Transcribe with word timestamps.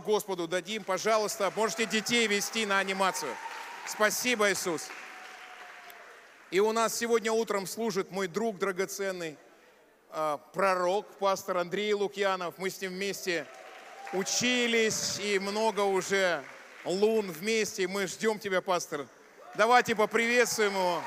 Господу 0.00 0.48
дадим. 0.48 0.84
Пожалуйста, 0.84 1.52
можете 1.54 1.86
детей 1.86 2.26
вести 2.26 2.66
на 2.66 2.78
анимацию. 2.78 3.34
Спасибо, 3.86 4.50
Иисус. 4.50 4.88
И 6.50 6.60
у 6.60 6.72
нас 6.72 6.96
сегодня 6.96 7.32
утром 7.32 7.66
служит 7.66 8.10
мой 8.10 8.26
друг 8.26 8.58
драгоценный, 8.58 9.38
а, 10.10 10.38
пророк, 10.52 11.06
пастор 11.18 11.58
Андрей 11.58 11.92
Лукьянов. 11.94 12.54
Мы 12.58 12.70
с 12.70 12.80
ним 12.80 12.92
вместе 12.92 13.46
учились 14.12 15.20
и 15.20 15.38
много 15.38 15.80
уже 15.80 16.42
лун 16.84 17.30
вместе. 17.30 17.86
Мы 17.86 18.06
ждем 18.06 18.38
тебя, 18.38 18.60
пастор. 18.60 19.06
Давайте 19.54 19.94
поприветствуем 19.94 20.72
его. 20.72 21.02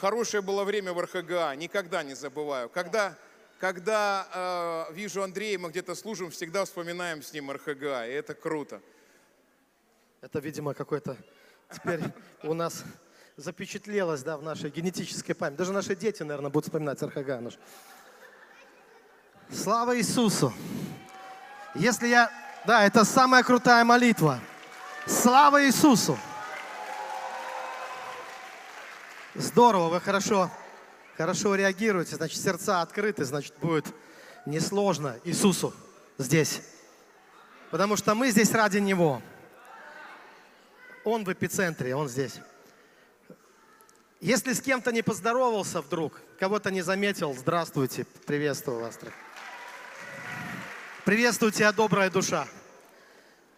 Хорошее 0.00 0.42
было 0.42 0.62
время 0.62 0.92
в 0.92 1.00
РХГА, 1.00 1.56
никогда 1.56 2.04
не 2.04 2.14
забываю. 2.14 2.68
Когда, 2.68 3.16
когда 3.58 4.86
э, 4.88 4.92
вижу 4.94 5.24
Андрея, 5.24 5.58
мы 5.58 5.70
где-то 5.70 5.96
служим, 5.96 6.30
всегда 6.30 6.64
вспоминаем 6.64 7.20
с 7.20 7.32
ним 7.32 7.50
РХГА, 7.50 8.06
и 8.06 8.12
это 8.12 8.34
круто. 8.34 8.80
Это, 10.20 10.38
видимо, 10.38 10.72
какой-то 10.72 11.16
теперь 11.74 12.00
у 12.44 12.54
нас 12.54 12.84
запечатлелось, 13.36 14.22
да, 14.22 14.36
в 14.36 14.42
нашей 14.42 14.70
генетической 14.70 15.34
памяти. 15.34 15.58
Даже 15.58 15.72
наши 15.72 15.96
дети, 15.96 16.22
наверное, 16.22 16.50
будут 16.50 16.66
вспоминать 16.66 17.02
РХГА 17.02 17.40
наш. 17.40 17.58
Слава 19.50 19.98
Иисусу! 19.98 20.52
Если 21.74 22.06
я... 22.06 22.30
Да, 22.64 22.86
это 22.86 23.04
самая 23.04 23.42
крутая 23.42 23.84
молитва. 23.84 24.38
Слава 25.06 25.66
Иисусу! 25.66 26.16
Здорово, 29.38 29.88
вы 29.88 30.00
хорошо, 30.00 30.50
хорошо 31.16 31.54
реагируете. 31.54 32.16
Значит, 32.16 32.40
сердца 32.40 32.82
открыты, 32.82 33.24
значит, 33.24 33.54
будет 33.60 33.86
несложно 34.46 35.16
Иисусу 35.22 35.72
здесь. 36.18 36.60
Потому 37.70 37.96
что 37.96 38.16
мы 38.16 38.32
здесь 38.32 38.50
ради 38.50 38.78
Него. 38.78 39.22
Он 41.04 41.22
в 41.24 41.32
эпицентре, 41.32 41.94
Он 41.94 42.08
здесь. 42.08 42.40
Если 44.20 44.54
с 44.54 44.60
кем-то 44.60 44.90
не 44.90 45.02
поздоровался 45.02 45.82
вдруг, 45.82 46.20
кого-то 46.40 46.72
не 46.72 46.82
заметил, 46.82 47.32
здравствуйте, 47.32 48.06
приветствую 48.26 48.80
вас. 48.80 48.98
Приветствую 51.04 51.52
тебя, 51.52 51.70
добрая 51.70 52.10
душа. 52.10 52.48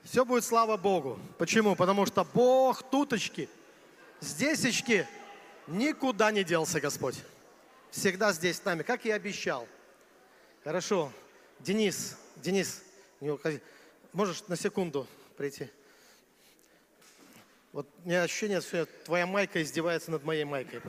Все 0.04 0.26
будет 0.26 0.44
слава 0.44 0.76
Богу. 0.76 1.18
Почему? 1.38 1.74
Потому 1.74 2.04
что 2.04 2.22
Бог 2.24 2.82
туточки, 2.82 3.48
здесечки, 4.20 5.08
Никуда 5.70 6.32
не 6.32 6.42
делся 6.42 6.80
Господь. 6.80 7.16
Всегда 7.92 8.32
здесь 8.32 8.56
с 8.56 8.64
нами, 8.64 8.82
как 8.82 9.06
и 9.06 9.10
обещал. 9.12 9.68
Хорошо. 10.64 11.12
Денис, 11.60 12.18
Денис, 12.36 12.82
не 13.20 13.30
уходи. 13.30 13.60
Можешь 14.12 14.42
на 14.48 14.56
секунду 14.56 15.06
прийти? 15.36 15.70
Вот 17.72 17.88
у 18.04 18.08
меня 18.08 18.24
ощущение, 18.24 18.60
что 18.60 18.84
твоя 19.04 19.26
майка 19.28 19.62
издевается 19.62 20.10
над 20.10 20.24
моей 20.24 20.42
майкой. 20.42 20.82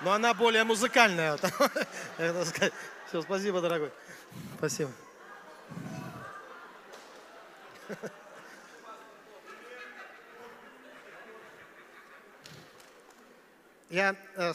Но 0.00 0.12
она 0.12 0.32
более 0.32 0.64
музыкальная. 0.64 1.36
Все, 3.06 3.20
спасибо, 3.20 3.60
дорогой. 3.60 3.90
Спасибо. 4.56 4.90
Я 13.90 14.14
э, 14.36 14.52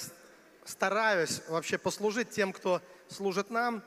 стараюсь 0.64 1.42
вообще 1.50 1.78
послужить 1.78 2.30
тем, 2.30 2.54
кто 2.54 2.82
служит 3.10 3.50
нам. 3.50 3.84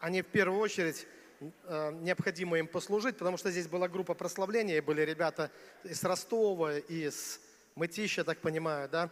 Они 0.00 0.22
в 0.22 0.26
первую 0.26 0.60
очередь 0.60 1.06
э, 1.40 1.92
необходимо 2.00 2.58
им 2.58 2.66
послужить, 2.66 3.16
потому 3.16 3.36
что 3.36 3.50
здесь 3.50 3.68
была 3.68 3.88
группа 3.88 4.14
прославления, 4.14 4.78
и 4.78 4.80
были 4.80 5.02
ребята 5.02 5.50
из 5.84 6.02
Ростова, 6.02 6.78
из 6.78 7.40
Мытища, 7.76 8.24
так 8.24 8.38
понимаю, 8.38 8.88
да, 8.88 9.08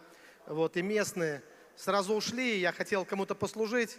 вот, 0.46 0.76
и 0.76 0.82
местные. 0.82 1.42
Сразу 1.76 2.14
ушли, 2.14 2.58
я 2.58 2.72
хотел 2.72 3.04
кому-то 3.04 3.36
послужить. 3.36 3.96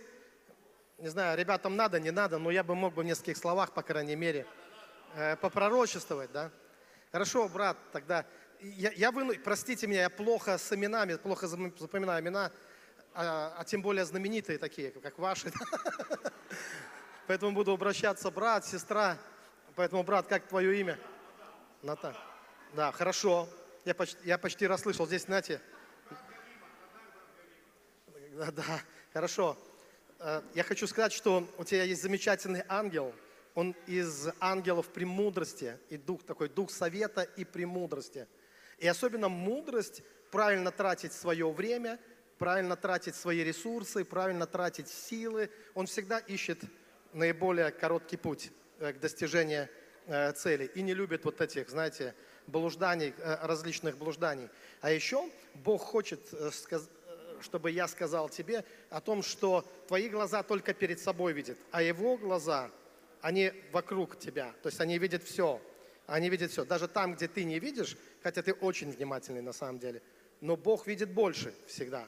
Не 0.97 1.07
знаю, 1.07 1.37
ребятам 1.37 1.77
надо, 1.77 1.99
не 2.01 2.11
надо, 2.11 2.37
но 2.37 2.51
я 2.51 2.63
бы 2.63 2.75
мог 2.75 2.95
бы 2.95 3.03
в 3.03 3.05
нескольких 3.05 3.37
словах, 3.37 3.71
по 3.71 3.81
крайней 3.81 4.15
мере, 4.15 4.45
э, 5.15 5.37
попророчествовать, 5.37 6.31
да. 6.33 6.51
Хорошо, 7.13 7.47
брат, 7.47 7.77
тогда 7.93 8.25
я, 8.61 8.91
я 8.91 9.11
выну, 9.11 9.33
простите 9.43 9.87
меня, 9.87 10.01
я 10.01 10.09
плохо 10.09 10.57
с 10.57 10.73
именами, 10.73 11.15
плохо 11.15 11.47
запоминаю 11.47 12.23
имена, 12.23 12.51
а, 13.13 13.55
а 13.57 13.65
тем 13.65 13.81
более 13.81 14.05
знаменитые 14.05 14.57
такие, 14.57 14.91
как 14.91 15.17
ваши. 15.17 15.51
Поэтому 17.27 17.51
буду 17.51 17.71
обращаться 17.71 18.31
брат, 18.31 18.65
сестра. 18.65 19.17
Поэтому, 19.75 20.03
брат, 20.03 20.27
как 20.27 20.47
твое 20.47 20.79
имя? 20.79 20.99
Ната. 21.81 22.15
Да, 22.73 22.91
хорошо. 22.91 23.49
Я 23.85 23.93
почти, 23.93 24.17
я 24.23 24.37
почти 24.37 24.67
расслышал. 24.67 25.07
Здесь, 25.07 25.23
знаете, 25.23 25.61
да, 28.33 28.51
да, 28.51 28.81
хорошо. 29.13 29.57
Э, 30.19 30.41
я 30.53 30.63
хочу 30.63 30.87
сказать, 30.87 31.11
что 31.11 31.47
у 31.57 31.63
тебя 31.63 31.83
есть 31.83 32.01
замечательный 32.01 32.63
ангел. 32.67 33.13
Он 33.55 33.75
из 33.87 34.27
ангелов 34.39 34.89
премудрости 34.89 35.77
и 35.89 35.97
дух 35.97 36.23
такой, 36.23 36.49
дух 36.49 36.71
совета 36.71 37.23
и 37.23 37.43
премудрости. 37.43 38.27
И 38.77 38.87
особенно 38.87 39.29
мудрость 39.29 40.03
правильно 40.31 40.71
тратить 40.71 41.13
свое 41.13 41.51
время, 41.51 41.99
правильно 42.37 42.75
тратить 42.75 43.15
свои 43.15 43.43
ресурсы, 43.43 44.05
правильно 44.05 44.45
тратить 44.45 44.89
силы. 44.89 45.49
Он 45.73 45.87
всегда 45.87 46.19
ищет 46.19 46.59
наиболее 47.13 47.71
короткий 47.71 48.17
путь 48.17 48.51
э, 48.79 48.93
к 48.93 48.99
достижению 48.99 49.69
э, 50.05 50.31
цели 50.33 50.65
и 50.75 50.81
не 50.81 50.93
любит 50.93 51.25
вот 51.25 51.41
этих, 51.41 51.69
знаете, 51.69 52.13
блужданий, 52.45 53.13
э, 53.17 53.37
различных 53.41 53.97
блужданий. 53.97 54.49
А 54.81 54.91
еще 54.91 55.29
Бог 55.55 55.81
хочет, 55.81 56.19
чтобы 57.41 57.71
я 57.71 57.87
сказал 57.87 58.29
тебе 58.29 58.63
о 58.89 59.01
том, 59.01 59.23
что 59.23 59.67
твои 59.87 60.09
глаза 60.09 60.43
только 60.43 60.73
перед 60.73 60.99
собой 60.99 61.33
видят, 61.33 61.57
а 61.71 61.81
его 61.81 62.17
глаза, 62.17 62.69
они 63.21 63.51
вокруг 63.71 64.19
тебя, 64.19 64.53
то 64.61 64.69
есть 64.69 64.79
они 64.79 64.99
видят 64.99 65.23
все. 65.23 65.59
Они 66.07 66.29
видят 66.29 66.51
все. 66.51 66.63
Даже 66.63 66.87
там, 66.87 67.15
где 67.15 67.27
ты 67.27 67.43
не 67.43 67.59
видишь, 67.59 67.97
хотя 68.23 68.41
ты 68.41 68.53
очень 68.53 68.89
внимательный 68.91 69.41
на 69.41 69.53
самом 69.53 69.77
деле, 69.77 70.01
но 70.39 70.55
Бог 70.55 70.87
видит 70.87 71.11
больше 71.11 71.53
всегда. 71.67 72.07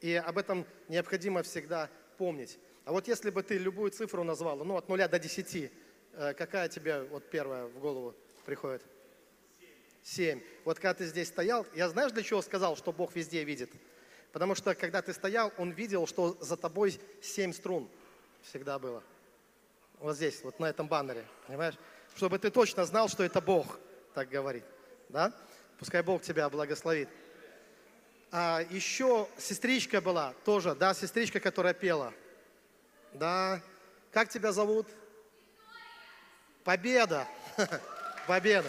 И 0.00 0.14
об 0.14 0.38
этом 0.38 0.66
необходимо 0.88 1.42
всегда 1.42 1.90
помнить. 2.18 2.58
А 2.84 2.92
вот 2.92 3.08
если 3.08 3.30
бы 3.30 3.42
ты 3.42 3.58
любую 3.58 3.90
цифру 3.90 4.22
назвал, 4.22 4.64
ну 4.64 4.76
от 4.76 4.88
нуля 4.88 5.08
до 5.08 5.18
десяти, 5.18 5.70
э, 6.12 6.34
какая 6.34 6.68
тебе 6.68 7.02
вот 7.04 7.28
первая 7.30 7.66
в 7.66 7.78
голову 7.78 8.14
приходит? 8.44 8.82
Семь. 10.02 10.40
Вот 10.64 10.78
когда 10.78 10.94
ты 10.94 11.06
здесь 11.06 11.28
стоял, 11.28 11.66
я 11.74 11.88
знаешь, 11.88 12.12
для 12.12 12.22
чего 12.22 12.42
сказал, 12.42 12.76
что 12.76 12.92
Бог 12.92 13.14
везде 13.16 13.44
видит? 13.44 13.70
Потому 14.32 14.54
что 14.54 14.74
когда 14.74 15.00
ты 15.00 15.12
стоял, 15.14 15.52
Он 15.56 15.70
видел, 15.70 16.06
что 16.06 16.36
за 16.40 16.56
тобой 16.56 17.00
семь 17.22 17.52
струн 17.52 17.88
всегда 18.42 18.78
было. 18.78 19.02
Вот 20.00 20.16
здесь, 20.16 20.42
вот 20.44 20.60
на 20.60 20.66
этом 20.66 20.86
баннере, 20.86 21.24
понимаешь? 21.46 21.74
Чтобы 22.18 22.40
ты 22.40 22.50
точно 22.50 22.84
знал, 22.84 23.08
что 23.08 23.22
это 23.22 23.40
Бог 23.40 23.78
так 24.12 24.28
говорит. 24.28 24.64
Да? 25.08 25.32
Пускай 25.78 26.02
Бог 26.02 26.20
тебя 26.20 26.50
благословит. 26.50 27.08
А 28.32 28.60
еще 28.70 29.28
сестричка 29.38 30.00
была 30.00 30.34
тоже, 30.44 30.74
да, 30.74 30.94
сестричка, 30.94 31.38
которая 31.38 31.74
пела. 31.74 32.12
Да. 33.12 33.62
Как 34.10 34.30
тебя 34.30 34.50
зовут? 34.50 34.88
Победа. 36.64 37.28
Победа. 38.26 38.68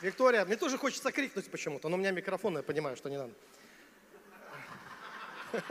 Виктория, 0.00 0.46
мне 0.46 0.56
тоже 0.56 0.78
хочется 0.78 1.12
крикнуть 1.12 1.50
почему-то, 1.50 1.90
но 1.90 1.96
у 1.96 1.98
меня 1.98 2.10
микрофон, 2.10 2.56
я 2.56 2.62
понимаю, 2.62 2.96
что 2.96 3.10
не 3.10 3.18
надо. 3.18 3.34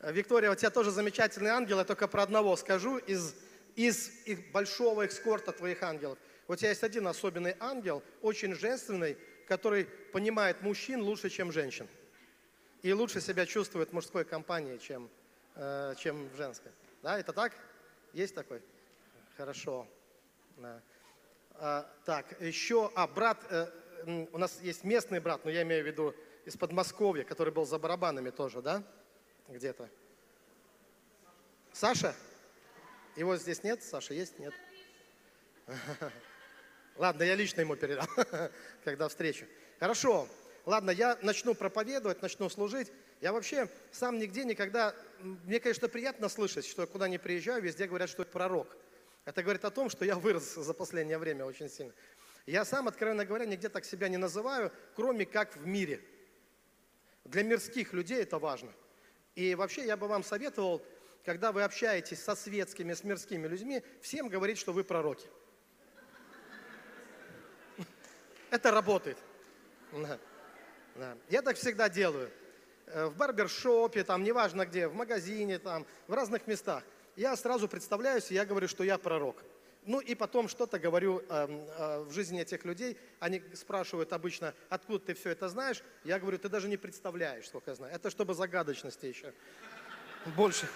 Виктория, 0.00 0.50
у 0.50 0.54
тебя 0.54 0.70
тоже 0.70 0.90
замечательный 0.90 1.50
ангел, 1.50 1.78
я 1.78 1.84
только 1.84 2.06
про 2.06 2.22
одного 2.22 2.56
скажу 2.56 2.98
из, 2.98 3.34
из 3.74 4.10
их 4.26 4.52
большого 4.52 5.02
экскорта 5.02 5.52
твоих 5.52 5.82
ангелов. 5.82 6.18
У 6.46 6.54
тебя 6.54 6.70
есть 6.70 6.84
один 6.84 7.06
особенный 7.08 7.56
ангел, 7.58 8.02
очень 8.22 8.54
женственный, 8.54 9.18
который 9.48 9.86
понимает 10.12 10.62
мужчин 10.62 11.02
лучше, 11.02 11.30
чем 11.30 11.50
женщин. 11.50 11.88
И 12.82 12.92
лучше 12.92 13.20
себя 13.20 13.44
чувствует 13.44 13.90
в 13.90 13.92
мужской 13.92 14.24
компании, 14.24 14.78
чем, 14.78 15.10
э, 15.56 15.94
чем 15.98 16.28
в 16.28 16.36
женской. 16.36 16.70
Да, 17.02 17.18
это 17.18 17.32
так? 17.32 17.52
Есть 18.12 18.36
такой? 18.36 18.62
Хорошо. 19.36 19.86
Да. 20.58 20.80
А, 21.54 21.92
так, 22.04 22.40
еще, 22.40 22.92
а, 22.94 23.08
брат, 23.08 23.44
э, 23.50 23.66
у 24.32 24.38
нас 24.38 24.60
есть 24.62 24.84
местный 24.84 25.18
брат, 25.18 25.44
но 25.44 25.50
я 25.50 25.62
имею 25.62 25.82
в 25.82 25.86
виду 25.88 26.14
из 26.44 26.56
Подмосковья, 26.56 27.24
который 27.24 27.52
был 27.52 27.66
за 27.66 27.78
барабанами 27.78 28.30
тоже, 28.30 28.62
да? 28.62 28.84
Где-то. 29.48 29.88
Саша? 31.72 32.14
Его 33.16 33.36
здесь 33.36 33.62
нет? 33.62 33.82
Саша 33.82 34.14
есть? 34.14 34.38
Нет. 34.38 34.54
Ладно, 36.96 37.22
я 37.22 37.34
лично 37.34 37.60
ему 37.60 37.76
передам, 37.76 38.08
когда 38.84 39.08
встречу. 39.08 39.46
Хорошо. 39.78 40.28
Ладно, 40.66 40.90
я 40.90 41.18
начну 41.22 41.54
проповедовать, 41.54 42.20
начну 42.20 42.48
служить. 42.48 42.92
Я 43.20 43.32
вообще 43.32 43.68
сам 43.90 44.18
нигде 44.18 44.44
никогда... 44.44 44.94
Мне, 45.20 45.60
конечно, 45.60 45.88
приятно 45.88 46.28
слышать, 46.28 46.66
что 46.66 46.82
я 46.82 46.86
куда 46.86 47.08
ни 47.08 47.16
приезжаю, 47.16 47.62
везде 47.62 47.86
говорят, 47.86 48.10
что 48.10 48.22
я 48.22 48.26
пророк. 48.26 48.76
Это 49.24 49.42
говорит 49.42 49.64
о 49.64 49.70
том, 49.70 49.90
что 49.90 50.04
я 50.04 50.16
вырос 50.16 50.54
за 50.56 50.74
последнее 50.74 51.18
время 51.18 51.44
очень 51.44 51.68
сильно. 51.68 51.92
Я 52.46 52.64
сам, 52.64 52.88
откровенно 52.88 53.24
говоря, 53.24 53.44
нигде 53.44 53.68
так 53.68 53.84
себя 53.84 54.08
не 54.08 54.16
называю, 54.16 54.72
кроме 54.94 55.26
как 55.26 55.56
в 55.56 55.66
мире. 55.66 56.00
Для 57.24 57.42
мирских 57.42 57.92
людей 57.92 58.22
это 58.22 58.38
важно. 58.38 58.72
И 59.34 59.54
вообще 59.54 59.86
я 59.86 59.96
бы 59.96 60.08
вам 60.08 60.24
советовал, 60.24 60.82
когда 61.24 61.52
вы 61.52 61.62
общаетесь 61.62 62.22
со 62.22 62.34
светскими, 62.34 62.94
с 62.94 63.04
мирскими 63.04 63.46
людьми, 63.46 63.82
всем 64.00 64.28
говорить, 64.28 64.58
что 64.58 64.72
вы 64.72 64.84
пророки. 64.84 65.26
Это 68.50 68.70
работает. 68.70 69.18
Да. 69.92 70.18
Да. 70.96 71.16
Я 71.28 71.42
так 71.42 71.56
всегда 71.56 71.88
делаю. 71.88 72.30
Э, 72.86 73.06
в 73.06 73.16
барбершопе, 73.16 74.04
там, 74.04 74.24
неважно 74.24 74.66
где, 74.66 74.88
в 74.88 74.94
магазине, 74.94 75.58
там, 75.58 75.86
в 76.06 76.14
разных 76.14 76.46
местах. 76.46 76.82
Я 77.16 77.36
сразу 77.36 77.68
представляюсь, 77.68 78.30
и 78.30 78.34
я 78.34 78.44
говорю, 78.46 78.68
что 78.68 78.82
я 78.84 78.98
пророк. 78.98 79.42
Ну 79.88 80.00
и 80.00 80.14
потом 80.14 80.48
что-то 80.48 80.78
говорю 80.78 81.24
э, 81.30 81.46
э, 81.48 82.00
в 82.00 82.12
жизни 82.12 82.42
этих 82.42 82.66
людей. 82.66 82.98
Они 83.20 83.42
спрашивают 83.54 84.12
обычно, 84.12 84.52
откуда 84.68 85.06
ты 85.06 85.14
все 85.14 85.30
это 85.30 85.48
знаешь. 85.48 85.82
Я 86.04 86.18
говорю, 86.18 86.38
ты 86.38 86.50
даже 86.50 86.68
не 86.68 86.76
представляешь, 86.76 87.46
сколько 87.48 87.70
я 87.70 87.74
знаю. 87.74 87.94
Это 87.94 88.10
чтобы 88.10 88.34
загадочности 88.34 89.06
еще 89.06 89.32
больше 90.36 90.68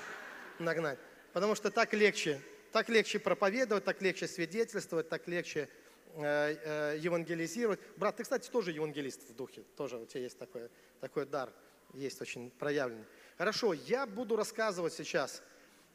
нагнать. 0.59 0.99
Потому 1.35 1.55
что 1.55 1.70
так 1.70 1.93
легче. 1.93 2.41
Так 2.73 2.88
легче 2.88 3.19
проповедовать, 3.19 3.85
так 3.85 4.00
легче 4.00 4.26
свидетельствовать, 4.26 5.11
так 5.11 5.29
легче 5.29 5.69
э, 6.15 6.94
э, 6.94 6.99
евангелизировать. 6.99 7.81
Брат, 7.99 8.17
ты, 8.17 8.23
кстати, 8.23 8.49
тоже 8.49 8.70
евангелист 8.70 9.29
в 9.29 9.35
духе. 9.35 9.62
Тоже 9.76 9.99
у 9.99 10.06
тебя 10.06 10.23
есть 10.23 10.38
такой, 10.38 10.70
такой 11.03 11.26
дар. 11.26 11.53
Есть 11.93 12.23
очень 12.23 12.50
проявленный. 12.50 13.05
Хорошо, 13.37 13.75
я 13.75 14.06
буду 14.06 14.37
рассказывать 14.37 14.94
сейчас. 14.94 15.43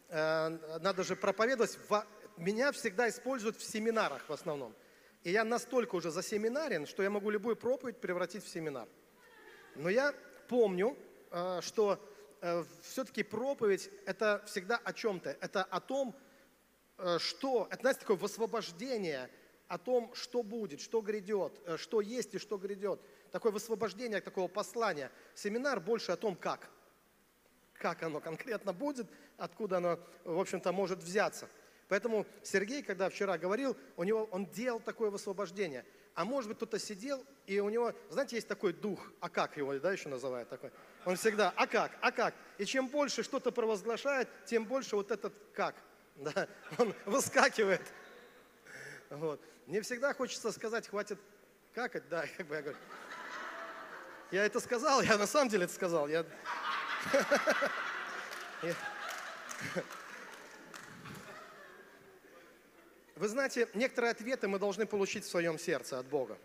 Э, 0.09 0.49
надо 0.81 1.03
же 1.03 1.15
проповедовать 1.15 1.77
меня 2.37 2.71
всегда 2.71 3.09
используют 3.09 3.57
в 3.57 3.63
семинарах 3.63 4.27
в 4.27 4.33
основном. 4.33 4.73
И 5.23 5.31
я 5.31 5.43
настолько 5.43 5.95
уже 5.95 6.11
засеминарен, 6.11 6.85
что 6.85 7.03
я 7.03 7.09
могу 7.09 7.29
любую 7.29 7.55
проповедь 7.55 7.97
превратить 7.97 8.43
в 8.45 8.47
семинар. 8.47 8.87
Но 9.75 9.89
я 9.89 10.13
помню, 10.47 10.97
э, 11.31 11.59
что 11.61 11.99
э, 12.41 12.63
все-таки 12.83 13.23
проповедь– 13.23 13.89
это 14.05 14.43
всегда 14.45 14.77
о 14.77 14.93
чем-то. 14.93 15.31
Это 15.41 15.63
о 15.63 15.79
том, 15.81 16.15
э, 16.97 17.17
что… 17.19 17.67
Это, 17.69 17.81
знаете, 17.81 18.01
такое 18.01 18.17
высвобождение 18.17 19.29
о 19.67 19.77
том, 19.77 20.13
что 20.15 20.43
будет, 20.43 20.79
что 20.79 21.01
грядет, 21.01 21.59
что 21.75 21.99
есть 21.99 22.33
и 22.33 22.37
что 22.37 22.57
грядет. 22.57 23.01
Такое 23.31 23.51
высвобождение 23.51 24.21
такого 24.21 24.47
послания. 24.47 25.11
Семинар 25.35 25.81
больше 25.81 26.13
о 26.13 26.15
том, 26.15 26.35
как. 26.35 26.69
Как 27.73 28.01
оно 28.01 28.21
конкретно 28.21 28.71
будет, 28.71 29.07
откуда 29.37 29.77
оно, 29.77 29.99
в 30.23 30.39
общем-то, 30.39 30.71
может 30.71 30.99
взяться. 30.99 31.49
Поэтому 31.87 32.25
Сергей, 32.43 32.83
когда 32.83 33.09
вчера 33.09 33.37
говорил, 33.37 33.77
у 33.95 34.03
него, 34.03 34.27
он 34.31 34.45
делал 34.47 34.79
такое 34.79 35.09
высвобождение. 35.09 35.85
А 36.15 36.25
может 36.25 36.49
быть, 36.49 36.57
кто-то 36.57 36.79
сидел, 36.79 37.23
и 37.45 37.59
у 37.59 37.69
него, 37.69 37.93
знаете, 38.09 38.35
есть 38.37 38.47
такой 38.47 38.73
дух, 38.73 39.11
а 39.19 39.29
как 39.29 39.55
его, 39.55 39.77
да, 39.77 39.91
еще 39.91 40.09
называют 40.09 40.49
такой? 40.49 40.71
Он 41.05 41.15
всегда, 41.15 41.53
а 41.55 41.67
как, 41.67 41.91
а 42.01 42.11
как? 42.11 42.33
И 42.57 42.65
чем 42.65 42.87
больше 42.87 43.23
что-то 43.23 43.51
провозглашает, 43.51 44.27
тем 44.45 44.65
больше 44.65 44.95
вот 44.95 45.11
этот 45.11 45.33
как, 45.53 45.75
да, 46.15 46.47
он 46.77 46.93
выскакивает. 47.05 47.81
Вот. 49.09 49.39
Мне 49.67 49.81
всегда 49.81 50.13
хочется 50.13 50.51
сказать, 50.51 50.87
хватит 50.87 51.19
какать, 51.73 52.09
да, 52.09 52.25
как 52.37 52.47
бы 52.47 52.55
я 52.55 52.61
говорю. 52.61 52.79
Я 54.31 54.45
это 54.45 54.59
сказал, 54.59 55.01
я 55.01 55.17
на 55.17 55.27
самом 55.27 55.49
деле 55.49 55.65
это 55.65 55.73
сказал. 55.73 56.07
Я... 56.07 56.25
Вы 63.17 63.29
знаете, 63.29 63.67
некоторые 63.73 64.11
ответы 64.11 64.47
мы 64.47 64.59
должны 64.59 64.85
получить 64.85 65.25
в 65.25 65.29
своем 65.29 65.57
сердце 65.57 65.97
от 65.97 66.05
Бога. 66.05 66.37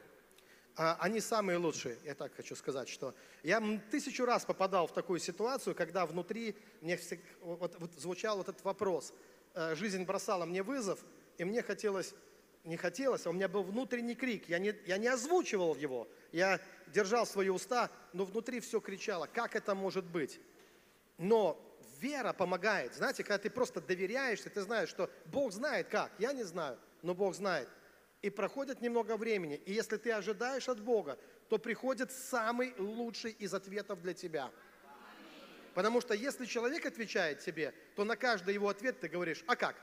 А 0.75 0.97
они 1.01 1.21
самые 1.21 1.59
лучшие, 1.59 1.99
я 2.03 2.15
так 2.15 2.35
хочу 2.35 2.57
сказать, 2.57 2.89
что 2.89 3.15
я 3.43 3.63
тысячу 3.91 4.25
раз 4.25 4.47
попадал 4.47 4.87
в 4.87 4.93
такую 4.95 5.21
ситуацию, 5.21 5.75
когда 5.75 6.07
внутри 6.07 6.57
мне 6.81 6.99
вот, 7.43 7.77
вот 7.79 7.93
звучал 7.99 8.39
вот 8.39 8.49
этот 8.49 8.65
вопрос. 8.65 9.13
Э, 9.53 9.75
жизнь 9.75 10.05
бросала 10.05 10.47
мне 10.47 10.63
вызов, 10.63 11.05
и 11.37 11.45
мне 11.45 11.63
хотелось, 11.63 12.15
не 12.65 12.79
хотелось, 12.79 13.27
а 13.27 13.31
у 13.31 13.35
меня 13.35 13.49
был 13.49 13.65
внутренний 13.65 14.15
крик, 14.15 14.49
я 14.49 14.59
не, 14.59 14.75
я 14.87 14.97
не 14.97 15.09
озвучивал 15.09 15.77
его, 15.77 16.09
я 16.33 16.59
держал 16.87 17.27
свои 17.27 17.51
уста, 17.51 17.91
но 18.15 18.25
внутри 18.25 18.61
все 18.61 18.81
кричало, 18.81 19.29
как 19.31 19.57
это 19.57 19.75
может 19.75 20.07
быть? 20.07 20.41
Но 21.19 21.61
вера 22.03 22.33
помогает. 22.33 22.95
Знаете, 22.95 23.23
когда 23.23 23.39
ты 23.39 23.51
просто 23.51 23.81
доверяешься, 23.81 24.51
ты 24.51 24.61
знаешь, 24.61 24.89
что 24.89 25.09
Бог 25.27 25.53
знает 25.53 25.89
как. 25.89 26.11
Я 26.19 26.33
не 26.33 26.43
знаю, 26.43 26.79
но 27.03 27.15
Бог 27.15 27.35
знает. 27.35 27.69
И 28.21 28.31
проходит 28.31 28.81
немного 28.81 29.17
времени. 29.17 29.57
И 29.67 29.73
если 29.73 29.97
ты 29.97 30.13
ожидаешь 30.13 30.69
от 30.69 30.81
Бога, 30.81 31.19
то 31.49 31.59
приходит 31.59 32.13
самый 32.13 32.75
лучший 32.79 33.33
из 33.33 33.55
ответов 33.55 34.01
для 34.03 34.15
тебя. 34.15 34.51
Потому 35.75 36.01
что 36.01 36.15
если 36.15 36.45
человек 36.45 36.85
отвечает 36.85 37.41
тебе, 37.41 37.73
то 37.97 38.05
на 38.05 38.17
каждый 38.17 38.55
его 38.55 38.69
ответ 38.69 39.01
ты 39.01 39.09
говоришь, 39.09 39.43
а 39.47 39.57
как? 39.57 39.77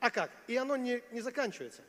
А 0.00 0.10
как? 0.10 0.30
И 0.46 0.56
оно 0.56 0.76
не, 0.76 1.02
не 1.10 1.20
заканчивается. 1.20 1.82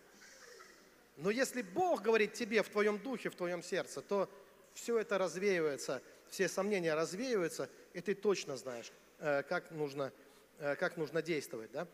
Но 1.18 1.30
если 1.30 1.62
Бог 1.62 2.02
говорит 2.02 2.34
тебе 2.34 2.62
в 2.62 2.70
твоем 2.70 2.98
духе, 2.98 3.30
в 3.30 3.36
твоем 3.36 3.64
сердце, 3.64 4.02
то 4.02 4.30
все 4.74 4.98
это 4.98 5.18
развеивается, 5.18 6.02
все 6.32 6.48
сомнения 6.48 6.96
развеиваются, 6.96 7.70
и 7.94 8.02
ты 8.02 8.16
точно 8.16 8.58
знаешь, 8.58 8.92
э, 9.20 9.44
как 9.44 9.70
нужно, 9.70 10.12
э, 10.58 10.76
как 10.78 10.98
нужно 10.98 11.22
действовать. 11.22 11.72
Да? 11.72 11.88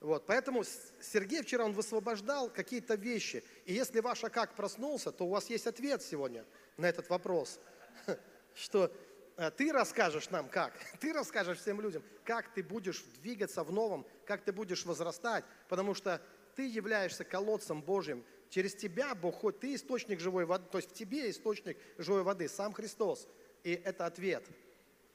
Вот, 0.00 0.26
поэтому 0.26 0.64
Сергей 1.00 1.42
вчера, 1.42 1.64
он 1.64 1.74
высвобождал 1.74 2.50
какие-то 2.50 2.94
вещи. 2.94 3.44
И 3.66 3.74
если 3.74 4.00
ваш 4.00 4.20
как 4.32 4.56
проснулся, 4.56 5.12
то 5.12 5.26
у 5.26 5.28
вас 5.28 5.48
есть 5.50 5.66
ответ 5.66 6.02
сегодня 6.02 6.44
на 6.76 6.86
этот 6.86 7.08
вопрос. 7.10 7.60
Что 8.54 8.90
э, 9.36 9.50
ты 9.50 9.70
расскажешь 9.70 10.30
нам 10.30 10.48
как, 10.48 10.72
ты 11.00 11.12
расскажешь 11.12 11.58
всем 11.58 11.80
людям, 11.80 12.02
как 12.24 12.52
ты 12.54 12.62
будешь 12.62 13.04
двигаться 13.22 13.62
в 13.62 13.70
новом, 13.70 14.06
как 14.24 14.42
ты 14.42 14.52
будешь 14.52 14.86
возрастать, 14.86 15.44
потому 15.68 15.94
что 15.94 16.20
ты 16.56 16.66
являешься 16.66 17.24
колодцем 17.24 17.82
Божьим. 17.82 18.24
Через 18.48 18.74
тебя 18.74 19.14
Бог 19.14 19.36
хоть 19.36 19.60
ты 19.60 19.74
источник 19.74 20.20
живой 20.20 20.44
воды, 20.44 20.66
то 20.70 20.78
есть 20.78 20.90
в 20.90 20.94
тебе 20.94 21.30
источник 21.30 21.78
живой 21.98 22.22
воды, 22.22 22.48
сам 22.48 22.72
Христос. 22.72 23.28
И 23.62 23.72
это 23.72 24.06
ответ– 24.06 24.44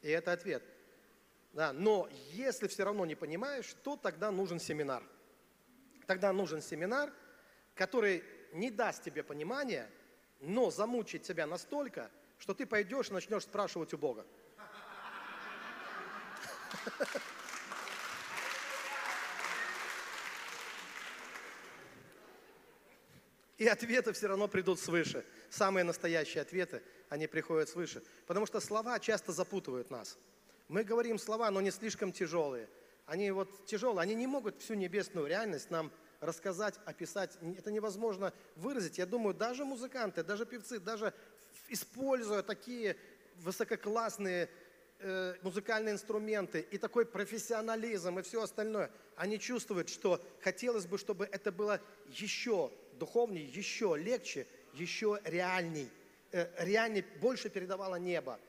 и 0.02 0.10
это 0.10 0.32
ответ. 0.32 0.64
Да, 1.54 1.74
но 1.74 2.08
если 2.32 2.68
все 2.68 2.84
равно 2.84 3.06
не 3.06 3.16
понимаешь, 3.16 3.76
то 3.84 3.98
тогда 3.98 4.32
нужен 4.32 4.60
семинар. 4.60 5.04
Тогда 6.06 6.32
нужен 6.32 6.62
семинар, 6.62 7.12
который 7.76 8.24
не 8.54 8.70
даст 8.70 9.04
тебе 9.04 9.24
понимания, 9.24 9.90
но 10.40 10.72
замучит 10.72 11.24
тебя 11.24 11.48
настолько, 11.48 12.12
что 12.38 12.54
ты 12.54 12.66
пойдешь 12.66 13.10
и 13.10 13.14
начнешь 13.14 13.44
спрашивать 13.44 13.94
у 13.94 13.98
Бога. 13.98 14.26
И 23.58 23.68
ответы 23.68 24.14
все 24.14 24.28
равно 24.28 24.48
придут 24.48 24.80
свыше. 24.80 25.26
Самые 25.50 25.84
настоящие 25.84 26.42
ответы– 26.42 26.82
они 27.10 27.28
приходят 27.28 27.70
свыше. 27.70 28.04
Потому 28.26 28.46
что 28.46 28.60
слова 28.60 29.00
часто 29.00 29.32
запутывают 29.32 29.90
нас. 29.90 30.18
Мы 30.68 30.84
говорим 30.84 31.18
слова, 31.18 31.50
но 31.52 31.62
не 31.62 31.72
слишком 31.72 32.12
тяжелые. 32.12 32.68
Они 33.06 33.32
вот 33.32 33.66
тяжелые, 33.66 34.02
они 34.02 34.16
не 34.16 34.28
могут 34.28 34.62
всю 34.62 34.74
небесную 34.74 35.28
реальность 35.28 35.72
нам 35.72 35.92
рассказать, 36.20 36.76
описать. 36.86 37.38
Это 37.58 37.72
невозможно 37.72 38.34
выразить. 38.56 38.98
Я 38.98 39.06
думаю, 39.06 39.34
даже 39.34 39.64
музыканты, 39.64 40.24
даже 40.24 40.46
певцы, 40.46 40.80
даже 40.80 41.14
используя 41.70 42.44
такие 42.44 42.98
высококлассные 43.38 44.50
э, 45.00 45.36
музыкальные 45.42 45.94
инструменты 45.94 46.66
и 46.72 46.78
такой 46.78 47.06
профессионализм 47.06 48.20
и 48.20 48.24
все 48.24 48.42
остальное, 48.42 48.92
они 49.16 49.40
чувствуют, 49.40 49.90
что 49.90 50.22
хотелось 50.42 50.86
бы, 50.86 50.98
чтобы 50.98 51.26
это 51.32 51.52
было 51.52 51.80
еще 52.08 52.72
духовнее, 52.98 53.46
еще 53.46 53.96
легче, 53.98 54.48
еще 54.74 55.20
реальней. 55.24 55.90
Э, 56.32 56.48
реальнее 56.60 57.06
больше 57.22 57.50
передавало 57.50 57.96
небо. 57.96 58.40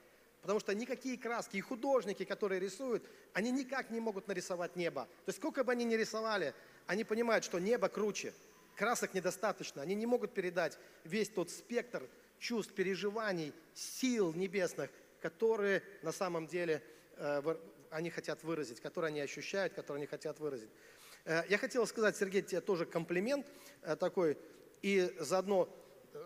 Потому 0.43 0.61
что 0.61 0.75
никакие 0.75 1.19
краски 1.19 1.57
и 1.57 1.61
художники, 1.61 2.25
которые 2.25 2.61
рисуют, 2.61 3.05
они 3.33 3.51
никак 3.51 3.91
не 3.91 4.01
могут 4.01 4.29
нарисовать 4.29 4.77
небо. 4.77 5.05
То 5.25 5.29
есть 5.29 5.39
сколько 5.39 5.65
бы 5.65 5.73
они 5.73 5.85
ни 5.85 5.95
рисовали, 5.95 6.55
они 6.87 7.05
понимают, 7.05 7.45
что 7.45 7.59
небо 7.59 7.89
круче, 7.89 8.33
красок 8.77 9.15
недостаточно. 9.15 9.83
Они 9.83 9.95
не 9.95 10.07
могут 10.07 10.33
передать 10.33 10.79
весь 11.05 11.29
тот 11.29 11.51
спектр 11.51 12.09
чувств, 12.39 12.73
переживаний, 12.73 13.53
сил 13.75 14.33
небесных, 14.33 14.91
которые 15.21 15.83
на 16.03 16.13
самом 16.13 16.47
деле 16.47 16.83
э, 17.17 17.57
они 17.91 18.11
хотят 18.11 18.43
выразить, 18.45 18.81
которые 18.81 19.09
они 19.09 19.21
ощущают, 19.21 19.75
которые 19.75 19.99
они 19.99 20.07
хотят 20.07 20.39
выразить. 20.39 20.71
Э, 21.29 21.43
Я 21.49 21.59
хотел 21.59 21.87
сказать, 21.87 22.17
Сергей, 22.17 22.41
тебе 22.41 22.63
тоже 22.63 22.87
комплимент 22.87 23.47
э, 23.83 23.97
такой, 23.97 24.39
и 24.81 25.15
заодно 25.21 25.69
э, 26.15 26.25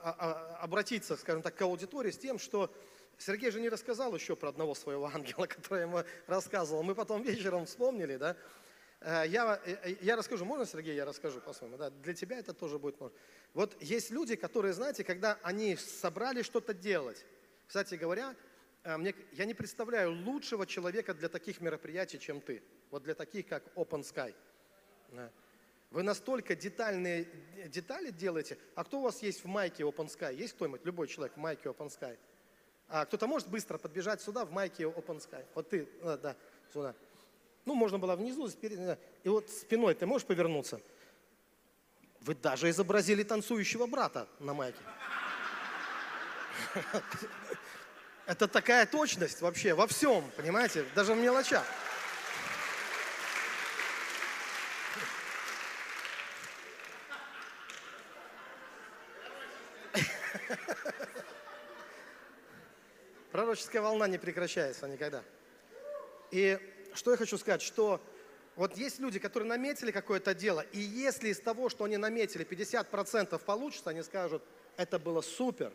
а- 0.00 0.16
а- 0.16 0.56
обратиться, 0.62 1.16
скажем 1.16 1.42
так, 1.42 1.56
к 1.56 1.62
аудитории 1.62 2.12
с 2.12 2.18
тем, 2.18 2.38
что 2.38 2.72
Сергей 3.18 3.50
же 3.50 3.60
не 3.60 3.68
рассказал 3.68 4.14
еще 4.14 4.36
про 4.36 4.50
одного 4.50 4.76
своего 4.76 5.06
ангела, 5.12 5.46
который 5.46 5.82
ему 5.82 6.04
рассказывал. 6.28 6.84
Мы 6.84 6.94
потом 6.94 7.22
вечером 7.22 7.66
вспомнили, 7.66 8.16
да? 8.16 8.36
Я, 9.00 9.60
я 10.00 10.16
расскажу, 10.16 10.44
можно, 10.44 10.66
Сергей, 10.66 10.96
я 10.96 11.04
расскажу 11.04 11.40
по-своему? 11.40 11.76
Да? 11.76 11.90
Для 11.90 12.14
тебя 12.14 12.38
это 12.38 12.52
тоже 12.52 12.80
будет 12.80 13.00
можно. 13.00 13.16
Вот 13.54 13.80
есть 13.80 14.10
люди, 14.10 14.34
которые, 14.34 14.72
знаете, 14.72 15.04
когда 15.04 15.38
они 15.42 15.76
собрали 15.76 16.42
что-то 16.42 16.74
делать, 16.74 17.24
кстати 17.68 17.94
говоря, 17.94 18.34
мне, 18.96 19.14
я 19.32 19.44
не 19.44 19.54
представляю 19.54 20.12
лучшего 20.12 20.66
человека 20.66 21.12
для 21.12 21.28
таких 21.28 21.60
мероприятий, 21.60 22.18
чем 22.18 22.40
ты. 22.40 22.62
Вот 22.90 23.02
для 23.02 23.14
таких, 23.14 23.46
как 23.46 23.62
Open 23.74 24.00
Sky. 24.02 24.34
Да. 25.10 25.30
Вы 25.90 26.02
настолько 26.02 26.54
детальные 26.54 27.24
д- 27.24 27.68
детали 27.68 28.10
делаете. 28.10 28.56
А 28.74 28.84
кто 28.84 29.00
у 29.00 29.02
вас 29.02 29.22
есть 29.22 29.42
в 29.42 29.46
майке 29.46 29.82
Open 29.82 30.06
Sky? 30.06 30.34
Есть 30.34 30.54
кто-нибудь, 30.54 30.84
любой 30.84 31.08
человек 31.08 31.34
в 31.34 31.40
майке 31.40 31.68
Open 31.68 31.88
Sky? 31.88 32.16
А 32.88 33.04
кто-то 33.04 33.26
может 33.26 33.48
быстро 33.48 33.76
подбежать 33.78 34.22
сюда 34.22 34.44
в 34.44 34.52
майке 34.52 34.84
Open 34.84 35.18
Sky? 35.18 35.44
Вот 35.54 35.68
ты, 35.68 35.88
э, 36.02 36.18
да, 36.22 36.36
сюда. 36.72 36.94
Ну, 37.64 37.74
можно 37.74 37.98
было 37.98 38.16
внизу, 38.16 38.48
да. 38.62 38.98
и 39.24 39.28
вот 39.28 39.50
спиной 39.50 39.94
ты 39.94 40.06
можешь 40.06 40.26
повернуться? 40.26 40.80
Вы 42.20 42.34
даже 42.34 42.70
изобразили 42.70 43.22
танцующего 43.22 43.86
брата 43.86 44.26
на 44.40 44.54
майке. 44.54 44.78
Это 48.28 48.46
такая 48.46 48.84
точность 48.84 49.40
вообще 49.40 49.72
во 49.72 49.86
всем, 49.86 50.22
понимаете? 50.36 50.84
Даже 50.94 51.14
в 51.14 51.16
мелочах. 51.16 51.64
Пророческая 63.32 63.80
волна 63.80 64.06
не 64.08 64.18
прекращается 64.18 64.86
никогда. 64.86 65.22
И 66.30 66.58
что 66.92 67.12
я 67.12 67.16
хочу 67.16 67.38
сказать, 67.38 67.62
что 67.62 67.98
вот 68.56 68.76
есть 68.76 68.98
люди, 68.98 69.18
которые 69.18 69.48
наметили 69.48 69.90
какое-то 69.90 70.34
дело, 70.34 70.66
и 70.72 70.80
если 70.80 71.30
из 71.30 71.40
того, 71.40 71.70
что 71.70 71.84
они 71.84 71.96
наметили, 71.96 72.44
50% 72.44 73.38
получится, 73.38 73.88
они 73.88 74.02
скажут, 74.02 74.42
это 74.76 74.98
было 74.98 75.22
супер. 75.22 75.72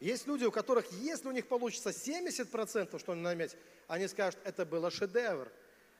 Есть 0.00 0.26
люди, 0.26 0.44
у 0.44 0.50
которых, 0.50 0.90
если 0.92 1.28
у 1.28 1.32
них 1.32 1.46
получится 1.46 1.90
70%, 1.90 2.98
что 2.98 3.12
они 3.12 3.20
наметили, 3.20 3.58
они 3.86 4.08
скажут, 4.08 4.40
это 4.44 4.64
было 4.64 4.90
шедевр. 4.90 5.52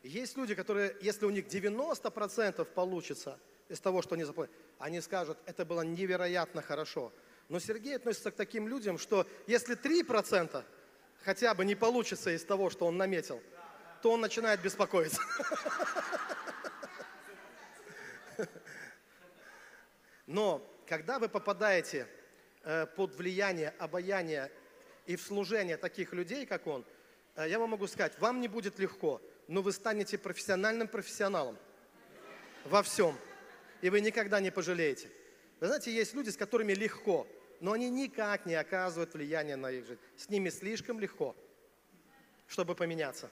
Есть 0.03 0.39
люди, 0.39 0.55
которые, 0.55 0.97
если 1.03 1.27
у 1.27 1.31
них 1.31 1.47
90% 1.47 2.65
получится 2.65 3.39
из 3.69 3.79
того, 3.79 4.01
что 4.01 4.15
они 4.15 4.25
заплатили, 4.25 4.57
они 4.79 5.03
скажут, 5.03 5.37
это 5.45 5.67
было 5.67 5.83
невероятно 5.83 6.63
хорошо. 6.63 7.13
Но 7.51 7.61
Сергей 7.61 7.97
относится 7.97 8.31
к 8.31 8.37
таким 8.37 8.67
людям, 8.69 8.97
что 8.97 9.27
если 9.47 9.77
3% 9.77 10.65
хотя 11.23 11.53
бы 11.53 11.67
не 11.67 11.75
получится 11.75 12.31
из 12.31 12.43
того, 12.43 12.71
что 12.71 12.87
он 12.87 12.97
наметил, 12.97 13.43
то 14.01 14.13
он 14.13 14.23
начинает 14.23 14.63
беспокоиться. 14.63 15.21
Но 20.27 20.67
когда 20.87 21.19
вы 21.19 21.29
попадаете 21.29 22.07
под 22.97 23.15
влияние, 23.15 23.75
обаяние 23.79 24.51
и 25.07 25.17
в 25.17 25.23
служение 25.23 25.77
таких 25.77 26.13
людей, 26.13 26.47
как 26.47 26.67
он, 26.67 26.85
э, 27.37 27.49
я 27.49 27.59
вам 27.59 27.71
могу 27.71 27.87
сказать, 27.87 28.19
вам 28.21 28.41
не 28.41 28.49
будет 28.49 28.79
легко, 28.79 29.21
но 29.49 29.63
вы 29.63 29.73
станете 29.73 30.19
профессиональным 30.19 30.87
профессионалом 30.87 31.59
во 32.65 32.83
всем. 32.83 33.17
И 33.83 33.91
вы 33.91 34.01
никогда 34.01 34.41
не 34.41 34.51
пожалеете. 34.51 35.11
Вы 35.59 35.67
знаете, 35.67 35.93
есть 35.93 36.15
люди, 36.15 36.31
с 36.31 36.37
которыми 36.37 36.73
легко, 36.73 37.27
но 37.61 37.73
они 37.73 37.91
никак 37.91 38.47
не 38.47 38.55
оказывают 38.55 39.13
влияния 39.15 39.57
на 39.57 39.71
их 39.71 39.87
жизнь. 39.87 40.01
С 40.17 40.29
ними 40.29 40.49
слишком 40.49 41.01
легко, 41.01 41.35
чтобы 42.47 42.75
поменяться. 42.75 43.31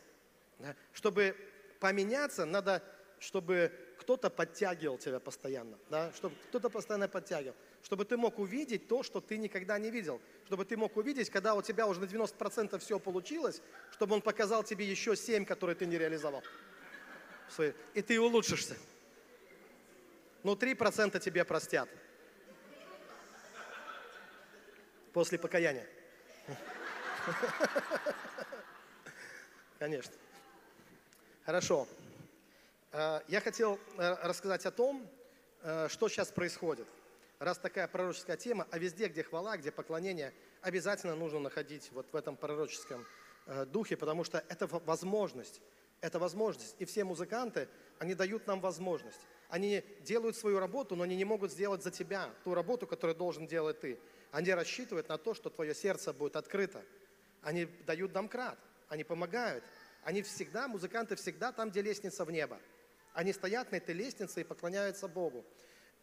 Чтобы 0.92 1.36
поменяться, 1.78 2.44
надо, 2.44 2.82
чтобы 3.20 3.72
кто-то 3.98 4.30
подтягивал 4.30 4.98
тебя 4.98 5.20
постоянно, 5.20 5.78
да? 5.90 6.12
чтобы 6.12 6.34
кто-то 6.48 6.68
постоянно 6.70 7.08
подтягивал, 7.08 7.54
чтобы 7.88 8.04
ты 8.04 8.18
мог 8.18 8.38
увидеть 8.38 8.86
то, 8.86 9.02
что 9.02 9.18
ты 9.18 9.38
никогда 9.38 9.78
не 9.78 9.90
видел, 9.90 10.20
чтобы 10.44 10.66
ты 10.66 10.76
мог 10.76 10.94
увидеть, 10.98 11.30
когда 11.30 11.54
у 11.54 11.62
тебя 11.62 11.86
уже 11.86 12.00
на 12.00 12.04
90% 12.04 12.78
все 12.80 12.98
получилось, 12.98 13.62
чтобы 13.92 14.14
он 14.14 14.20
показал 14.20 14.62
тебе 14.62 14.84
еще 14.84 15.16
7, 15.16 15.46
которые 15.46 15.74
ты 15.74 15.86
не 15.86 15.96
реализовал. 15.96 16.42
И 17.94 18.02
ты 18.02 18.20
улучшишься. 18.20 18.76
Но 20.42 20.52
3% 20.52 21.18
тебе 21.18 21.46
простят. 21.46 21.88
После 25.14 25.38
покаяния. 25.38 25.86
Конечно. 29.78 30.12
Хорошо. 31.46 31.88
Э, 32.92 33.22
Я 33.28 33.40
хотел 33.40 33.80
э, 33.96 34.14
рассказать 34.24 34.66
о 34.66 34.70
том, 34.70 35.08
э, 35.62 35.88
что 35.88 36.10
сейчас 36.10 36.28
происходит. 36.28 36.86
Раз 37.38 37.58
такая 37.58 37.86
пророческая 37.86 38.36
тема, 38.36 38.66
а 38.70 38.78
везде, 38.78 39.06
где 39.06 39.22
хвала, 39.22 39.56
где 39.56 39.70
поклонение, 39.70 40.34
обязательно 40.60 41.14
нужно 41.14 41.38
находить 41.38 41.90
вот 41.92 42.12
в 42.12 42.16
этом 42.16 42.36
пророческом 42.36 43.06
э, 43.46 43.64
духе, 43.64 43.96
потому 43.96 44.24
что 44.24 44.44
это 44.48 44.66
возможность. 44.66 45.60
Это 46.00 46.18
возможность. 46.18 46.74
И 46.80 46.84
все 46.84 47.04
музыканты, 47.04 47.68
они 48.00 48.14
дают 48.14 48.46
нам 48.48 48.60
возможность. 48.60 49.20
Они 49.48 49.84
делают 50.00 50.36
свою 50.36 50.58
работу, 50.58 50.96
но 50.96 51.04
они 51.04 51.16
не 51.16 51.24
могут 51.24 51.52
сделать 51.52 51.82
за 51.82 51.92
тебя 51.92 52.30
ту 52.42 52.54
работу, 52.54 52.86
которую 52.86 53.16
должен 53.16 53.46
делать 53.46 53.80
ты. 53.80 53.98
Они 54.32 54.52
рассчитывают 54.52 55.08
на 55.08 55.16
то, 55.16 55.32
что 55.32 55.48
твое 55.48 55.74
сердце 55.74 56.12
будет 56.12 56.34
открыто. 56.34 56.84
Они 57.42 57.66
дают 57.86 58.12
домкрат, 58.12 58.58
они 58.88 59.04
помогают. 59.04 59.64
Они 60.02 60.22
всегда, 60.22 60.68
музыканты 60.68 61.14
всегда 61.16 61.52
там, 61.52 61.70
где 61.70 61.82
лестница 61.82 62.24
в 62.24 62.30
небо. 62.30 62.58
Они 63.12 63.32
стоят 63.32 63.72
на 63.72 63.76
этой 63.76 63.94
лестнице 63.94 64.40
и 64.40 64.44
поклоняются 64.44 65.08
Богу. 65.08 65.44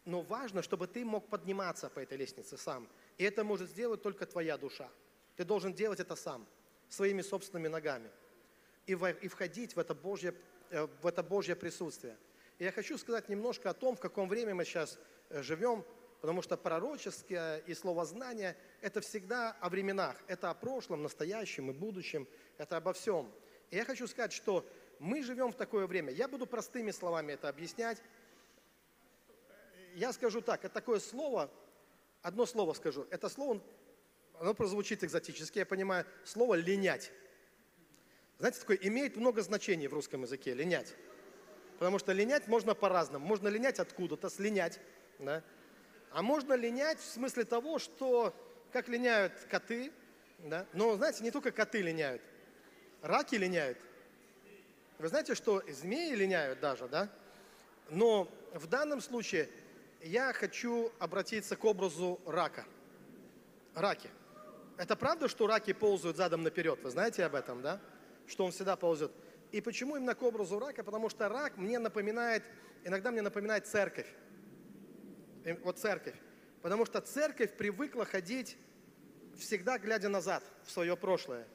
Но 0.06 0.22
важно, 0.22 0.62
чтобы 0.62 0.86
ты 0.86 1.04
мог 1.04 1.28
подниматься 1.28 1.90
по 1.90 1.98
этой 1.98 2.16
лестнице 2.16 2.56
сам. 2.56 2.88
И 3.18 3.24
это 3.24 3.44
может 3.44 3.68
сделать 3.68 4.02
только 4.02 4.24
твоя 4.24 4.56
душа. 4.56 4.88
Ты 5.36 5.44
должен 5.44 5.74
делать 5.74 6.00
это 6.00 6.16
сам, 6.16 6.46
своими 6.88 7.22
собственными 7.22 7.68
ногами. 7.68 8.08
И, 8.86 8.94
во- 8.94 9.10
и 9.10 9.28
входить 9.28 9.74
в 9.74 9.78
это, 9.80 9.94
Божье, 9.94 10.32
э, 10.70 10.86
в 11.02 11.06
это 11.06 11.24
Божье 11.24 11.56
присутствие. 11.56 12.16
И 12.58 12.64
я 12.64 12.70
хочу 12.70 12.96
сказать 12.96 13.28
немножко 13.28 13.68
о 13.68 13.74
том, 13.74 13.96
в 13.96 14.00
каком 14.00 14.28
время 14.28 14.54
мы 14.54 14.64
сейчас 14.64 14.98
э, 15.28 15.42
живем, 15.42 15.84
потому 16.20 16.40
что 16.40 16.56
пророческое 16.56 17.58
и 17.66 17.74
словознание– 17.74 18.56
это 18.80 19.00
всегда 19.00 19.56
о 19.60 19.68
временах, 19.68 20.16
это 20.28 20.50
о 20.50 20.54
прошлом, 20.54 21.02
настоящем 21.02 21.70
и 21.70 21.74
будущем, 21.74 22.28
это 22.58 22.76
обо 22.76 22.92
всем. 22.92 23.30
И 23.70 23.76
я 23.76 23.84
хочу 23.84 24.06
сказать, 24.06 24.32
что 24.32 24.64
мы 25.00 25.22
живем 25.22 25.52
в 25.52 25.56
такое 25.56 25.86
время. 25.86 26.12
Я 26.12 26.28
буду 26.28 26.46
простыми 26.46 26.92
словами 26.92 27.32
это 27.32 27.48
объяснять. 27.48 28.00
Я 29.96 30.12
скажу 30.12 30.42
так, 30.42 30.62
это 30.62 30.74
такое 30.74 31.00
слово, 31.00 31.50
одно 32.20 32.44
слово 32.44 32.74
скажу. 32.74 33.06
Это 33.08 33.30
слово, 33.30 33.62
оно 34.38 34.52
прозвучит 34.52 35.02
экзотически, 35.02 35.60
я 35.60 35.64
понимаю, 35.64 36.04
слово 36.22 36.52
«линять». 36.54 37.10
Знаете, 38.38 38.60
такое 38.60 38.76
имеет 38.82 39.16
много 39.16 39.40
значений 39.40 39.86
в 39.86 39.94
русском 39.94 40.20
языке, 40.20 40.52
линять. 40.52 40.94
Потому 41.78 41.98
что 41.98 42.12
линять 42.12 42.46
можно 42.46 42.74
по-разному. 42.74 43.24
Можно 43.24 43.48
линять 43.48 43.78
откуда-то, 43.78 44.28
слинять. 44.28 44.78
Да? 45.18 45.42
А 46.10 46.20
можно 46.20 46.52
линять 46.52 47.00
в 47.00 47.04
смысле 47.04 47.44
того, 47.44 47.78
что 47.78 48.34
как 48.74 48.88
линяют 48.88 49.32
коты. 49.50 49.90
Да? 50.40 50.66
Но, 50.74 50.94
знаете, 50.96 51.24
не 51.24 51.30
только 51.30 51.52
коты 51.52 51.80
линяют. 51.80 52.20
Раки 53.00 53.36
линяют. 53.36 53.78
Вы 54.98 55.08
знаете, 55.08 55.34
что 55.34 55.62
змеи 55.70 56.12
линяют 56.14 56.60
даже, 56.60 56.86
да? 56.86 57.10
Но 57.88 58.30
в 58.52 58.66
данном 58.66 59.00
случае 59.00 59.48
я 60.02 60.32
хочу 60.32 60.92
обратиться 60.98 61.56
к 61.56 61.64
образу 61.64 62.20
рака. 62.26 62.64
Раки. 63.74 64.10
Это 64.76 64.96
правда, 64.96 65.28
что 65.28 65.46
раки 65.46 65.72
ползают 65.72 66.16
задом 66.16 66.42
наперед? 66.42 66.78
Вы 66.82 66.90
знаете 66.90 67.24
об 67.24 67.34
этом, 67.34 67.62
да? 67.62 67.80
Что 68.26 68.44
он 68.44 68.52
всегда 68.52 68.76
ползет. 68.76 69.12
И 69.52 69.60
почему 69.60 69.96
именно 69.96 70.14
к 70.14 70.22
образу 70.22 70.58
рака? 70.58 70.84
Потому 70.84 71.08
что 71.08 71.28
рак 71.28 71.56
мне 71.56 71.78
напоминает, 71.78 72.42
иногда 72.84 73.10
мне 73.10 73.22
напоминает 73.22 73.66
церковь. 73.66 74.08
И 75.44 75.52
Вот 75.52 75.78
церковь. 75.78 76.16
Потому 76.62 76.84
что 76.84 77.00
церковь 77.00 77.56
привыкла 77.56 78.04
ходить 78.04 78.56
всегда 79.38 79.78
глядя 79.78 80.08
назад, 80.08 80.42
в 80.64 80.70
свое 80.70 80.96
прошлое. 80.96 81.46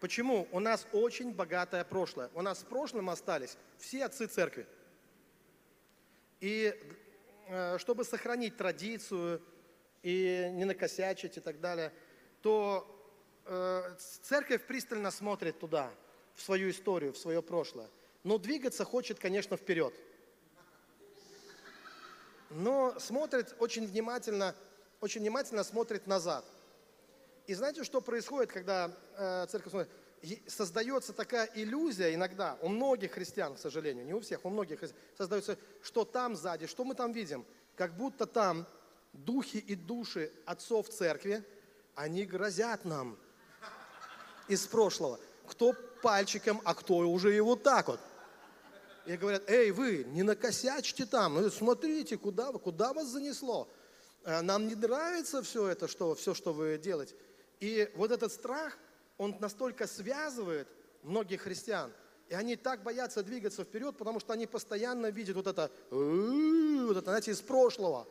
Почему? 0.00 0.48
У 0.52 0.60
нас 0.60 0.86
очень 0.92 1.32
богатое 1.32 1.84
прошлое. 1.84 2.30
У 2.34 2.42
нас 2.42 2.58
в 2.60 2.66
прошлом 2.66 3.10
остались 3.10 3.56
все 3.78 4.04
отцы 4.04 4.26
церкви. 4.26 4.66
И 6.40 6.72
э, 6.74 6.94
чтобы 7.78 8.04
сохранить 8.04 8.56
традицию 8.56 9.42
и 10.02 10.48
не 10.52 10.64
накосячить 10.64 11.36
и 11.36 11.40
так 11.40 11.60
далее, 11.60 11.92
то 12.42 12.86
э, 13.46 13.94
церковь 14.22 14.66
пристально 14.66 15.10
смотрит 15.10 15.58
туда, 15.58 15.90
в 16.34 16.42
свою 16.42 16.70
историю, 16.70 17.12
в 17.12 17.18
свое 17.18 17.42
прошлое. 17.42 17.88
Но 18.22 18.38
двигаться 18.38 18.84
хочет, 18.84 19.18
конечно, 19.18 19.56
вперед. 19.56 19.94
Но 22.50 22.98
смотрит 22.98 23.54
очень 23.58 23.86
внимательно, 23.86 24.54
очень 25.00 25.20
внимательно 25.20 25.64
смотрит 25.64 26.06
назад. 26.06 26.44
И 27.46 27.54
знаете, 27.54 27.84
что 27.84 28.00
происходит, 28.00 28.52
когда 28.52 28.90
э, 29.16 29.46
церковь 29.48 29.70
смотрит? 29.70 29.90
Создается 30.46 31.12
такая 31.12 31.50
иллюзия 31.54 32.14
иногда, 32.14 32.58
у 32.60 32.68
многих 32.68 33.12
христиан, 33.12 33.54
к 33.54 33.58
сожалению, 33.58 34.04
не 34.04 34.14
у 34.14 34.20
всех, 34.20 34.44
у 34.44 34.50
многих 34.50 34.80
создается, 35.16 35.56
что 35.82 36.04
там 36.04 36.36
сзади, 36.36 36.66
что 36.66 36.84
мы 36.84 36.94
там 36.94 37.12
видим? 37.12 37.46
Как 37.76 37.96
будто 37.96 38.26
там 38.26 38.66
духи 39.12 39.58
и 39.58 39.74
души 39.74 40.32
отцов 40.44 40.88
церкви, 40.88 41.44
они 41.94 42.24
грозят 42.24 42.84
нам 42.84 43.18
из 44.48 44.66
прошлого. 44.66 45.18
Кто 45.46 45.74
пальчиком, 46.02 46.60
а 46.64 46.74
кто 46.74 46.98
уже 46.98 47.36
и 47.36 47.40
вот 47.40 47.62
так 47.62 47.88
вот. 47.88 48.00
И 49.06 49.16
говорят, 49.16 49.48
эй, 49.48 49.70
вы, 49.70 50.04
не 50.04 50.22
накосячьте 50.22 51.06
там, 51.06 51.34
ну, 51.34 51.48
смотрите, 51.50 52.18
куда, 52.18 52.52
куда 52.52 52.92
вас 52.92 53.08
занесло. 53.08 53.66
Э, 54.24 54.42
Нам 54.42 54.68
не 54.68 54.74
нравится 54.74 55.42
все 55.42 55.68
это, 55.68 55.88
что, 55.88 56.14
все, 56.14 56.34
что 56.34 56.52
вы 56.52 56.76
делаете. 56.76 57.14
И 57.60 57.90
вот 57.96 58.10
этот 58.10 58.32
страх, 58.32 58.76
он 59.18 59.36
настолько 59.40 59.86
связывает 59.86 60.68
многих 61.02 61.42
христиан, 61.42 61.92
и 62.28 62.34
они 62.34 62.56
так 62.56 62.82
боятся 62.82 63.22
двигаться 63.22 63.64
вперед, 63.64 63.96
потому 63.96 64.20
что 64.20 64.32
они 64.32 64.46
постоянно 64.46 65.10
видят 65.10 65.36
вот 65.36 65.46
это, 65.46 65.70
вот 65.90 66.96
это, 66.96 67.10
знаете, 67.10 67.32
из 67.32 67.40
прошлого. 67.40 68.06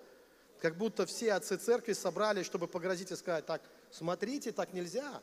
Как 0.59 0.75
будто 0.75 1.05
все 1.05 1.33
отцы 1.33 1.57
церкви 1.57 1.93
собрались, 1.93 2.47
чтобы 2.47 2.67
погрозить 2.67 3.11
и 3.11 3.15
сказать, 3.15 3.45
так, 3.45 3.61
смотрите, 3.91 4.51
так 4.51 4.73
нельзя. 4.73 5.21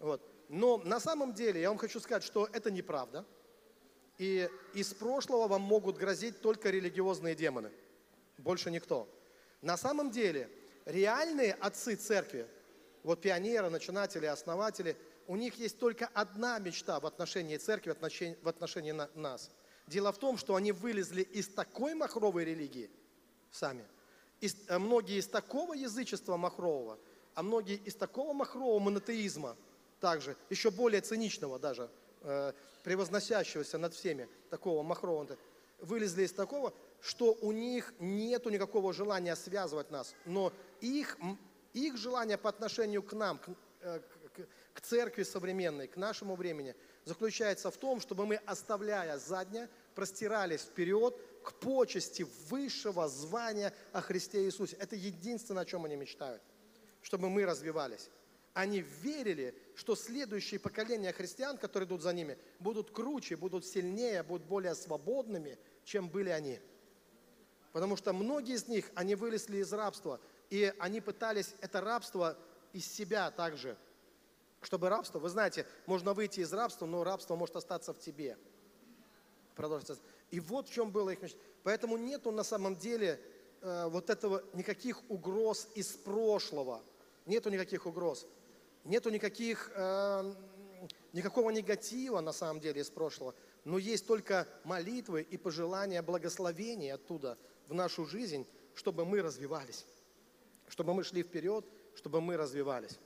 Вот. 0.00 0.20
Но 0.48 0.78
на 0.78 0.98
самом 0.98 1.34
деле 1.34 1.60
я 1.60 1.68
вам 1.68 1.78
хочу 1.78 2.00
сказать, 2.00 2.24
что 2.24 2.48
это 2.52 2.70
неправда. 2.70 3.24
И 4.18 4.48
из 4.74 4.92
прошлого 4.92 5.46
вам 5.46 5.62
могут 5.62 5.96
грозить 5.96 6.40
только 6.40 6.70
религиозные 6.70 7.36
демоны. 7.36 7.70
Больше 8.38 8.70
никто. 8.70 9.08
На 9.62 9.76
самом 9.76 10.10
деле, 10.10 10.50
реальные 10.84 11.54
отцы 11.54 11.94
церкви, 11.94 12.48
вот 13.06 13.20
пионеры, 13.20 13.70
начинатели, 13.70 14.26
основатели, 14.26 14.96
у 15.28 15.36
них 15.36 15.54
есть 15.54 15.78
только 15.78 16.10
одна 16.12 16.58
мечта 16.58 16.98
в 16.98 17.06
отношении 17.06 17.56
церкви, 17.56 17.90
в 17.90 18.48
отношении, 18.48 18.92
нас. 19.14 19.50
Дело 19.86 20.10
в 20.10 20.18
том, 20.18 20.36
что 20.36 20.56
они 20.56 20.72
вылезли 20.72 21.22
из 21.22 21.46
такой 21.46 21.94
махровой 21.94 22.44
религии 22.44 22.90
сами, 23.52 23.84
из- 24.40 24.56
э, 24.68 24.78
многие 24.78 25.18
из 25.18 25.28
такого 25.28 25.74
язычества 25.74 26.36
махрового, 26.36 26.98
а 27.34 27.44
многие 27.44 27.76
из 27.76 27.94
такого 27.94 28.32
махрового 28.32 28.80
монотеизма 28.80 29.56
также, 30.00 30.36
еще 30.50 30.72
более 30.72 31.00
циничного 31.00 31.60
даже, 31.60 31.88
э, 32.22 32.52
превозносящегося 32.82 33.78
над 33.78 33.94
всеми, 33.94 34.28
такого 34.50 34.82
махрового, 34.82 35.36
вылезли 35.78 36.24
из 36.24 36.32
такого, 36.32 36.74
что 37.00 37.38
у 37.40 37.52
них 37.52 37.94
нету 38.00 38.50
никакого 38.50 38.92
желания 38.92 39.36
связывать 39.36 39.92
нас, 39.92 40.12
но 40.24 40.52
их, 40.80 41.16
их 41.80 41.96
желание 41.96 42.38
по 42.38 42.48
отношению 42.48 43.02
к 43.02 43.12
нам, 43.12 43.38
к, 43.38 43.48
э, 43.80 44.00
к- 44.34 44.48
к 44.74 44.80
церкви 44.80 45.22
современной, 45.22 45.88
к 45.88 45.96
нашему 45.96 46.36
времени, 46.36 46.74
заключается 47.04 47.70
в 47.70 47.76
том, 47.76 48.00
чтобы 48.00 48.26
мы, 48.26 48.36
оставляя 48.46 49.18
заднее, 49.18 49.68
простирались 49.94 50.62
вперед 50.62 51.16
к 51.42 51.52
почести 51.54 52.26
высшего 52.48 53.08
звания 53.08 53.72
о 53.92 54.00
Христе 54.00 54.44
Иисусе. 54.44 54.76
Это 54.76 54.96
единственное, 54.96 55.62
о 55.62 55.66
чем 55.66 55.84
они 55.84 55.96
мечтают, 55.96 56.42
чтобы 57.02 57.30
мы 57.30 57.46
развивались. 57.46 58.10
Они 58.54 58.80
верили, 58.80 59.54
что 59.74 59.94
следующие 59.94 60.58
поколения 60.58 61.12
христиан, 61.12 61.58
которые 61.58 61.86
идут 61.86 62.00
за 62.00 62.12
ними, 62.14 62.38
будут 62.58 62.90
круче, 62.90 63.36
будут 63.36 63.66
сильнее, 63.66 64.22
будут 64.22 64.46
более 64.46 64.74
свободными, 64.74 65.58
чем 65.84 66.08
были 66.08 66.30
они. 66.30 66.58
Потому 67.72 67.96
что 67.96 68.14
многие 68.14 68.54
из 68.54 68.66
них, 68.66 68.90
они 68.94 69.14
вылезли 69.14 69.58
из 69.58 69.70
рабства, 69.72 70.18
и 70.50 70.72
они 70.78 71.00
пытались 71.00 71.54
это 71.60 71.80
рабство 71.80 72.36
из 72.72 72.86
себя 72.86 73.30
также. 73.30 73.76
Чтобы 74.62 74.88
рабство, 74.88 75.18
вы 75.18 75.28
знаете, 75.28 75.66
можно 75.86 76.12
выйти 76.12 76.40
из 76.40 76.52
рабства, 76.52 76.86
но 76.86 77.04
рабство 77.04 77.36
может 77.36 77.56
остаться 77.56 77.92
в 77.92 77.98
тебе. 77.98 78.36
Продолжится. 79.54 79.96
И 80.30 80.40
вот 80.40 80.68
в 80.68 80.72
чем 80.72 80.90
было 80.90 81.10
их 81.10 81.22
мечта. 81.22 81.38
Поэтому 81.62 81.96
нету 81.96 82.30
на 82.30 82.42
самом 82.42 82.76
деле 82.76 83.20
э, 83.60 83.86
вот 83.88 84.10
этого 84.10 84.42
никаких 84.54 85.08
угроз 85.08 85.68
из 85.74 85.88
прошлого. 85.88 86.82
Нету 87.26 87.50
никаких 87.50 87.86
угроз. 87.86 88.26
Нету 88.84 89.10
никаких, 89.10 89.70
э, 89.74 90.34
никакого 91.12 91.50
негатива 91.50 92.20
на 92.20 92.32
самом 92.32 92.60
деле 92.60 92.82
из 92.82 92.90
прошлого. 92.90 93.34
Но 93.64 93.78
есть 93.78 94.06
только 94.06 94.46
молитвы 94.64 95.22
и 95.22 95.36
пожелания 95.36 96.02
благословения 96.02 96.94
оттуда 96.94 97.38
в 97.68 97.74
нашу 97.74 98.04
жизнь, 98.04 98.46
чтобы 98.74 99.04
мы 99.04 99.22
развивались. 99.22 99.86
Чтобы 100.68 100.94
мы 100.94 101.04
шли 101.04 101.22
вперед, 101.22 101.64
чтобы 101.94 102.20
мы 102.20 102.36
развивались. 102.36 102.98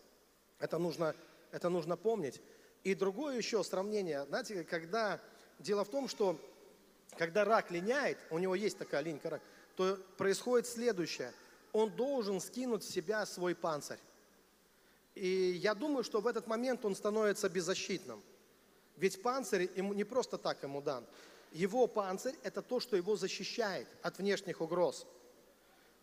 Это 0.58 0.78
нужно, 0.78 1.14
это 1.50 1.68
нужно 1.68 1.96
помнить. 1.96 2.40
И 2.84 2.94
другое 2.94 3.36
еще 3.36 3.62
сравнение, 3.62 4.24
знаете, 4.26 4.64
когда 4.64 5.20
дело 5.58 5.84
в 5.84 5.90
том, 5.90 6.08
что 6.08 6.38
когда 7.16 7.44
рак 7.44 7.70
линяет, 7.70 8.18
у 8.30 8.38
него 8.38 8.54
есть 8.54 8.78
такая 8.78 9.02
линька 9.02 9.30
рак, 9.30 9.42
то 9.76 9.98
происходит 10.16 10.66
следующее. 10.66 11.32
Он 11.72 11.90
должен 11.90 12.40
скинуть 12.40 12.84
с 12.84 12.88
себя 12.88 13.26
свой 13.26 13.54
панцирь. 13.54 13.98
И 15.14 15.26
я 15.62 15.74
думаю, 15.74 16.04
что 16.04 16.20
в 16.20 16.26
этот 16.26 16.46
момент 16.46 16.84
он 16.84 16.94
становится 16.94 17.48
беззащитным. 17.48 18.22
Ведь 18.96 19.22
панцирь 19.22 19.70
ему 19.76 19.92
не 19.92 20.04
просто 20.04 20.38
так 20.38 20.62
ему 20.62 20.80
дан. 20.80 21.04
Его 21.52 21.86
панцирь– 21.86 22.34
это 22.42 22.62
то, 22.62 22.80
что 22.80 22.96
его 22.96 23.16
защищает 23.16 23.88
от 24.02 24.18
внешних 24.18 24.60
угроз. 24.60 25.06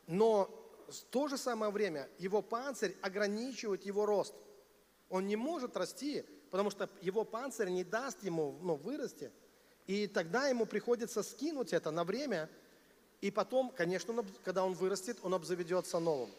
Но 0.07 0.49
в 0.87 1.03
то 1.09 1.27
же 1.27 1.37
самое 1.37 1.71
время 1.71 2.09
его 2.17 2.41
панцирь 2.41 2.95
ограничивает 3.01 3.85
его 3.85 4.05
рост. 4.05 4.33
Он 5.09 5.27
не 5.27 5.35
может 5.35 5.77
расти, 5.77 6.25
потому 6.51 6.69
что 6.69 6.89
его 7.01 7.23
панцирь 7.23 7.69
не 7.69 7.83
даст 7.83 8.23
ему 8.23 8.57
ну, 8.61 8.75
вырасти. 8.75 9.31
И 9.85 10.07
тогда 10.07 10.47
ему 10.47 10.65
приходится 10.65 11.23
скинуть 11.23 11.73
это 11.73 11.91
на 11.91 12.03
время, 12.03 12.49
и 13.21 13.31
потом, 13.31 13.71
конечно, 13.71 14.23
когда 14.43 14.63
он 14.65 14.73
вырастет, 14.73 15.17
он 15.23 15.33
обзаведется 15.33 15.99
новым. 15.99 16.31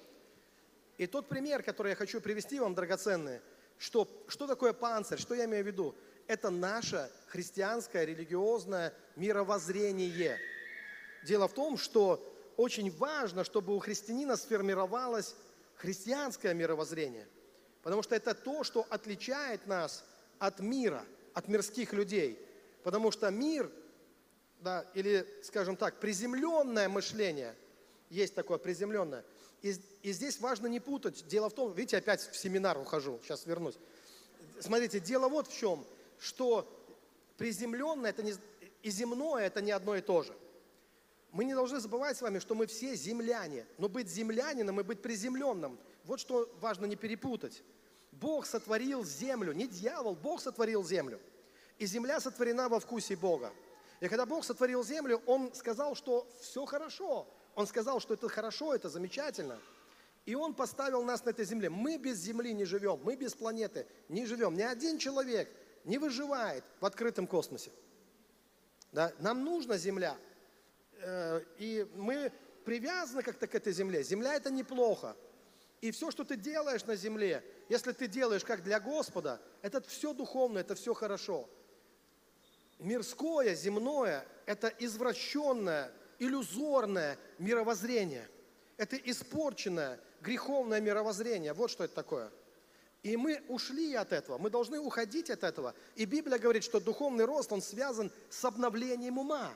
И 0.99 1.07
тот 1.07 1.29
пример, 1.29 1.63
который 1.63 1.91
я 1.91 1.97
хочу 1.97 2.21
привести 2.21 2.61
вам, 2.61 2.75
драгоценные, 2.75 3.41
что, 3.79 4.09
что 4.27 4.47
такое 4.47 4.73
панцирь, 4.73 5.19
что 5.19 5.35
я 5.35 5.45
имею 5.45 5.65
в 5.65 5.67
виду? 5.67 5.95
Это 6.27 6.51
наше 6.51 7.11
христианское 7.29 8.05
религиозное 8.05 8.93
мировоззрение. 9.17 10.39
Дело 11.25 11.49
в 11.49 11.55
том, 11.55 11.79
что 11.79 12.28
очень 12.59 12.91
важно, 12.91 13.45
чтобы 13.45 13.75
у 13.75 13.79
христианина 13.79 14.37
сформировалось 14.37 15.37
христианское 15.77 16.53
мировоззрение. 16.55 17.27
Потому 17.83 18.03
что 18.03 18.17
это 18.17 18.35
то, 18.35 18.65
что 18.65 18.85
отличает 18.91 19.67
нас 19.69 20.05
от 20.41 20.59
мира, 20.59 21.05
от 21.35 21.47
мирских 21.47 21.93
людей. 21.93 22.37
Потому 22.83 23.13
что 23.13 23.31
мир, 23.31 23.71
да, 24.59 24.85
или, 24.95 25.25
скажем 25.45 25.77
так, 25.77 26.01
приземленное 26.01 26.89
мышление, 26.89 27.55
есть 28.11 28.35
такое 28.35 28.59
приземленное. 28.59 29.25
И, 29.63 29.77
и 30.03 30.13
здесь 30.13 30.41
важно 30.41 30.67
не 30.67 30.81
путать. 30.81 31.29
Дело 31.29 31.51
в 31.51 31.55
том, 31.55 31.73
видите, 31.73 31.99
опять 31.99 32.23
в 32.23 32.37
семинар 32.37 32.77
ухожу, 32.77 33.21
сейчас 33.23 33.47
вернусь. 33.47 33.79
Смотрите, 34.59 34.99
дело 34.99 35.29
вот 35.29 35.47
в 35.47 35.57
чем, 35.57 35.87
что 36.19 36.69
приземленное 37.37 38.11
это 38.11 38.25
не, 38.25 38.35
и 38.83 38.91
земное 38.91 39.47
это 39.47 39.63
не 39.63 39.71
одно 39.71 39.95
и 39.95 40.01
то 40.01 40.25
же. 40.25 40.35
Мы 41.33 41.45
не 41.45 41.55
должны 41.55 41.79
забывать 41.79 42.17
с 42.17 42.23
вами, 42.23 42.39
что 42.39 42.55
мы 42.55 42.67
все 42.67 42.95
земляне. 42.95 43.67
Но 43.77 43.89
быть 43.89 44.09
землянином 44.09 44.81
и 44.81 44.83
быть 44.83 45.03
приземленным, 45.03 45.79
вот 46.05 46.21
что 46.21 46.51
важно 46.61 46.87
не 46.87 46.97
перепутать. 46.97 47.63
Бог 48.13 48.47
сотворил 48.47 49.05
землю, 49.05 49.53
не 49.53 49.67
дьявол, 49.67 50.15
Бог 50.17 50.41
сотворил 50.41 50.83
землю. 50.85 51.21
И 51.79 51.87
земля 51.87 52.21
сотворена 52.21 52.69
во 52.69 52.81
вкусе 52.81 53.15
Бога. 53.15 53.53
И 54.01 54.09
когда 54.09 54.27
Бог 54.27 54.45
сотворил 54.45 54.83
землю, 54.83 55.23
Он 55.27 55.53
сказал, 55.55 55.95
что 55.95 56.27
все 56.41 56.65
хорошо. 56.65 57.27
Он 57.55 57.67
сказал, 57.67 58.01
что 58.01 58.15
это 58.15 58.29
хорошо, 58.29 58.75
это 58.75 58.89
замечательно. 58.89 59.59
И 60.27 60.35
Он 60.35 60.55
поставил 60.55 61.03
нас 61.03 61.25
на 61.25 61.31
этой 61.31 61.45
земле. 61.45 61.71
Мы 61.71 61.97
без 61.97 62.19
земли 62.19 62.53
не 62.53 62.65
живем, 62.65 63.01
мы 63.03 63.17
без 63.17 63.35
планеты 63.35 63.87
не 64.09 64.27
живем. 64.27 64.55
Ни 64.55 64.63
один 64.63 64.99
человек 64.99 65.51
не 65.85 65.99
выживает 65.99 66.65
в 66.81 66.87
открытом 66.87 67.27
космосе. 67.27 67.71
Да? 68.93 69.13
Нам 69.19 69.45
нужна 69.45 69.77
земля. 69.77 70.17
Э, 71.01 71.43
И 71.59 71.87
мы 71.95 72.33
привязаны 72.65 73.23
как-то 73.23 73.47
к 73.47 73.55
этой 73.55 73.73
земле. 73.73 74.03
Земля 74.03 74.35
это 74.35 74.51
неплохо. 74.51 75.17
И 75.81 75.91
все, 75.91 76.11
что 76.11 76.25
ты 76.25 76.37
делаешь 76.37 76.85
на 76.87 76.97
земле, 76.97 77.45
если 77.69 77.93
ты 77.93 78.09
делаешь 78.09 78.45
как 78.45 78.63
для 78.63 78.81
Господа, 78.81 79.41
это 79.63 79.81
все 79.83 80.13
духовно, 80.13 80.59
это 80.59 80.75
все 80.75 80.93
хорошо. 80.93 81.49
Мирское, 82.79 83.55
земное– 83.55 84.27
это 84.47 84.69
извращенное, 84.69 85.93
иллюзорное 86.19 87.19
мировоззрение. 87.39 88.29
Это 88.77 88.97
испорченное, 88.97 90.01
греховное 90.21 90.81
мировоззрение. 90.81 91.53
Вот 91.53 91.71
что 91.71 91.85
это 91.85 91.95
такое. 91.95 92.31
И 93.03 93.17
мы 93.17 93.43
ушли 93.49 93.95
от 93.95 94.13
этого, 94.13 94.39
мы 94.39 94.51
должны 94.51 94.79
уходить 94.81 95.31
от 95.31 95.45
этого. 95.45 95.75
И 95.95 96.05
Библия 96.05 96.39
говорит, 96.39 96.65
что 96.65 96.81
духовный 96.81 97.25
рост, 97.25 97.53
он 97.53 97.63
связан 97.63 98.11
с 98.29 98.45
обновлением 98.45 99.19
ума. 99.19 99.55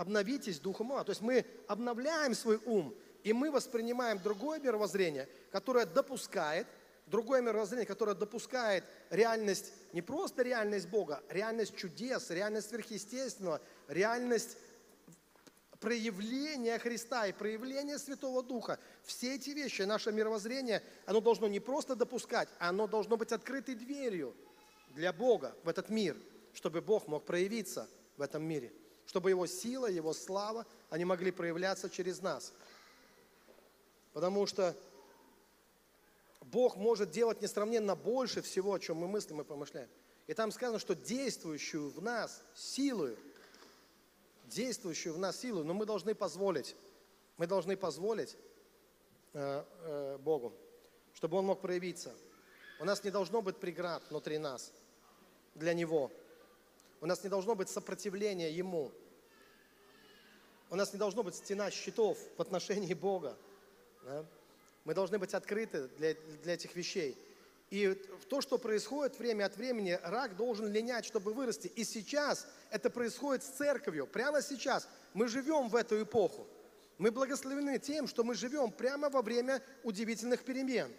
Обновитесь 0.00 0.58
духом 0.58 0.92
ума. 0.92 1.04
То 1.04 1.10
есть 1.10 1.20
мы 1.20 1.44
обновляем 1.68 2.34
свой 2.34 2.58
ум, 2.64 2.94
и 3.22 3.34
мы 3.34 3.50
воспринимаем 3.50 4.18
другое 4.18 4.58
мировоззрение, 4.58 5.28
которое 5.52 5.84
допускает, 5.84 6.66
другое 7.04 7.42
мировоззрение, 7.42 7.84
которое 7.84 8.14
допускает 8.14 8.82
реальность, 9.10 9.74
не 9.92 10.00
просто 10.00 10.42
реальность 10.42 10.88
Бога, 10.88 11.22
реальность 11.28 11.76
чудес, 11.76 12.30
реальность 12.30 12.70
сверхъестественного, 12.70 13.60
реальность 13.88 14.56
проявление 15.80 16.78
Христа 16.78 17.26
и 17.26 17.32
проявление 17.32 17.98
Святого 17.98 18.42
Духа, 18.42 18.78
все 19.04 19.34
эти 19.34 19.50
вещи, 19.50 19.82
наше 19.82 20.12
мировоззрение, 20.12 20.82
оно 21.04 21.20
должно 21.20 21.46
не 21.46 21.60
просто 21.60 21.94
допускать, 21.94 22.48
а 22.58 22.70
оно 22.70 22.86
должно 22.86 23.18
быть 23.18 23.32
открытой 23.32 23.74
дверью 23.74 24.34
для 24.94 25.12
Бога 25.12 25.54
в 25.62 25.68
этот 25.68 25.90
мир, 25.90 26.16
чтобы 26.54 26.80
Бог 26.80 27.06
мог 27.06 27.26
проявиться 27.26 27.86
в 28.16 28.22
этом 28.22 28.42
мире, 28.44 28.72
чтобы 29.10 29.30
Его 29.30 29.46
сила, 29.46 29.86
Его 29.86 30.14
слава, 30.14 30.64
они 30.88 31.04
могли 31.04 31.32
проявляться 31.32 31.90
через 31.90 32.22
нас. 32.22 32.52
Потому 34.12 34.46
что 34.46 34.76
Бог 36.40 36.76
может 36.76 37.10
делать 37.10 37.42
несравненно 37.42 37.96
больше 37.96 38.40
всего, 38.40 38.72
о 38.72 38.78
чем 38.78 38.98
мы 38.98 39.08
мыслим 39.08 39.40
и 39.40 39.44
помышляем. 39.44 39.88
И 40.28 40.32
там 40.34 40.52
сказано, 40.52 40.78
что 40.78 40.94
действующую 40.94 41.90
в 41.90 42.00
нас 42.00 42.42
силою– 42.54 43.18
действующую 44.50 45.14
в 45.14 45.18
нас 45.18 45.40
силу, 45.40 45.64
но 45.64 45.74
мы 45.74 45.86
должны 45.86 46.14
позволить, 46.14 46.76
мы 47.36 47.46
должны 47.46 47.76
позволить 47.76 48.36
э, 49.32 49.64
э, 49.82 50.18
Богу, 50.18 50.52
чтобы 51.14 51.38
Он 51.38 51.46
мог 51.46 51.60
проявиться. 51.60 52.12
У 52.78 52.84
нас 52.84 53.02
не 53.04 53.10
должно 53.10 53.42
быть 53.42 53.56
преград 53.56 54.02
внутри 54.10 54.38
нас 54.38 54.72
для 55.54 55.72
Него. 55.72 56.10
У 57.00 57.06
нас 57.06 57.22
не 57.22 57.30
должно 57.30 57.54
быть 57.54 57.68
сопротивления 57.68 58.50
Ему. 58.50 58.92
У 60.68 60.76
нас 60.76 60.92
не 60.92 60.98
должно 60.98 61.22
быть 61.22 61.34
стена 61.34 61.70
щитов 61.70 62.18
в 62.36 62.42
отношении 62.42 62.94
Бога. 62.94 63.36
Да? 64.04 64.24
Мы 64.84 64.94
должны 64.94 65.18
быть 65.18 65.34
открыты 65.34 65.88
для, 65.98 66.14
для 66.42 66.54
этих 66.54 66.74
вещей. 66.76 67.16
И 67.70 67.94
то, 68.28 68.40
что 68.40 68.58
происходит 68.58 69.18
время 69.18 69.46
от 69.46 69.56
времени, 69.56 69.98
рак 70.02 70.36
должен 70.36 70.70
линять, 70.72 71.04
чтобы 71.04 71.32
вырасти. 71.32 71.68
И 71.68 71.84
сейчас 71.84 72.46
это 72.70 72.90
происходит 72.90 73.44
с 73.44 73.48
церковью. 73.48 74.06
Прямо 74.06 74.42
сейчас 74.42 74.88
мы 75.14 75.28
живем 75.28 75.68
в 75.68 75.76
эту 75.76 76.02
эпоху. 76.02 76.46
Мы 76.98 77.10
благословены 77.10 77.78
тем, 77.78 78.06
что 78.06 78.24
мы 78.24 78.34
живем 78.34 78.72
прямо 78.72 79.08
во 79.08 79.22
время 79.22 79.62
удивительных 79.84 80.44
перемен. 80.44 80.92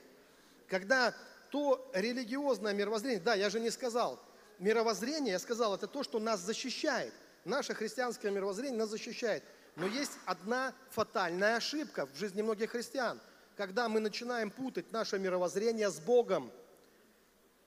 Когда 0.67 1.13
то 1.51 1.91
религиозное 1.93 2.73
мировоззрение, 2.73 3.19
да, 3.19 3.35
я 3.35 3.49
же 3.49 3.59
не 3.59 3.69
сказал, 3.69 4.19
мировоззрение, 4.61 5.33
я 5.33 5.39
сказал, 5.39 5.75
это 5.75 5.87
то, 5.87 6.03
что 6.03 6.19
нас 6.19 6.39
защищает. 6.39 7.13
Наше 7.43 7.73
христианское 7.73 8.31
мировоззрение 8.31 8.77
нас 8.77 8.89
защищает. 8.89 9.43
Но 9.75 9.87
есть 9.87 10.13
одна 10.25 10.73
фатальная 10.91 11.57
ошибка 11.57 12.05
в 12.05 12.15
жизни 12.15 12.41
многих 12.41 12.71
христиан, 12.71 13.19
когда 13.57 13.89
мы 13.89 13.99
начинаем 13.99 14.51
путать 14.51 14.91
наше 14.91 15.17
мировоззрение 15.17 15.89
с 15.89 15.99
Богом. 15.99 16.51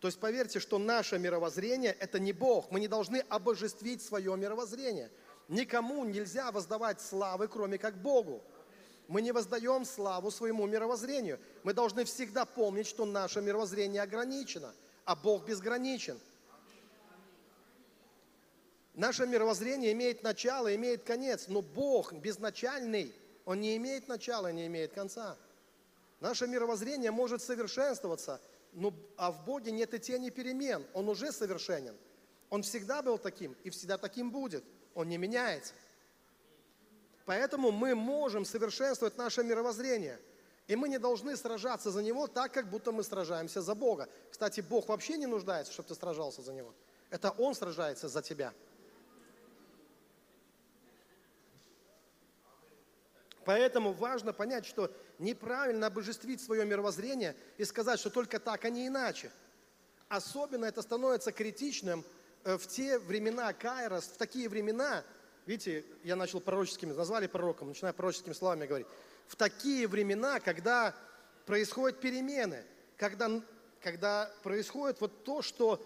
То 0.00 0.08
есть 0.08 0.20
поверьте, 0.20 0.60
что 0.60 0.78
наше 0.78 1.18
мировоззрение– 1.18 1.92
это 2.00 2.18
не 2.18 2.32
Бог. 2.32 2.70
Мы 2.70 2.80
не 2.80 2.88
должны 2.88 3.24
обожествить 3.28 4.02
свое 4.02 4.36
мировоззрение. 4.36 5.10
Никому 5.48 6.04
нельзя 6.04 6.52
воздавать 6.52 7.00
славы, 7.00 7.48
кроме 7.48 7.78
как 7.78 7.96
Богу. 7.96 8.42
Мы 9.08 9.22
не 9.22 9.32
воздаем 9.32 9.84
славу 9.84 10.30
своему 10.30 10.66
мировоззрению. 10.66 11.40
Мы 11.62 11.74
должны 11.74 12.04
всегда 12.04 12.44
помнить, 12.44 12.86
что 12.86 13.04
наше 13.04 13.40
мировоззрение 13.40 14.02
ограничено, 14.02 14.72
а 15.04 15.16
Бог 15.16 15.46
безграничен. 15.46 16.18
Наше 18.94 19.26
мировоззрение 19.26 19.92
имеет 19.92 20.22
начало, 20.22 20.74
имеет 20.74 21.04
конец, 21.04 21.46
но 21.48 21.62
Бог 21.62 22.12
безначальный, 22.12 23.14
Он 23.44 23.60
не 23.60 23.76
имеет 23.76 24.08
начала, 24.08 24.52
не 24.52 24.66
имеет 24.66 24.92
конца. 24.92 25.36
Наше 26.20 26.46
мировоззрение 26.46 27.10
может 27.10 27.42
совершенствоваться– 27.42 28.40
но, 28.74 28.92
а 29.16 29.30
в 29.30 29.44
Боге 29.44 29.70
нет 29.70 29.94
и 29.94 29.98
тени 29.98 30.30
перемен. 30.30 30.84
Он 30.92 31.08
уже 31.08 31.32
совершенен. 31.32 31.96
Он 32.50 32.62
всегда 32.62 33.02
был 33.02 33.18
таким 33.18 33.56
и 33.64 33.70
всегда 33.70 33.98
таким 33.98 34.30
будет. 34.30 34.64
Он 34.94 35.08
не 35.08 35.16
меняется. 35.16 35.72
Поэтому 37.24 37.70
мы 37.70 37.94
можем 37.94 38.44
совершенствовать 38.44 39.16
наше 39.16 39.42
мировоззрение. 39.42 40.20
И 40.66 40.76
мы 40.76 40.88
не 40.88 40.98
должны 40.98 41.36
сражаться 41.36 41.90
за 41.90 42.02
него 42.02 42.26
так, 42.26 42.52
как 42.52 42.68
будто 42.68 42.90
мы 42.90 43.02
сражаемся 43.02 43.62
за 43.62 43.74
Бога. 43.74 44.08
Кстати, 44.30 44.60
Бог 44.60 44.88
вообще 44.88 45.16
не 45.16 45.26
нуждается, 45.26 45.72
чтобы 45.72 45.88
ты 45.88 45.94
сражался 45.94 46.42
за 46.42 46.52
него. 46.52 46.74
Это 47.10 47.30
Он 47.30 47.54
сражается 47.54 48.08
за 48.08 48.22
тебя. 48.22 48.52
Поэтому 53.44 53.92
важно 53.92 54.32
понять, 54.32 54.66
что 54.66 54.90
неправильно 55.18 55.86
обожествить 55.86 56.40
свое 56.40 56.64
мировоззрение 56.64 57.36
и 57.58 57.64
сказать, 57.64 58.00
что 58.00 58.10
только 58.10 58.38
так, 58.38 58.64
а 58.64 58.70
не 58.70 58.86
иначе. 58.86 59.30
Особенно 60.08 60.64
это 60.64 60.82
становится 60.82 61.32
критичным 61.32 62.04
э, 62.44 62.56
в 62.56 62.66
те 62.66 62.98
времена 62.98 63.52
Кайрос, 63.52 64.04
в 64.04 64.16
такие 64.16 64.48
времена, 64.48 65.04
видите, 65.46 65.84
я 66.04 66.16
начал 66.16 66.40
пророческими, 66.40 66.92
назвали 66.92 67.26
пророком, 67.26 67.68
начинаю 67.68 67.94
пророческими 67.94 68.32
словами 68.32 68.66
говорить, 68.66 68.86
в 69.26 69.36
такие 69.36 69.88
времена, 69.88 70.40
когда 70.40 70.94
происходят 71.46 72.00
перемены, 72.00 72.64
когда, 72.96 73.30
когда 73.82 74.30
происходит 74.42 75.00
вот 75.00 75.24
то, 75.24 75.42
что 75.42 75.84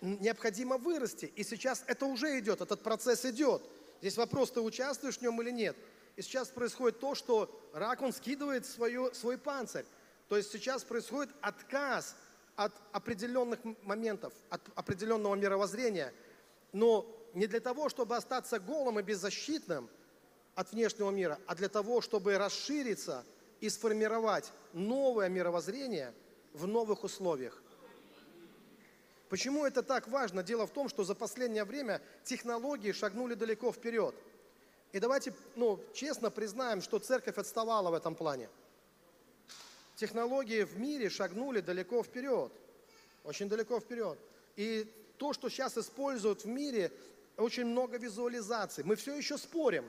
необходимо 0.00 0.78
вырасти. 0.78 1.26
И 1.36 1.44
сейчас 1.44 1.84
это 1.86 2.06
уже 2.06 2.38
идет, 2.38 2.60
этот 2.60 2.82
процесс 2.82 3.24
идет. 3.24 3.62
Здесь 4.00 4.16
вопрос, 4.16 4.52
ты 4.52 4.60
участвуешь 4.60 5.18
в 5.18 5.22
нем 5.22 5.40
или 5.42 5.50
нет. 5.50 5.76
И 6.18 6.22
сейчас 6.22 6.48
происходит 6.48 6.98
то, 6.98 7.14
что 7.14 7.48
рак, 7.72 8.02
он 8.02 8.12
скидывает 8.12 8.66
свою, 8.66 9.14
свой 9.14 9.38
панцирь. 9.38 9.84
То 10.28 10.36
есть 10.36 10.50
сейчас 10.50 10.82
происходит 10.82 11.32
отказ 11.40 12.16
от 12.56 12.72
определенных 12.90 13.60
моментов, 13.84 14.32
от 14.50 14.60
определенного 14.74 15.36
мировоззрения. 15.36 16.12
Но 16.72 17.06
не 17.34 17.46
для 17.46 17.60
того, 17.60 17.88
чтобы 17.88 18.16
остаться 18.16 18.58
голым 18.58 18.98
и 18.98 19.02
беззащитным 19.04 19.88
от 20.56 20.72
внешнего 20.72 21.12
мира, 21.12 21.38
а 21.46 21.54
для 21.54 21.68
того, 21.68 22.00
чтобы 22.00 22.36
расшириться 22.36 23.24
и 23.60 23.68
сформировать 23.68 24.50
новое 24.72 25.28
мировоззрение 25.28 26.12
в 26.52 26.66
новых 26.66 27.04
условиях. 27.04 27.62
Почему 29.28 29.64
это 29.64 29.84
так 29.84 30.08
важно? 30.08 30.42
Дело 30.42 30.66
в 30.66 30.72
том, 30.72 30.88
что 30.88 31.04
за 31.04 31.14
последнее 31.14 31.62
время 31.62 32.02
технологии 32.24 32.90
шагнули 32.90 33.34
далеко 33.34 33.70
вперед– 33.70 34.16
и 34.92 35.00
давайте, 35.00 35.34
ну, 35.54 35.80
честно 35.92 36.30
признаем, 36.30 36.80
что 36.80 36.98
церковь 36.98 37.36
отставала 37.36 37.90
в 37.90 37.94
этом 37.94 38.14
плане. 38.14 38.48
Технологии 39.96 40.62
в 40.62 40.78
мире 40.78 41.10
шагнули 41.10 41.60
далеко 41.60 42.02
вперед, 42.02 42.52
очень 43.24 43.48
далеко 43.48 43.80
вперед. 43.80 44.18
И 44.56 44.90
то, 45.18 45.32
что 45.32 45.48
сейчас 45.48 45.76
используют 45.76 46.44
в 46.44 46.48
мире, 46.48 46.90
очень 47.36 47.66
много 47.66 47.98
визуализаций. 47.98 48.82
Мы 48.84 48.96
все 48.96 49.14
еще 49.14 49.36
спорим, 49.36 49.84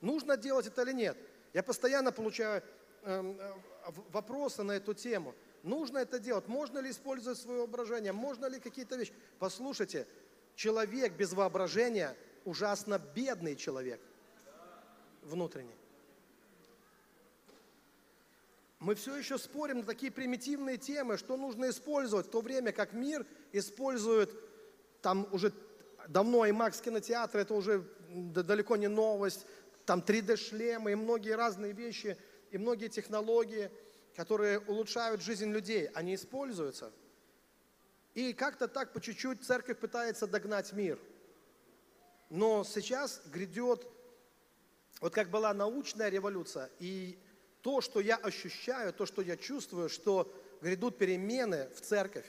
нужно 0.00 0.36
делать 0.36 0.66
это 0.66 0.82
или 0.82 0.92
нет. 0.92 1.16
Я 1.54 1.62
постоянно 1.62 2.12
получаю 2.12 2.62
э, 3.02 3.52
вопросы 4.10 4.62
на 4.62 4.72
эту 4.72 4.92
тему. 4.92 5.34
Нужно 5.62 5.98
это 5.98 6.18
делать? 6.18 6.48
Можно 6.48 6.80
ли 6.80 6.90
использовать 6.90 7.38
свое 7.38 7.60
воображение? 7.60 8.12
Можно 8.12 8.46
ли 8.46 8.60
какие-то 8.60 8.96
вещи? 8.96 9.12
Послушайте, 9.38 10.06
человек 10.54 11.14
без 11.14 11.32
воображения 11.32 12.14
ужасно 12.44 12.98
бедный 12.98 13.56
человек 13.56 14.00
внутренне. 15.28 15.74
Мы 18.80 18.94
все 18.94 19.16
еще 19.16 19.38
спорим 19.38 19.78
на 19.78 19.84
такие 19.84 20.12
примитивные 20.12 20.76
темы, 20.76 21.16
что 21.16 21.36
нужно 21.36 21.68
использовать, 21.70 22.26
в 22.26 22.30
то 22.30 22.40
время 22.40 22.72
как 22.72 22.92
мир 22.92 23.26
использует, 23.52 24.30
там 25.02 25.28
уже 25.32 25.52
давно 26.08 26.46
Макс 26.52 26.80
кинотеатр, 26.80 27.38
это 27.38 27.54
уже 27.54 27.84
далеко 28.08 28.76
не 28.76 28.88
новость, 28.88 29.46
там 29.84 30.00
3D-шлемы 30.00 30.92
и 30.92 30.94
многие 30.94 31.34
разные 31.34 31.72
вещи, 31.72 32.16
и 32.50 32.58
многие 32.58 32.88
технологии, 32.88 33.70
которые 34.14 34.60
улучшают 34.60 35.22
жизнь 35.22 35.50
людей, 35.50 35.86
они 35.88 36.14
используются. 36.14 36.92
И 38.14 38.32
как-то 38.32 38.68
так 38.68 38.92
по 38.92 39.00
чуть-чуть 39.00 39.44
церковь 39.44 39.78
пытается 39.78 40.26
догнать 40.26 40.72
мир. 40.72 40.98
Но 42.30 42.64
сейчас 42.64 43.22
грядет 43.26 43.86
вот 45.00 45.14
как 45.14 45.30
была 45.30 45.54
научная 45.54 46.08
революция, 46.08 46.70
и 46.78 47.18
то, 47.62 47.80
что 47.80 48.00
я 48.00 48.16
ощущаю, 48.16 48.92
то, 48.92 49.06
что 49.06 49.22
я 49.22 49.36
чувствую, 49.36 49.88
что 49.88 50.32
грядут 50.60 50.98
перемены 50.98 51.68
в 51.74 51.80
церковь, 51.80 52.26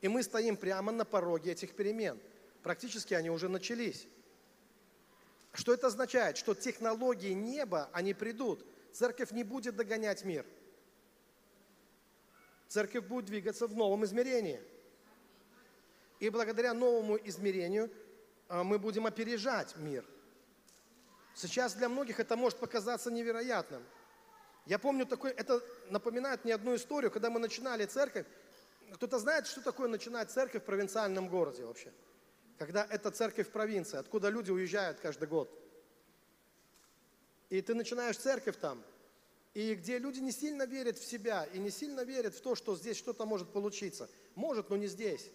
и 0.00 0.08
мы 0.08 0.22
стоим 0.22 0.56
прямо 0.56 0.92
на 0.92 1.04
пороге 1.04 1.52
этих 1.52 1.74
перемен. 1.74 2.18
Практически 2.62 3.14
они 3.14 3.30
уже 3.30 3.48
начались. 3.48 4.06
Что 5.52 5.74
это 5.74 5.88
означает? 5.88 6.36
Что 6.36 6.54
технологии 6.54 7.32
неба, 7.32 7.88
они 7.92 8.14
придут. 8.14 8.64
Церковь 8.92 9.30
не 9.30 9.44
будет 9.44 9.76
догонять 9.76 10.24
мир. 10.24 10.44
церковь 12.68 13.04
будет 13.04 13.26
двигаться 13.26 13.66
в 13.66 13.74
новом 13.74 14.04
измерении. 14.04 14.60
И 16.18 16.28
благодаря 16.28 16.74
новому 16.74 17.16
измерению 17.16 17.90
а, 18.48 18.62
мы 18.62 18.78
будем 18.78 19.06
опережать 19.06 19.74
мир. 19.76 20.04
Сейчас 21.40 21.72
для 21.72 21.88
многих 21.88 22.20
это 22.20 22.36
может 22.36 22.58
показаться 22.58 23.10
невероятным. 23.10 23.82
Я 24.66 24.78
помню 24.78 25.06
такой, 25.06 25.30
это 25.30 25.62
напоминает 25.88 26.44
мне 26.44 26.54
одну 26.54 26.74
историю, 26.74 27.10
когда 27.10 27.30
мы 27.30 27.40
начинали 27.40 27.86
церковь. 27.86 28.26
Кто-то 28.92 29.18
знает, 29.18 29.46
что 29.46 29.62
такое 29.62 29.88
начинать 29.88 30.30
церковь 30.30 30.62
в 30.62 30.66
провинциальном 30.66 31.28
городе 31.28 31.64
вообще? 31.64 31.94
Когда 32.58 32.86
это 32.90 33.10
церковь 33.10 33.48
в 33.48 33.52
провинции, 33.52 33.96
откуда 33.96 34.28
люди 34.28 34.50
уезжают 34.50 35.00
каждый 35.00 35.28
год. 35.28 35.50
И 37.48 37.62
ты 37.62 37.74
начинаешь 37.74 38.18
церковь 38.18 38.58
там, 38.58 38.84
и 39.54 39.74
где 39.76 39.96
люди 39.98 40.20
не 40.20 40.32
сильно 40.32 40.66
верят 40.66 40.98
в 40.98 41.04
себя 41.04 41.46
и 41.54 41.58
не 41.58 41.70
сильно 41.70 42.04
верят 42.04 42.34
в 42.34 42.42
то, 42.42 42.54
что 42.54 42.76
здесь 42.76 42.98
что-то 42.98 43.24
может 43.24 43.50
получиться. 43.50 44.10
Может, 44.34 44.68
но 44.68 44.76
не 44.76 44.88
здесь. 44.88 45.30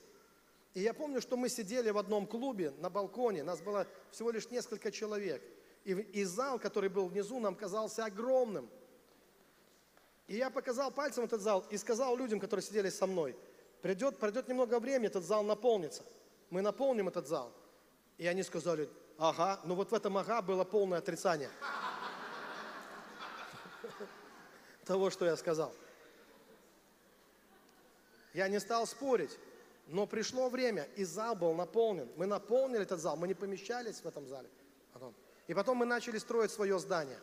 И 0.76 0.82
я 0.82 0.94
помню, 0.94 1.20
что 1.20 1.36
мы 1.36 1.50
сидели 1.50 1.90
в 1.90 1.98
одном 1.98 2.28
клубе 2.28 2.76
на 2.78 2.92
балконе, 2.92 3.44
нас 3.44 3.60
было 3.60 3.88
всего 4.12 4.30
лишь 4.30 4.52
несколько 4.52 4.92
человек. 4.92 5.42
И, 5.86 5.92
и 5.92 6.24
зал, 6.24 6.60
который 6.60 6.90
был 6.90 7.08
внизу, 7.08 7.40
нам 7.40 7.56
казался 7.56 8.06
огромным. 8.06 8.68
И 10.28 10.36
я 10.36 10.50
показал 10.50 10.92
пальцем 10.92 11.24
этот 11.24 11.42
зал 11.42 11.64
и 11.70 11.78
сказал 11.78 12.18
людям, 12.18 12.40
которые 12.40 12.64
сидели 12.64 12.90
со 12.90 13.06
мной, 13.06 13.36
придет, 13.84 14.18
пройдет 14.18 14.48
немного 14.48 14.80
времени, 14.80 15.08
этот 15.08 15.24
зал 15.24 15.44
наполнится. 15.44 16.04
Мы 16.50 16.62
наполним 16.62 17.08
этот 17.08 17.28
зал. 17.28 17.54
И 18.18 18.26
они 18.26 18.42
сказали, 18.42 18.90
ага, 19.20 19.60
ну 19.64 19.76
вот 19.76 19.92
в 19.92 19.94
этом 19.94 20.18
ага 20.18 20.42
было 20.42 20.64
полное 20.64 20.98
отрицание 20.98 21.52
того, 24.86 25.12
что 25.12 25.26
я 25.26 25.38
сказал. 25.38 25.72
Я 28.34 28.48
не 28.48 28.60
стал 28.60 28.88
спорить, 28.88 29.38
но 29.88 30.08
пришло 30.08 30.50
время, 30.50 30.88
и 30.96 31.04
зал 31.04 31.36
был 31.36 31.54
наполнен. 31.54 32.10
Мы 32.16 32.26
наполнили 32.26 32.82
этот 32.82 33.00
зал, 33.00 33.16
мы 33.18 33.28
не 33.28 33.36
помещались 33.36 34.02
в 34.02 34.06
этом 34.08 34.28
зале. 34.28 34.50
И 35.48 35.54
потом 35.54 35.78
мы 35.78 35.86
начали 35.86 36.18
строить 36.18 36.52
свое 36.52 36.80
здание. 36.80 37.20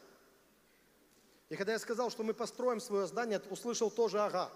И 1.48 1.56
когда 1.56 1.72
я 1.72 1.78
сказал, 1.78 2.10
что 2.10 2.22
мы 2.22 2.34
построим 2.34 2.80
свое 2.80 3.06
здание, 3.06 3.40
услышал 3.50 3.90
тоже 3.90 4.20
«ага». 4.20 4.50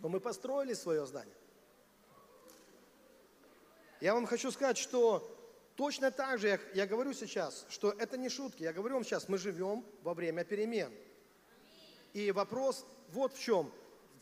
Но 0.00 0.08
мы 0.08 0.20
построили 0.20 0.74
свое 0.74 1.06
здание. 1.06 1.36
Я 4.00 4.14
вам 4.14 4.26
хочу 4.26 4.50
сказать, 4.50 4.76
что 4.76 5.34
Точно 5.76 6.12
так 6.12 6.38
же 6.38 6.48
я, 6.48 6.60
я 6.74 6.86
говорю 6.86 7.12
сейчас, 7.12 7.66
что 7.68 7.90
это 7.90 8.16
не 8.16 8.28
шутки. 8.28 8.62
Я 8.62 8.72
говорю 8.72 8.94
вам 8.94 9.04
сейчас, 9.04 9.28
мы 9.28 9.38
живем 9.38 9.84
во 10.02 10.14
время 10.14 10.44
перемен. 10.44 10.92
И 12.12 12.30
вопрос 12.30 12.86
вот 13.10 13.34
в 13.34 13.40
чем. 13.40 13.72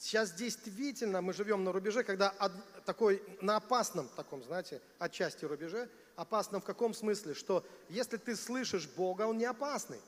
Сейчас 0.03 0.33
действительно 0.33 1.23
мы 1.23 1.33
живем 1.33 1.63
на 1.63 1.71
рубеже, 1.71 2.03
когда 2.03 2.35
од, 2.41 2.51
такой, 2.85 3.23
на 3.41 3.55
опасном 3.55 4.09
таком, 4.17 4.43
знаете, 4.43 4.81
отчасти 4.99 5.45
рубеже. 5.45 5.89
Опасном 6.17 6.61
в 6.61 6.65
каком 6.65 6.93
смысле? 6.93 7.35
Что 7.35 7.65
если 7.89 8.17
ты 8.17 8.35
слышишь 8.35 8.89
Бога, 8.89 9.23
Он 9.29 9.39
не 9.39 9.45
опасный. 9.45 10.01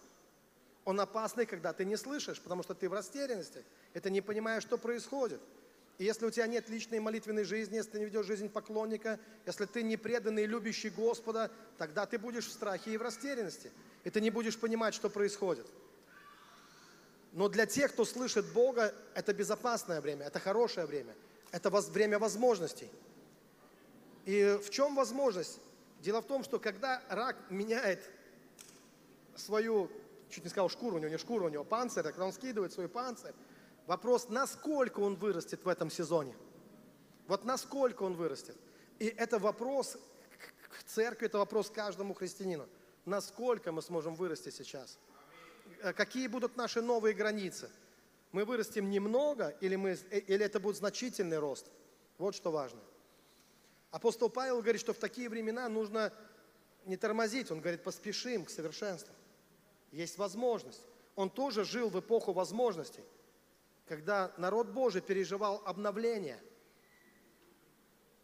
Он 0.85 0.99
опасный, 0.99 1.47
когда 1.47 1.73
ты 1.73 1.85
не 1.85 1.97
слышишь, 1.97 2.41
потому 2.41 2.65
что 2.65 2.75
ты 2.75 2.89
в 2.89 2.93
растерянности. 2.93 3.65
Это 3.93 4.11
не 4.11 4.21
понимаешь, 4.21 4.65
что 4.65 4.79
происходит. 4.79 5.41
И 5.99 6.05
если 6.05 6.27
у 6.27 6.31
тебя 6.33 6.49
нет 6.49 6.69
личной 6.69 6.99
молитвенной 6.99 7.45
жизни, 7.45 7.77
если 7.77 7.93
ты 7.93 7.99
не 8.01 8.07
ведешь 8.07 8.27
жизнь 8.27 8.49
поклонника, 8.49 9.21
если 9.47 9.65
ты 9.65 9.85
не 9.85 9.97
преданный 9.97 10.43
и 10.43 10.49
любящий 10.49 10.91
Господа, 10.91 11.53
тогда 11.79 12.05
ты 12.05 12.19
будешь 12.19 12.49
в 12.49 12.53
страхе 12.53 12.91
и 12.91 12.97
в 12.97 13.03
растерянности. 13.03 13.71
И 14.03 14.11
ты 14.11 14.21
не 14.21 14.31
будешь 14.31 14.59
понимать, 14.59 14.93
что 14.93 15.09
происходит. 15.09 15.69
Но 17.35 17.49
для 17.49 17.67
тех, 17.67 17.93
кто 17.93 18.07
слышит 18.07 18.47
Бога, 18.53 18.95
это 19.15 19.35
безопасное 19.35 20.01
время, 20.01 20.27
это 20.27 20.41
хорошее 20.41 20.87
время, 20.87 21.15
это 21.53 21.69
время 21.69 22.19
возможностей. 22.19 22.89
И 24.25 24.59
в 24.65 24.71
чем 24.71 24.97
возможность? 24.97 25.61
Дело 26.01 26.23
в 26.23 26.27
том, 26.27 26.43
что 26.45 26.59
когда 26.59 27.03
рак 27.11 27.37
меняет 27.51 28.09
свою, 29.37 29.91
чуть 30.31 30.45
не 30.45 30.51
сказал 30.51 30.71
шкуру, 30.71 30.97
у 30.97 30.99
него 30.99 31.11
не 31.11 31.19
шкура, 31.19 31.45
у 31.45 31.49
него 31.49 31.65
панцирь, 31.65 32.05
когда 32.05 32.25
он 32.25 32.33
скидывает 32.33 32.73
свой 32.73 32.89
панцирь, 32.89 33.35
Вопрос, 33.87 34.29
насколько 34.31 35.01
он 35.01 35.17
вырастет 35.17 35.63
в 35.65 35.69
этом 35.69 35.91
сезоне. 35.91 36.35
Вот 37.27 37.45
насколько 37.45 38.03
он 38.03 38.15
вырастет. 38.15 38.57
И 38.99 39.07
это 39.07 39.39
вопрос 39.39 39.99
к 40.71 40.83
церкви, 40.85 41.27
это 41.27 41.39
вопрос 41.39 41.71
каждому 41.71 42.15
христианину. 42.15 42.67
Насколько 43.05 43.73
мы 43.73 43.83
сможем 43.83 44.15
вырасти 44.15 44.51
сейчас? 44.51 44.99
Э, 45.83 45.93
какие 45.93 46.27
будут 46.27 46.57
наши 46.57 46.83
новые 46.83 47.15
границы? 47.15 47.71
Мы 48.33 48.45
вырастем 48.45 48.91
немного 48.91 49.49
или, 49.61 49.77
мы, 49.77 49.91
э, 50.11 50.19
или 50.21 50.45
это 50.45 50.61
будет 50.61 50.77
значительный 50.77 51.39
рост? 51.39 51.67
Вот 52.19 52.35
что 52.35 52.51
важно. 52.51 52.81
Апостол 53.91 54.29
Павел 54.29 54.61
говорит, 54.61 54.81
что 54.81 54.93
в 54.93 54.99
такие 54.99 55.29
времена 55.29 55.69
нужно 55.69 56.13
не 56.85 56.97
тормозить. 56.97 57.51
Он 57.51 57.61
говорит, 57.61 57.83
поспешим 57.83 58.45
к 58.45 58.51
совершенству. 58.51 59.15
Есть 59.93 60.19
возможность. 60.19 60.83
Он 61.15 61.31
тоже 61.31 61.65
жил 61.65 61.89
в 61.89 61.99
эпоху 62.01 62.33
возможностей 62.33 63.05
когда 63.87 64.33
народ 64.37 64.69
Божий 64.69 65.03
переживал 65.03 65.63
обновление. 65.65 66.41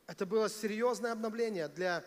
Это 0.07 0.27
было 0.27 0.49
серьезное 0.49 1.13
обновление 1.13 1.69
для, 1.69 2.05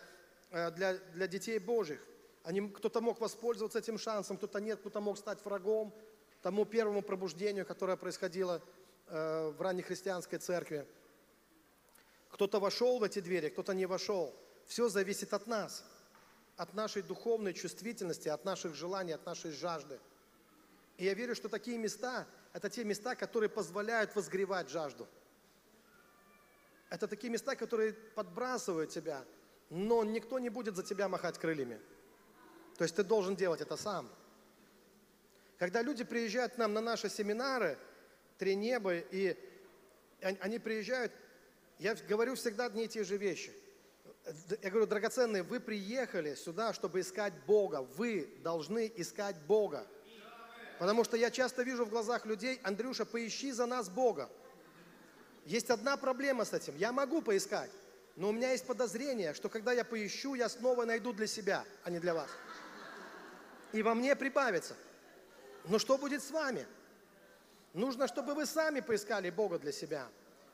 э, 0.50 0.72
для, 0.72 0.96
для 0.96 1.28
детей 1.28 1.60
Божьих. 1.60 2.06
Они, 2.44 2.70
кто-то 2.70 3.02
мог 3.02 3.22
воспользоваться 3.22 3.80
этим 3.80 3.98
шансом, 3.98 4.38
кто-то 4.38 4.60
нет, 4.60 4.80
кто-то 4.80 5.00
мог 5.00 5.18
стать 5.18 5.44
врагом 5.46 5.94
тому 6.42 6.66
первому 6.66 7.02
пробуждению, 7.02 7.66
которое 7.66 7.96
происходило 7.96 8.62
э, 9.08 9.54
в 9.58 9.62
ранней 9.62 9.82
христианской 9.82 10.40
церкви. 10.40 10.86
Кто-то 12.30 12.60
вошел 12.60 13.00
в 13.00 13.04
эти 13.04 13.20
двери, 13.20 13.48
кто-то 13.48 13.74
не 13.74 13.86
вошел. 13.86 14.36
Все 14.66 14.90
зависит 14.90 15.34
от 15.34 15.48
нас, 15.48 15.86
от 16.58 16.74
нашей 16.74 17.02
духовной 17.02 17.54
чувствительности, 17.54 18.28
от 18.28 18.44
наших 18.44 18.76
желаний, 18.76 19.14
от 19.14 19.26
нашей 19.26 19.52
жажды. 19.52 20.00
И 20.98 21.06
я 21.06 21.14
верю, 21.14 21.36
что 21.36 21.48
такие 21.48 21.78
места– 21.78 22.28
это 22.54 22.70
те 22.70 22.84
места, 22.84 23.16
которые 23.16 23.50
позволяют 23.50 24.14
возгревать 24.16 24.70
жажду. 24.70 25.08
Это 26.90 27.08
такие 27.08 27.32
места, 27.32 27.56
которые 27.56 27.94
подбрасывают 27.94 28.90
тебя, 28.90 29.24
но 29.70 30.04
никто 30.04 30.40
не 30.40 30.50
будет 30.50 30.76
за 30.76 30.84
тебя 30.84 31.08
махать 31.08 31.40
крыльями. 31.40 31.80
То 32.78 32.84
есть 32.84 32.96
ты 32.96 33.04
должен 33.04 33.36
делать 33.36 33.62
это 33.62 33.78
сам. 33.78 34.10
Когда 35.58 35.82
люди 35.82 36.04
приезжают 36.04 36.54
к 36.54 36.58
нам 36.58 36.74
на 36.74 36.82
наши 36.82 37.10
семинары, 37.10 37.78
три 38.38 38.56
неба, 38.56 38.96
и 38.96 39.38
они 40.22 40.60
приезжают, 40.60 41.12
я 41.80 41.96
говорю 41.96 42.36
всегда 42.36 42.66
одни 42.66 42.86
и 42.86 42.88
те 42.88 43.04
же 43.04 43.18
вещи. 43.18 43.54
Я 44.62 44.70
говорю, 44.70 44.88
драгоценные, 44.88 45.44
вы 45.44 45.60
приехали 45.60 46.36
сюда, 46.36 46.74
чтобы 46.74 47.02
искать 47.02 47.34
Бога. 47.46 47.82
Вы 47.98 48.30
должны 48.42 48.92
искать 48.96 49.36
Бога. 49.48 49.86
Потому 50.80 51.04
что 51.04 51.18
я 51.18 51.30
часто 51.30 51.64
вижу 51.64 51.86
в 51.86 51.90
глазах 51.90 52.26
людей, 52.26 52.60
Андрюша, 52.64 53.06
поищи 53.06 53.52
за 53.52 53.66
нас 53.66 53.90
Бога. 53.90 54.30
Есть 55.46 55.70
одна 55.70 55.98
проблема 55.98 56.46
с 56.46 56.54
этим. 56.54 56.76
Я 56.78 56.92
могу 56.92 57.22
поискать, 57.22 57.70
но 58.16 58.30
у 58.30 58.32
меня 58.32 58.52
есть 58.52 58.66
подозрение, 58.66 59.34
что 59.34 59.50
когда 59.50 59.74
я 59.74 59.84
поищу, 59.84 60.36
я 60.36 60.48
снова 60.48 60.86
найду 60.86 61.14
для 61.14 61.28
себя, 61.28 61.66
а 61.84 61.90
не 61.90 62.00
для 62.00 62.14
вас. 62.14 62.30
И 63.74 63.84
во 63.84 63.94
мне 63.94 64.16
прибавится. 64.16 64.76
Но 65.66 65.80
что 65.80 65.98
будет 65.98 66.24
с 66.24 66.32
вами? 66.32 66.66
Нужно, 67.74 68.08
чтобы 68.08 68.36
вы 68.36 68.46
сами 68.46 68.80
поискали 68.80 69.30
Бога 69.30 69.60
для 69.60 69.72
себя. 69.72 70.08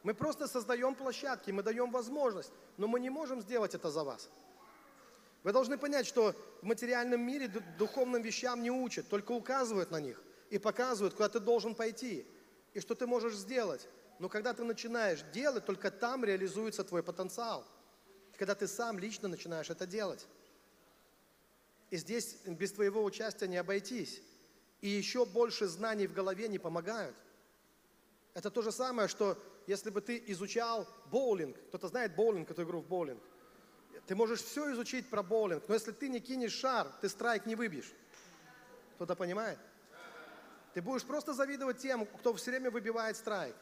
Мы 0.04 0.14
просто 0.14 0.48
создаем 0.48 0.96
площадки, 0.96 1.52
мы 1.52 1.62
даем 1.62 1.92
возможность, 1.92 2.52
но 2.78 2.88
мы 2.88 3.00
не 3.02 3.10
можем 3.10 3.42
сделать 3.42 3.76
это 3.76 3.92
за 3.92 4.04
вас. 4.04 4.30
Вы 5.44 5.52
должны 5.52 5.78
понять, 5.78 6.06
что 6.06 6.34
в 6.62 6.66
материальном 6.66 7.22
мире 7.22 7.48
духовным 7.78 8.22
вещам 8.22 8.64
не 8.64 8.72
учат, 8.72 9.08
только 9.10 9.34
указывают 9.34 9.92
на 9.92 10.00
них 10.00 10.22
и 10.50 10.58
показывают, 10.58 11.14
куда 11.14 11.28
ты 11.30 11.40
должен 11.40 11.76
пойти 11.76 12.26
и 12.74 12.80
что 12.80 12.96
ты 12.96 13.06
можешь 13.08 13.36
сделать. 13.36 13.88
Но 14.20 14.30
когда 14.30 14.54
ты 14.54 14.64
начинаешь 14.64 15.22
делать, 15.34 15.66
только 15.66 15.92
там 15.92 16.24
реализуется 16.24 16.84
твой 16.84 17.04
потенциал. 17.04 17.66
Когда 18.38 18.56
ты 18.56 18.68
сам 18.68 19.00
лично 19.00 19.28
начинаешь 19.28 19.70
это 19.70 19.86
делать. 19.86 20.28
И 21.90 21.98
здесь 21.98 22.38
без 22.46 22.72
твоего 22.72 23.04
участия 23.04 23.48
не 23.48 23.58
обойтись. 23.58 24.22
И 24.82 24.90
еще 24.90 25.26
больше 25.26 25.68
знаний 25.68 26.08
в 26.08 26.14
голове 26.14 26.48
не 26.48 26.60
помогают. 26.60 27.16
Это 28.34 28.52
то 28.52 28.62
же 28.62 28.72
самое, 28.72 29.08
что 29.08 29.38
если 29.68 29.90
бы 29.90 30.02
ты 30.02 30.24
изучал 30.28 30.88
боулинг, 31.12 31.58
кто-то 31.68 31.88
знает 31.88 32.16
боулинг, 32.16 32.50
эту 32.50 32.64
игру 32.64 32.80
в 32.80 32.88
боулинг, 32.88 33.22
ты 34.06 34.16
можешь 34.16 34.42
все 34.42 34.72
изучить 34.74 35.10
про 35.10 35.22
боулинг, 35.22 35.64
но 35.68 35.74
если 35.74 35.92
ты 35.92 36.10
не 36.10 36.20
кинешь 36.20 36.54
шар, 36.54 36.88
ты 37.02 37.10
страйк 37.10 37.46
не 37.46 37.56
выбьешь. 37.56 37.92
Кто-то 38.96 39.16
понимает? 39.16 39.60
Ты 40.74 40.82
будешь 40.82 41.04
просто 41.04 41.34
завидовать 41.34 41.80
тем, 41.80 42.06
кто 42.06 42.34
все 42.34 42.52
время 42.52 42.72
выбивает 42.72 43.18
страйк. 43.18 43.56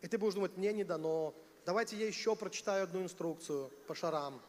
И 0.00 0.08
ты 0.08 0.18
будешь 0.18 0.34
думать, 0.34 0.56
мне 0.56 0.72
не 0.72 0.84
дано, 0.84 1.34
давайте 1.66 1.96
я 1.96 2.06
еще 2.06 2.36
прочитаю 2.36 2.84
одну 2.84 3.02
инструкцию 3.02 3.70
по 3.86 3.94
шарам. 3.94 4.40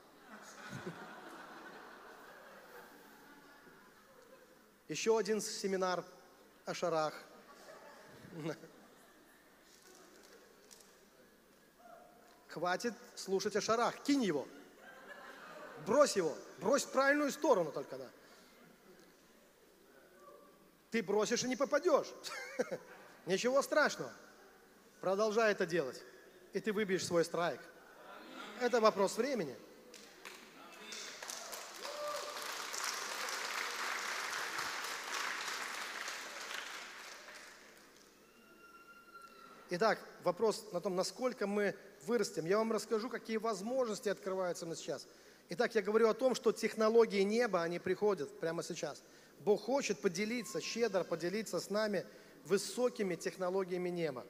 Еще 4.87 5.17
один 5.17 5.41
семинар 5.41 6.03
о 6.65 6.73
шарах. 6.73 7.13
Хватит 12.49 12.93
слушать 13.15 13.55
о 13.55 13.61
шарах. 13.61 14.01
Кинь 14.03 14.23
его. 14.23 14.47
Брось 15.85 16.15
его. 16.15 16.37
Брось 16.59 16.83
в 16.83 16.91
правильную 16.91 17.31
сторону 17.31 17.71
только, 17.71 17.97
да. 17.97 18.09
Ты 20.91 21.03
бросишь 21.03 21.43
и 21.43 21.47
не 21.47 21.55
попадешь. 21.55 22.07
Ничего 23.25 23.61
страшного. 23.61 24.13
Продолжай 25.01 25.51
это 25.51 25.65
делать. 25.65 26.01
И 26.53 26.59
ты 26.59 26.71
выбьешь 26.71 27.05
свой 27.05 27.25
страйк. 27.25 27.59
Это 28.61 28.79
вопрос 28.79 29.17
времени. 29.17 29.57
Итак, 39.77 39.99
вопрос 40.23 40.65
на 40.71 40.79
том, 40.79 40.95
насколько 40.95 41.47
мы 41.47 41.75
вырастем. 42.05 42.45
Я 42.45 42.59
вам 42.59 42.71
расскажу, 42.71 43.09
какие 43.09 43.35
возможности 43.35 44.07
открываются 44.07 44.65
на 44.65 44.73
сейчас. 44.73 45.05
Итак, 45.49 45.75
я 45.75 45.81
говорю 45.81 46.07
о 46.07 46.13
том, 46.13 46.33
что 46.33 46.53
технологии 46.53 47.23
неба, 47.23 47.61
они 47.61 47.79
приходят 47.79 48.39
прямо 48.39 48.63
сейчас. 48.63 49.03
Бог 49.41 49.63
хочет 49.63 49.99
поделиться, 49.99 50.61
щедро 50.61 51.03
поделиться 51.03 51.59
с 51.59 51.69
нами 51.69 52.05
высокими 52.45 53.15
технологиями 53.15 53.89
неба. 53.89 54.25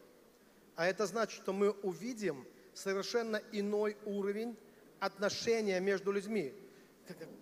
А 0.75 0.88
это 0.88 1.05
значит, 1.05 1.39
что 1.43 1.53
мы 1.53 1.69
увидим 1.69 2.47
совершенно 2.73 3.39
иной 3.51 3.97
уровень 4.05 4.58
отношения 4.99 5.79
между 5.79 6.12
людьми. 6.12 6.55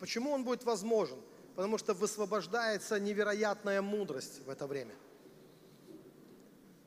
Почему 0.01 0.31
он 0.31 0.43
будет 0.43 0.65
возможен? 0.65 1.21
Потому 1.55 1.77
что 1.77 1.93
высвобождается 1.93 2.99
невероятная 2.99 3.81
мудрость 3.81 4.41
в 4.45 4.49
это 4.49 4.67
время. 4.67 4.93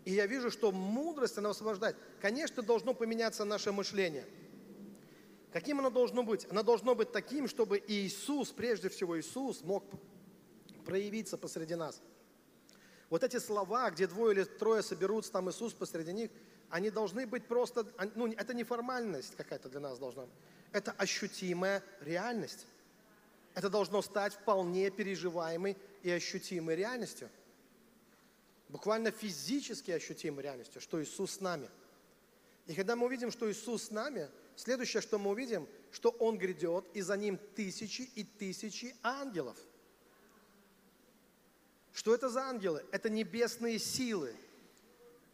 И 0.06 0.12
я 0.12 0.26
вижу, 0.26 0.52
что 0.52 0.70
мудрость, 0.70 1.36
она 1.36 1.48
высвобождает. 1.48 1.96
Конечно, 2.20 2.62
должно 2.62 2.94
поменяться 2.94 3.44
наше 3.44 3.72
мышление. 3.72 4.24
Каким 5.52 5.80
оно 5.80 5.90
должно 5.90 6.22
быть? 6.22 6.46
Оно 6.48 6.62
должно 6.62 6.94
быть 6.94 7.10
таким, 7.10 7.48
чтобы 7.48 7.82
Иисус, 7.88 8.52
прежде 8.52 8.88
всего 8.88 9.18
Иисус, 9.18 9.62
мог 9.62 9.84
проявиться 10.84 11.36
посреди 11.36 11.74
нас. 11.74 12.00
Вот 13.10 13.24
эти 13.24 13.38
слова, 13.38 13.90
где 13.90 14.06
двое 14.06 14.36
или 14.36 14.44
трое 14.44 14.80
соберутся, 14.80 15.32
там 15.32 15.50
Иисус 15.50 15.72
посреди 15.72 16.12
них, 16.12 16.30
они 16.70 16.90
должны 16.90 17.26
быть 17.26 17.44
просто, 17.46 17.84
ну, 18.14 18.28
это 18.28 18.54
не 18.54 18.62
формальность 18.62 19.34
какая-то 19.34 19.68
для 19.68 19.80
нас 19.80 19.98
должна 19.98 20.22
быть. 20.22 20.34
Это 20.70 20.92
ощутимая 20.92 21.82
реальность. 22.00 22.64
Это 23.54 23.68
должно 23.68 24.02
стать 24.02 24.34
вполне 24.34 24.88
переживаемой 24.90 25.76
и 26.04 26.10
ощутимой 26.12 26.76
реальностью 26.76 27.28
буквально 28.68 29.10
физически 29.10 29.90
ощутимой 29.90 30.42
реальностью, 30.42 30.80
что 30.80 31.02
Иисус 31.02 31.32
с 31.32 31.40
нами. 31.40 31.68
И 32.66 32.74
когда 32.74 32.96
мы 32.96 33.06
увидим, 33.06 33.30
что 33.30 33.50
Иисус 33.50 33.84
с 33.84 33.90
нами, 33.90 34.28
следующее, 34.56 35.00
что 35.00 35.18
мы 35.18 35.30
увидим, 35.30 35.68
что 35.92 36.10
Он 36.10 36.36
грядет, 36.36 36.84
и 36.94 37.00
за 37.00 37.16
Ним 37.16 37.38
тысячи 37.54 38.02
и 38.02 38.24
тысячи 38.24 38.94
ангелов. 39.02 39.56
Что 41.92 42.14
это 42.14 42.28
за 42.28 42.42
ангелы? 42.42 42.84
Это 42.90 43.08
небесные 43.08 43.78
силы, 43.78 44.34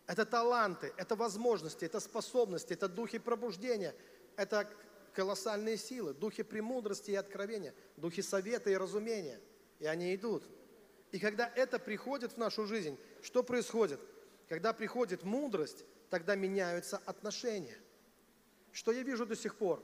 это 0.06 0.24
таланты, 0.26 0.92
это 0.96 1.16
возможности, 1.16 1.84
это 1.84 1.98
способности, 2.00 2.74
это 2.74 2.88
духи 2.88 3.18
пробуждения, 3.18 3.94
это 4.36 4.68
колоссальные 5.14 5.78
силы, 5.78 6.14
духи 6.14 6.42
премудрости 6.42 7.10
и 7.10 7.16
откровения, 7.16 7.74
духи 7.96 8.22
совета 8.22 8.70
и 8.70 8.76
разумения. 8.76 9.40
И 9.80 9.86
они 9.86 10.14
идут– 10.14 10.44
и 11.12 11.18
когда 11.18 11.52
это 11.54 11.78
приходит 11.78 12.32
в 12.32 12.36
нашу 12.38 12.66
жизнь, 12.66 12.98
что 13.22 13.42
происходит? 13.42 14.00
Когда 14.48 14.72
приходит 14.72 15.22
мудрость, 15.22 15.84
тогда 16.10 16.34
меняются 16.34 17.00
отношения. 17.06 17.78
Что 18.72 18.92
я 18.92 19.02
вижу 19.02 19.24
до 19.24 19.36
сих 19.36 19.56
пор? 19.56 19.82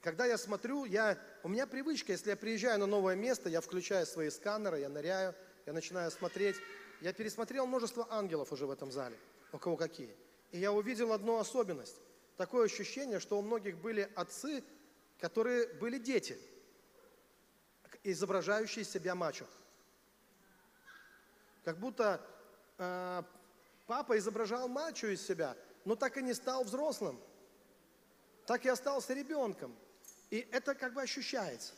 Когда 0.00 0.26
я 0.26 0.36
смотрю, 0.36 0.84
я, 0.84 1.18
у 1.42 1.48
меня 1.48 1.66
привычка, 1.66 2.12
если 2.12 2.30
я 2.30 2.36
приезжаю 2.36 2.78
на 2.78 2.86
новое 2.86 3.16
место, 3.16 3.48
я 3.48 3.60
включаю 3.60 4.04
свои 4.04 4.28
сканеры, 4.28 4.80
я 4.80 4.88
ныряю, 4.88 5.34
я 5.64 5.72
начинаю 5.72 6.10
смотреть. 6.10 6.56
Я 7.00 7.12
пересмотрел 7.12 7.66
множество 7.66 8.06
ангелов 8.10 8.52
уже 8.52 8.66
в 8.66 8.70
этом 8.70 8.92
зале, 8.92 9.16
у 9.52 9.58
кого 9.58 9.76
какие. 9.76 10.14
И 10.52 10.58
я 10.58 10.72
увидел 10.72 11.12
одну 11.12 11.38
особенность. 11.38 11.96
Такое 12.36 12.66
ощущение, 12.66 13.18
что 13.18 13.38
у 13.38 13.42
многих 13.42 13.78
были 13.78 14.10
отцы, 14.14 14.62
которые 15.18 15.68
были 15.68 15.98
дети, 15.98 16.38
изображающие 18.02 18.84
себя 18.84 19.14
мачо. 19.14 19.46
Как 21.64 21.78
будто 21.78 22.20
э, 22.78 23.22
папа 23.86 24.18
изображал 24.18 24.68
мачо 24.68 25.08
из 25.08 25.26
себя, 25.26 25.56
но 25.84 25.96
так 25.96 26.16
и 26.16 26.22
не 26.22 26.34
стал 26.34 26.64
взрослым. 26.64 27.20
Так 28.46 28.64
и 28.66 28.68
остался 28.68 29.14
ребенком. 29.14 29.74
И 30.30 30.46
это 30.50 30.74
как 30.74 30.94
бы 30.94 31.02
ощущается 31.02 31.72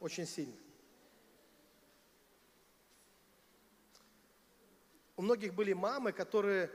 очень 0.00 0.26
сильно. 0.26 0.56
У 5.16 5.22
многих 5.22 5.52
были 5.54 5.72
мамы, 5.72 6.12
которые 6.12 6.70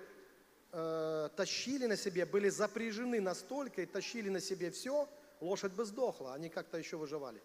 э, 0.73 1.29
тащили 1.35 1.85
на 1.85 1.95
себе, 1.95 2.25
были 2.25 2.49
запряжены 2.49 3.21
настолько 3.21 3.81
и 3.81 3.85
тащили 3.85 4.29
на 4.29 4.41
себе 4.41 4.69
все, 4.69 5.07
лошадь 5.39 5.71
бы 5.71 5.85
сдохла, 5.85 6.33
они 6.33 6.49
как-то 6.49 6.77
еще 6.77 6.97
выживали. 6.97 7.41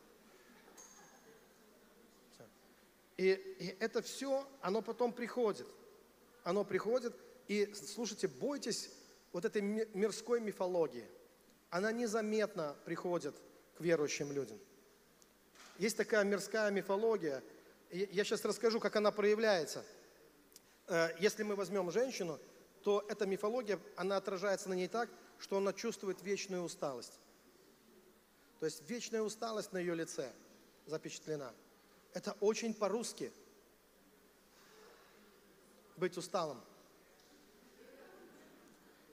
И, 3.16 3.30
и 3.30 3.76
это 3.80 4.02
все, 4.02 4.46
оно 4.60 4.82
потом 4.82 5.12
приходит. 5.12 5.66
Оно 6.48 6.64
приходит, 6.64 7.14
и 7.46 7.74
слушайте, 7.74 8.26
бойтесь 8.26 8.88
вот 9.32 9.44
этой 9.44 9.60
мирской 9.60 10.40
мифологии. 10.40 11.04
Она 11.68 11.92
незаметно 11.92 12.74
приходит 12.86 13.34
к 13.76 13.82
верующим 13.82 14.32
людям. 14.32 14.58
Есть 15.76 15.98
такая 15.98 16.24
мирская 16.24 16.70
мифология. 16.70 17.42
Я 17.90 18.24
сейчас 18.24 18.46
расскажу, 18.46 18.80
как 18.80 18.96
она 18.96 19.10
проявляется. 19.10 19.84
Э, 20.86 21.10
если 21.20 21.42
мы 21.42 21.54
возьмем 21.54 21.90
женщину, 21.90 22.40
то 22.82 23.04
эта 23.10 23.26
мифология, 23.26 23.78
она 23.96 24.16
отражается 24.16 24.70
на 24.70 24.72
ней 24.72 24.88
так, 24.88 25.10
что 25.38 25.58
она 25.58 25.74
чувствует 25.74 26.22
вечную 26.22 26.62
усталость. 26.62 27.20
То 28.58 28.64
есть 28.64 28.88
вечная 28.88 29.20
усталость 29.20 29.74
на 29.74 29.76
ее 29.76 29.94
лице 29.94 30.32
запечатлена– 30.86 31.52
это 32.14 32.34
очень 32.40 32.72
по-русски. 32.72 33.32
Быть 35.98 36.16
усталым. 36.16 36.60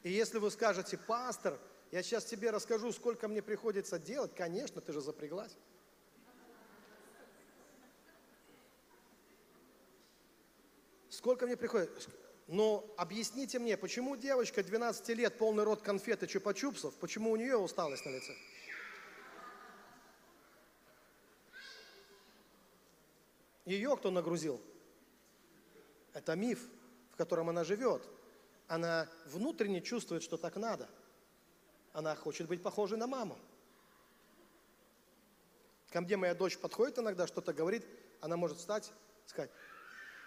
И 0.03 0.11
если 0.11 0.37
вы 0.37 0.51
скажете, 0.51 0.99
пастор, 0.99 1.59
я 1.91 2.03
сейчас 2.03 2.25
тебе 2.25 2.51
расскажу, 2.51 2.91
сколько 2.91 3.27
мне 3.27 3.41
приходится 3.41 3.97
делать, 3.97 4.35
конечно, 4.35 4.81
ты 4.81 4.93
же 4.93 5.01
запряглась. 5.01 5.57
Сколько 11.09 11.47
мне 11.47 11.57
приходит? 11.57 12.07
Но 12.47 12.93
объясните 12.97 13.57
мне, 13.57 13.77
почему 13.77 14.15
девочка 14.15 14.61
12 14.61 15.09
лет, 15.09 15.39
полный 15.39 15.63
рот 15.63 15.81
конфет 15.81 16.21
и 16.21 16.27
чупа-чупсов, 16.27 16.93
почему 16.99 17.31
у 17.31 17.35
нее 17.35 17.57
усталость 17.57 18.05
на 18.05 18.11
лице? 18.11 18.35
Ее 23.65 23.97
кто 23.97 24.11
нагрузил? 24.11 24.61
Это 26.13 26.35
миф, 26.35 26.59
в 27.15 27.17
котором 27.17 27.47
она 27.47 27.63
живет. 27.63 28.05
Она 28.67 29.07
внутренне 29.25 29.79
чувствует, 29.79 30.21
что 30.21 30.35
так 30.35 30.57
надо. 30.57 30.89
Она 31.93 32.13
хочет 32.13 32.47
быть 32.47 32.61
похожей 32.61 32.97
на 32.97 33.07
маму. 33.07 33.39
Ко 35.91 36.01
мне 36.01 36.17
моя 36.17 36.35
дочь 36.35 36.57
подходит 36.57 36.99
иногда, 36.99 37.25
что-то 37.25 37.53
говорит, 37.53 37.87
она 38.19 38.35
может 38.35 38.57
встать, 38.57 38.91
сказать, 39.27 39.49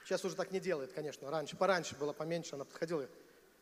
сейчас 0.03 0.25
уже 0.25 0.35
так 0.35 0.51
не 0.51 0.61
делает, 0.61 0.95
конечно, 0.95 1.31
раньше, 1.31 1.59
пораньше 1.59 1.95
было 1.95 2.15
поменьше, 2.15 2.55
она 2.55 2.65
подходила, 2.65 3.07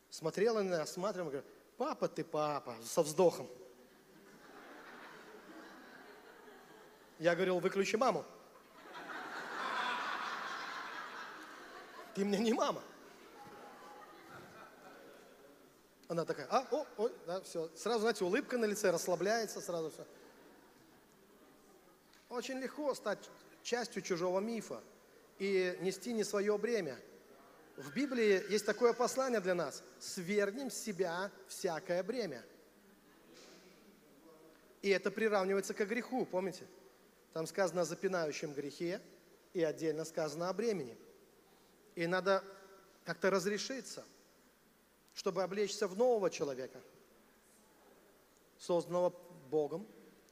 смотрела 0.09 0.63
на 0.63 0.67
меня, 0.69 0.83
осматривала, 0.83 1.31
говорит, 1.31 1.51
папа 1.77 2.07
ты 2.07 2.23
папа, 2.23 2.77
со 2.85 3.03
вздохом. 3.03 3.49
Я 7.19 7.35
говорил, 7.35 7.59
выключи 7.59 7.97
маму. 7.97 8.25
ты 12.15 12.25
мне 12.25 12.39
не 12.39 12.53
мама. 12.55 12.83
Она 16.09 16.25
такая, 16.25 16.47
а, 16.51 16.67
о, 16.71 16.87
ой, 16.99 17.13
да, 17.27 17.41
все. 17.41 17.69
Сразу, 17.75 18.01
знаете, 18.01 18.25
улыбка 18.25 18.59
на 18.59 18.65
лице, 18.65 18.91
расслабляется 18.91 19.61
сразу 19.61 19.91
все. 19.91 20.07
Очень 22.29 22.59
легко 22.59 22.95
стать 22.95 23.29
частью 23.63 24.03
чужого 24.03 24.41
мифа 24.41 24.81
и 25.39 25.77
нести 25.81 26.13
не 26.13 26.23
свое 26.23 26.57
бремя. 26.59 26.99
В 27.77 27.93
Библии 27.93 28.51
есть 28.51 28.65
такое 28.65 28.93
послание 28.93 29.41
для 29.41 29.55
нас. 29.55 29.83
Свергнем 29.99 30.71
с 30.71 30.77
себя 30.77 31.31
всякое 31.49 32.03
бремя. 32.03 32.45
И 34.83 34.89
это 34.91 35.11
приравнивается 35.11 35.75
к 35.75 35.85
греху, 35.87 36.25
помните? 36.25 36.67
Там 37.33 37.47
сказано 37.47 37.83
о 37.83 37.85
запинающем 37.85 38.55
грехе, 38.55 39.01
и 39.53 39.63
отдельно 39.63 40.05
сказано 40.05 40.49
о 40.49 40.53
бремени. 40.53 40.97
И 41.97 42.07
надо 42.07 42.45
как-то 43.05 43.31
разрешиться, 43.31 44.05
чтобы 45.17 45.43
облечься 45.43 45.89
в 45.89 45.97
нового 45.97 46.29
человека, 46.29 46.79
созданного 48.59 49.15
Богом 49.51 49.89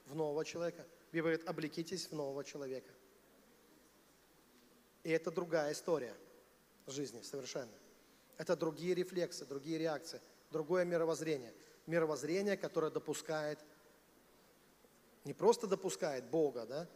в 0.06 0.14
нового 0.14 0.44
человека. 0.44 0.84
Библия 1.10 1.36
говорит, 1.36 1.48
облекитесь 1.48 2.06
в 2.06 2.12
нового 2.12 2.44
человека. 2.44 2.92
И 5.02 5.10
это 5.10 5.30
другая 5.30 5.72
история 5.72 6.14
жизни 6.86 7.22
совершенно. 7.22 7.72
Это 8.36 8.56
другие 8.56 8.94
рефлексы, 8.94 9.46
другие 9.46 9.78
реакции, 9.78 10.20
другое 10.50 10.84
мировоззрение. 10.84 11.54
Мировоззрение, 11.86 12.58
которое 12.58 12.90
допускает, 12.90 13.58
не 15.24 15.32
просто 15.32 15.66
допускает 15.66 16.26
Бога, 16.26 16.66
да, 16.66 16.88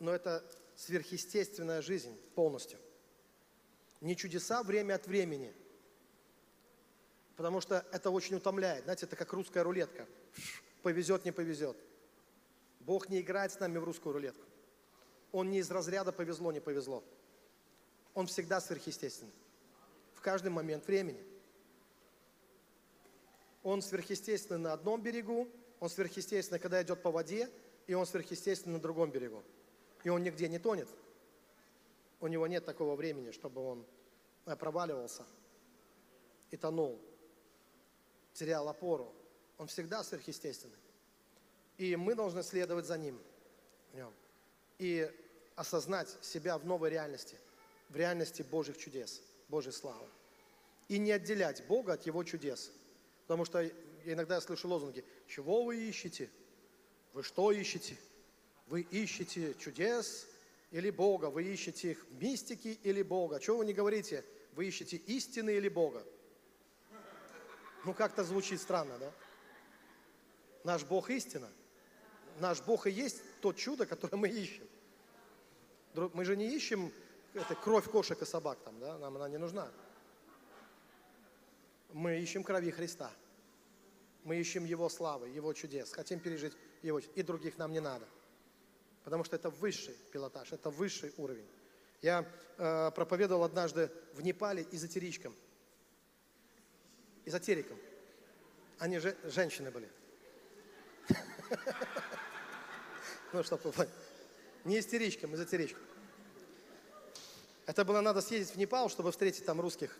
но 0.00 0.12
это 0.12 0.44
сверхъестественная 0.74 1.80
жизнь 1.80 2.16
полностью. 2.34 2.80
Не 4.00 4.16
чудеса 4.16 4.64
время 4.64 4.94
от 4.94 5.06
времени, 5.06 5.54
потому 7.36 7.60
что 7.60 7.86
это 7.92 8.10
очень 8.10 8.36
утомляет. 8.36 8.84
Знаете, 8.84 9.06
это 9.06 9.14
как 9.14 9.32
русская 9.32 9.62
рулетка. 9.62 10.06
Повезет, 10.82 11.24
не 11.24 11.32
повезет. 11.32 11.76
Бог 12.80 13.08
не 13.08 13.20
играет 13.20 13.52
с 13.52 13.60
нами 13.60 13.78
в 13.78 13.84
русскую 13.84 14.12
рулетку. 14.14 14.44
Он 15.32 15.50
не 15.50 15.58
из 15.58 15.70
разряда 15.70 16.12
повезло, 16.12 16.50
не 16.52 16.60
повезло. 16.60 17.04
Он 18.14 18.26
всегда 18.26 18.60
сверхъестественный. 18.60 19.32
В 20.14 20.20
каждый 20.20 20.48
момент 20.48 20.86
времени. 20.86 21.22
Он 23.62 23.82
сверхъестественный 23.82 24.60
на 24.60 24.72
одном 24.72 25.02
берегу, 25.02 25.48
он 25.80 25.90
сверхъестественный, 25.90 26.60
когда 26.60 26.80
идет 26.82 27.02
по 27.02 27.10
воде, 27.10 27.50
и 27.86 27.94
он 27.94 28.06
сверхъестественный 28.06 28.76
на 28.76 28.80
другом 28.80 29.10
берегу. 29.10 29.42
И 30.04 30.08
он 30.08 30.22
нигде 30.22 30.48
не 30.48 30.58
тонет. 30.58 30.88
У 32.20 32.28
него 32.28 32.46
нет 32.46 32.64
такого 32.64 32.94
времени, 32.94 33.32
чтобы 33.32 33.60
он 33.60 33.84
э, 34.46 34.56
проваливался 34.56 35.24
и 36.50 36.56
тонул, 36.56 36.98
терял 38.36 38.68
опору. 38.68 39.12
Он 39.58 39.66
всегда 39.66 40.04
сверхъестественный. 40.04 40.76
И 41.78 41.96
мы 41.96 42.14
должны 42.14 42.42
следовать 42.42 42.86
за 42.86 42.98
ним. 42.98 43.18
в 43.92 43.96
нем. 43.96 44.12
И 44.78 45.10
осознать 45.56 46.14
себя 46.20 46.58
в 46.58 46.66
новой 46.66 46.90
реальности, 46.90 47.36
в 47.88 47.96
реальности 47.96 48.42
Божьих 48.42 48.76
чудес, 48.76 49.22
Божьей 49.48 49.72
славы. 49.72 50.06
И 50.88 50.98
не 50.98 51.12
отделять 51.12 51.66
Бога 51.66 51.94
от 51.94 52.06
Его 52.06 52.22
чудес. 52.24 52.70
Потому 53.22 53.44
что 53.44 53.66
иногда 54.04 54.36
я 54.36 54.40
слышу 54.40 54.68
лозунги, 54.68 55.04
чего 55.26 55.64
вы 55.64 55.88
ищете? 55.88 56.30
Вы 57.12 57.22
что 57.22 57.50
ищете? 57.50 57.96
Вы 58.66 58.82
ищете 58.82 59.54
чудес 59.54 60.26
или 60.70 60.90
Бога? 60.90 61.30
Вы 61.30 61.44
ищете 61.44 61.92
их 61.92 62.06
мистики 62.10 62.78
или 62.82 63.02
Бога? 63.02 63.40
Чего 63.40 63.58
вы 63.58 63.66
не 63.66 63.72
говорите? 63.72 64.24
Вы 64.54 64.66
ищете 64.66 64.96
истины 64.96 65.50
или 65.50 65.68
Бога? 65.68 66.04
Ну, 67.84 67.94
как-то 67.94 68.24
звучит 68.24 68.60
странно, 68.60 68.98
да? 68.98 69.12
Наш 70.64 70.84
Бог 70.84 71.10
истина. 71.10 71.48
Наш 72.40 72.60
Бог 72.62 72.86
и 72.86 72.90
есть 72.90 73.22
то 73.40 73.52
чудо, 73.52 73.86
которое 73.86 74.16
мы 74.16 74.28
ищем. 74.28 74.66
Мы 75.94 76.24
же 76.24 76.36
не 76.36 76.54
ищем 76.54 76.92
это, 77.34 77.54
кровь 77.54 77.88
кошек 77.90 78.20
и 78.20 78.26
собак 78.26 78.58
там, 78.64 78.78
да? 78.80 78.98
Нам 78.98 79.16
она 79.16 79.28
не 79.28 79.38
нужна. 79.38 79.70
Мы 81.92 82.18
ищем 82.20 82.42
крови 82.42 82.70
Христа. 82.70 83.10
Мы 84.24 84.36
ищем 84.36 84.64
Его 84.64 84.88
славы, 84.88 85.28
Его 85.28 85.52
чудес. 85.52 85.92
Хотим 85.92 86.18
пережить 86.18 86.52
Его. 86.82 86.98
И 86.98 87.22
других 87.22 87.58
нам 87.58 87.72
не 87.72 87.80
надо. 87.80 88.06
Потому 89.04 89.22
что 89.22 89.36
это 89.36 89.50
высший 89.50 89.94
пилотаж, 90.12 90.52
это 90.52 90.68
высший 90.68 91.12
уровень. 91.16 91.46
Я 92.02 92.26
э, 92.58 92.90
проповедовал 92.90 93.44
однажды 93.44 93.90
в 94.14 94.22
Непале 94.22 94.66
эзотеричкам. 94.72 95.34
Эзотерикам. 97.26 97.76
Они 98.78 98.98
же 98.98 99.16
женщины 99.24 99.70
были. 99.70 99.88
Ну, 103.32 103.42
чтобы 103.42 103.62
вы 103.64 103.72
поняли. 103.72 103.92
Не 104.64 104.78
истеричкам, 104.78 105.34
эзотеричкам. 105.34 105.82
Это 107.66 107.84
было 107.84 108.00
надо 108.00 108.22
съездить 108.22 108.54
в 108.54 108.58
Непал, 108.58 108.88
чтобы 108.88 109.10
встретить 109.10 109.44
там 109.44 109.60
русских. 109.60 109.98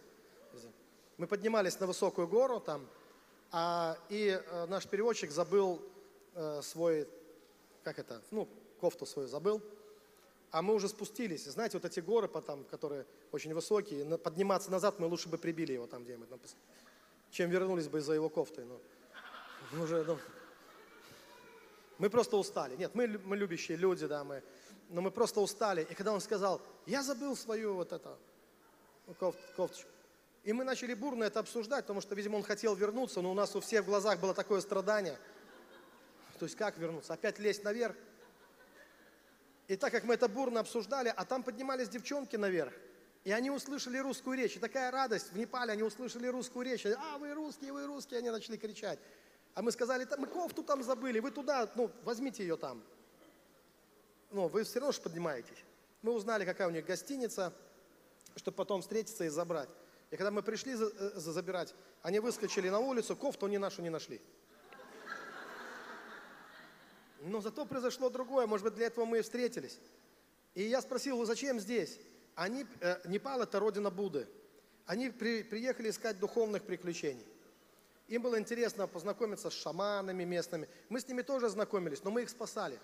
Мы 1.18 1.26
поднимались 1.26 1.78
на 1.80 1.86
высокую 1.86 2.28
гору 2.28 2.60
там, 2.60 2.88
а, 3.50 3.98
и 4.08 4.40
э, 4.42 4.66
наш 4.66 4.86
переводчик 4.86 5.30
забыл 5.32 5.82
э, 6.34 6.60
свой, 6.62 7.08
как 7.82 7.98
это, 7.98 8.22
ну, 8.30 8.48
кофту 8.80 9.06
свою 9.06 9.28
забыл. 9.28 9.60
А 10.50 10.62
мы 10.62 10.74
уже 10.74 10.88
спустились. 10.88 11.44
Знаете, 11.44 11.76
вот 11.76 11.84
эти 11.84 12.00
горы, 12.00 12.28
потом, 12.28 12.64
которые 12.64 13.04
очень 13.32 13.52
высокие, 13.52 14.16
подниматься 14.18 14.70
назад 14.70 15.00
мы 15.00 15.06
лучше 15.08 15.28
бы 15.28 15.36
прибили 15.36 15.72
его 15.72 15.86
там 15.86 16.04
где-нибудь, 16.04 16.28
чем 17.30 17.50
вернулись 17.50 17.88
бы 17.88 18.00
за 18.00 18.14
его 18.14 18.28
кофтой. 18.28 18.66
Мы 19.72 19.82
уже, 19.82 20.04
ну, 20.04 20.18
мы 21.98 22.10
просто 22.10 22.36
устали. 22.36 22.76
Нет, 22.76 22.94
мы, 22.94 23.08
мы 23.24 23.36
любящие 23.36 23.76
люди, 23.76 24.06
да, 24.06 24.24
мы, 24.24 24.42
но 24.88 25.00
мы 25.00 25.10
просто 25.10 25.40
устали. 25.40 25.86
И 25.88 25.94
когда 25.94 26.12
он 26.12 26.20
сказал, 26.20 26.60
я 26.86 27.02
забыл 27.02 27.36
свою 27.36 27.74
вот 27.74 27.92
это, 27.92 28.18
кофт- 29.18 29.38
кофточку. 29.56 29.90
И 30.44 30.52
мы 30.52 30.62
начали 30.62 30.94
бурно 30.94 31.24
это 31.24 31.40
обсуждать, 31.40 31.84
потому 31.84 32.00
что, 32.00 32.14
видимо, 32.14 32.36
он 32.36 32.42
хотел 32.44 32.74
вернуться, 32.74 33.20
но 33.20 33.32
у 33.32 33.34
нас 33.34 33.56
у 33.56 33.60
всех 33.60 33.82
в 33.82 33.86
глазах 33.86 34.20
было 34.20 34.32
такое 34.32 34.60
страдание. 34.60 35.18
То 36.38 36.44
есть 36.44 36.56
как 36.56 36.78
вернуться? 36.78 37.14
Опять 37.14 37.38
лезть 37.38 37.64
наверх? 37.64 37.96
И 39.68 39.76
так 39.76 39.90
как 39.90 40.04
мы 40.04 40.14
это 40.14 40.28
бурно 40.28 40.60
обсуждали, 40.60 41.12
а 41.16 41.24
там 41.24 41.42
поднимались 41.42 41.88
девчонки 41.88 42.36
наверх, 42.36 42.72
и 43.26 43.32
они 43.32 43.50
услышали 43.50 43.98
русскую 43.98 44.38
речь. 44.38 44.54
И 44.54 44.60
такая 44.60 44.88
радость 44.92 45.32
в 45.32 45.36
Непале, 45.36 45.72
они 45.72 45.82
услышали 45.82 46.28
русскую 46.28 46.64
речь. 46.64 46.86
А, 46.86 47.18
вы 47.18 47.34
русские, 47.34 47.72
вы 47.72 47.84
русские, 47.84 48.18
они 48.18 48.30
начали 48.30 48.56
кричать. 48.56 49.00
А 49.54 49.62
мы 49.62 49.72
сказали, 49.72 50.04
«Там 50.04 50.20
мы 50.20 50.28
кофту 50.28 50.62
там 50.62 50.84
забыли, 50.84 51.18
вы 51.18 51.32
туда, 51.32 51.68
ну, 51.74 51.90
возьмите 52.04 52.44
ее 52.44 52.56
там. 52.56 52.84
Ну, 54.30 54.46
вы 54.46 54.62
все 54.62 54.78
равно 54.78 54.92
же 54.92 55.00
поднимаетесь. 55.00 55.58
Мы 56.02 56.12
узнали, 56.12 56.44
какая 56.44 56.68
у 56.68 56.70
них 56.70 56.86
гостиница, 56.86 57.52
чтобы 58.36 58.54
потом 58.58 58.80
встретиться 58.80 59.24
и 59.24 59.28
забрать. 59.28 59.70
И 60.12 60.16
когда 60.16 60.30
мы 60.30 60.44
пришли 60.44 60.74
э, 60.74 60.76
за- 60.76 61.32
забирать, 61.32 61.74
они 62.02 62.20
выскочили 62.20 62.68
на 62.68 62.78
улицу, 62.78 63.16
кофту 63.16 63.48
ни 63.48 63.56
нашу 63.56 63.82
не 63.82 63.90
нашли. 63.90 64.20
Но 67.22 67.40
зато 67.40 67.66
произошло 67.66 68.08
другое, 68.08 68.46
может 68.46 68.62
быть, 68.62 68.74
для 68.76 68.86
этого 68.86 69.04
мы 69.04 69.18
и 69.18 69.22
встретились. 69.22 69.80
И 70.54 70.62
я 70.62 70.80
спросил, 70.80 71.24
зачем 71.24 71.58
здесь? 71.58 71.98
Они, 72.36 72.66
э, 72.80 72.96
Непал 73.08 73.42
это 73.42 73.58
родина 73.58 73.90
Будды. 73.90 74.28
Они 74.84 75.10
при- 75.10 75.42
приехали 75.42 75.90
искать 75.90 76.18
духовных 76.20 76.62
приключений. 76.62 77.26
Им 78.08 78.22
было 78.22 78.38
интересно 78.38 78.86
познакомиться 78.86 79.50
с 79.50 79.54
шаманами 79.54 80.22
местными. 80.22 80.68
Мы 80.88 81.00
с 81.00 81.08
ними 81.08 81.22
тоже 81.22 81.48
знакомились, 81.48 82.04
но 82.04 82.10
мы 82.10 82.22
их 82.22 82.30
спасали. 82.30 82.78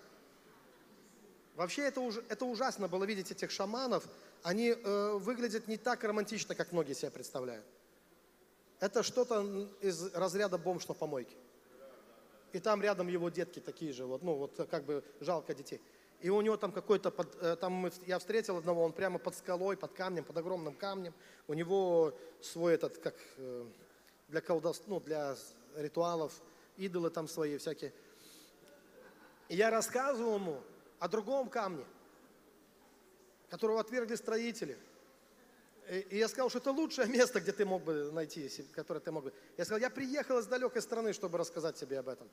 Вообще 1.55 1.83
это, 1.83 2.01
уж, 2.01 2.17
это 2.29 2.45
ужасно 2.45 2.87
было 2.87 3.05
видеть 3.05 3.31
этих 3.31 3.51
шаманов. 3.51 4.05
Они 4.41 4.69
э, 4.71 5.11
выглядят 5.13 5.67
не 5.67 5.77
так 5.77 6.03
романтично, 6.03 6.55
как 6.55 6.71
многие 6.71 6.93
себе 6.93 7.11
представляют. 7.11 7.65
Это 8.79 9.03
что-то 9.03 9.69
из 9.81 10.13
разряда 10.13 10.57
бомж 10.57 10.87
на 10.87 10.95
помойке. 10.95 11.37
И 12.53 12.59
там 12.59 12.81
рядом 12.81 13.07
его 13.07 13.29
детки 13.29 13.59
такие 13.59 13.93
же, 13.93 14.05
вот, 14.05 14.23
ну 14.23 14.33
вот 14.33 14.67
как 14.69 14.83
бы 14.83 15.03
жалко 15.21 15.53
детей. 15.53 15.79
И 16.23 16.29
у 16.29 16.39
него 16.39 16.55
там 16.55 16.71
какой-то, 16.71 17.11
под- 17.11 17.35
э, 17.41 17.57
там 17.57 17.91
я 18.07 18.17
встретил 18.17 18.55
одного, 18.55 18.81
он 18.83 18.93
прямо 18.93 19.19
под 19.19 19.35
скалой, 19.35 19.75
под 19.75 19.91
камнем, 19.91 20.23
под 20.23 20.37
огромным 20.37 20.73
камнем. 20.73 21.13
У 21.49 21.53
него 21.53 22.17
свой 22.41 22.75
этот, 22.75 22.97
как 22.97 23.15
э, 23.35 23.65
для 24.29 24.39
колдовства, 24.39 24.85
ну 24.87 24.99
для 25.01 25.35
ритуалов, 25.75 26.31
идолы 26.77 27.09
там 27.09 27.27
свои 27.27 27.57
всякие. 27.57 27.91
И 29.49 29.57
я 29.57 29.69
рассказывал 29.69 30.35
ему 30.35 30.61
о 30.97 31.09
другом 31.09 31.49
камне, 31.49 31.83
которого 33.49 33.81
отвергли 33.81 34.15
строители. 34.15 34.77
И, 35.89 36.19
я 36.19 36.29
сказал, 36.29 36.49
что 36.49 36.59
это 36.59 36.71
лучшее 36.71 37.09
место, 37.09 37.41
где 37.41 37.51
ты 37.51 37.65
мог 37.65 37.83
бы 37.83 38.09
найти, 38.13 38.49
которое 38.73 39.01
ты 39.01 39.11
мог 39.11 39.25
бы. 39.25 39.33
Я 39.57 39.65
сказал, 39.65 39.81
я 39.81 39.89
приехал 39.89 40.39
из 40.39 40.45
далекой 40.45 40.81
страны, 40.81 41.11
чтобы 41.11 41.37
рассказать 41.37 41.75
тебе 41.75 41.99
об 41.99 42.07
этом. 42.07 42.29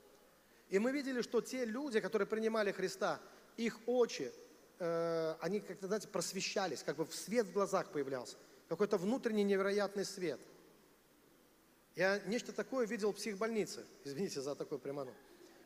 И 0.68 0.78
мы 0.78 0.92
видели, 0.92 1.22
что 1.22 1.40
те 1.40 1.64
люди, 1.64 1.98
которые 1.98 2.28
принимали 2.28 2.70
Христа, 2.70 3.18
их 3.66 3.78
очи, 3.86 4.32
э, 4.78 5.34
они 5.40 5.60
как-то, 5.60 5.86
знаете, 5.86 6.08
просвещались, 6.08 6.82
как 6.82 6.96
бы 6.96 7.04
в 7.04 7.14
свет 7.14 7.46
в 7.46 7.52
глазах 7.52 7.90
появлялся. 7.92 8.36
Какой-то 8.68 8.96
внутренний 8.96 9.44
невероятный 9.44 10.04
свет. 10.04 10.40
Я 11.96 12.18
нечто 12.20 12.52
такое 12.52 12.86
видел 12.86 13.12
в 13.12 13.16
психбольнице. 13.16 13.84
Извините 14.04 14.40
за 14.40 14.54
такую 14.54 14.78
приману. 14.78 15.12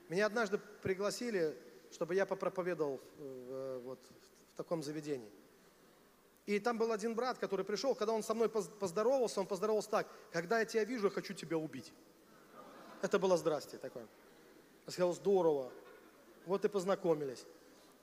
Меня 0.09 0.26
однажды 0.26 0.59
пригласили, 0.82 1.57
чтобы 1.90 2.14
я 2.14 2.26
попроповедовал 2.26 3.01
э, 3.18 3.80
вот, 3.84 4.01
в 4.53 4.57
таком 4.57 4.82
заведении. 4.82 5.30
И 6.47 6.59
там 6.59 6.76
был 6.76 6.92
один 6.92 7.14
брат, 7.14 7.38
который 7.38 7.64
пришел, 7.64 7.95
когда 7.95 8.12
он 8.12 8.22
со 8.22 8.34
мной 8.34 8.51
поз- 8.51 8.68
поздоровался, 8.68 9.40
он 9.40 9.47
поздоровался 9.47 9.90
так, 9.90 10.09
когда 10.30 10.59
я 10.59 10.66
тебя 10.66 10.84
вижу, 10.84 11.07
я 11.07 11.11
хочу 11.11 11.32
тебя 11.32 11.57
убить. 11.57 11.92
Это 13.01 13.18
было 13.18 13.36
здрасте 13.36 13.78
такое. 13.78 14.07
Я 14.86 14.92
сказал, 14.92 15.14
здорово. 15.14 15.72
Вот 16.47 16.64
и 16.64 16.68
познакомились. 16.68 17.47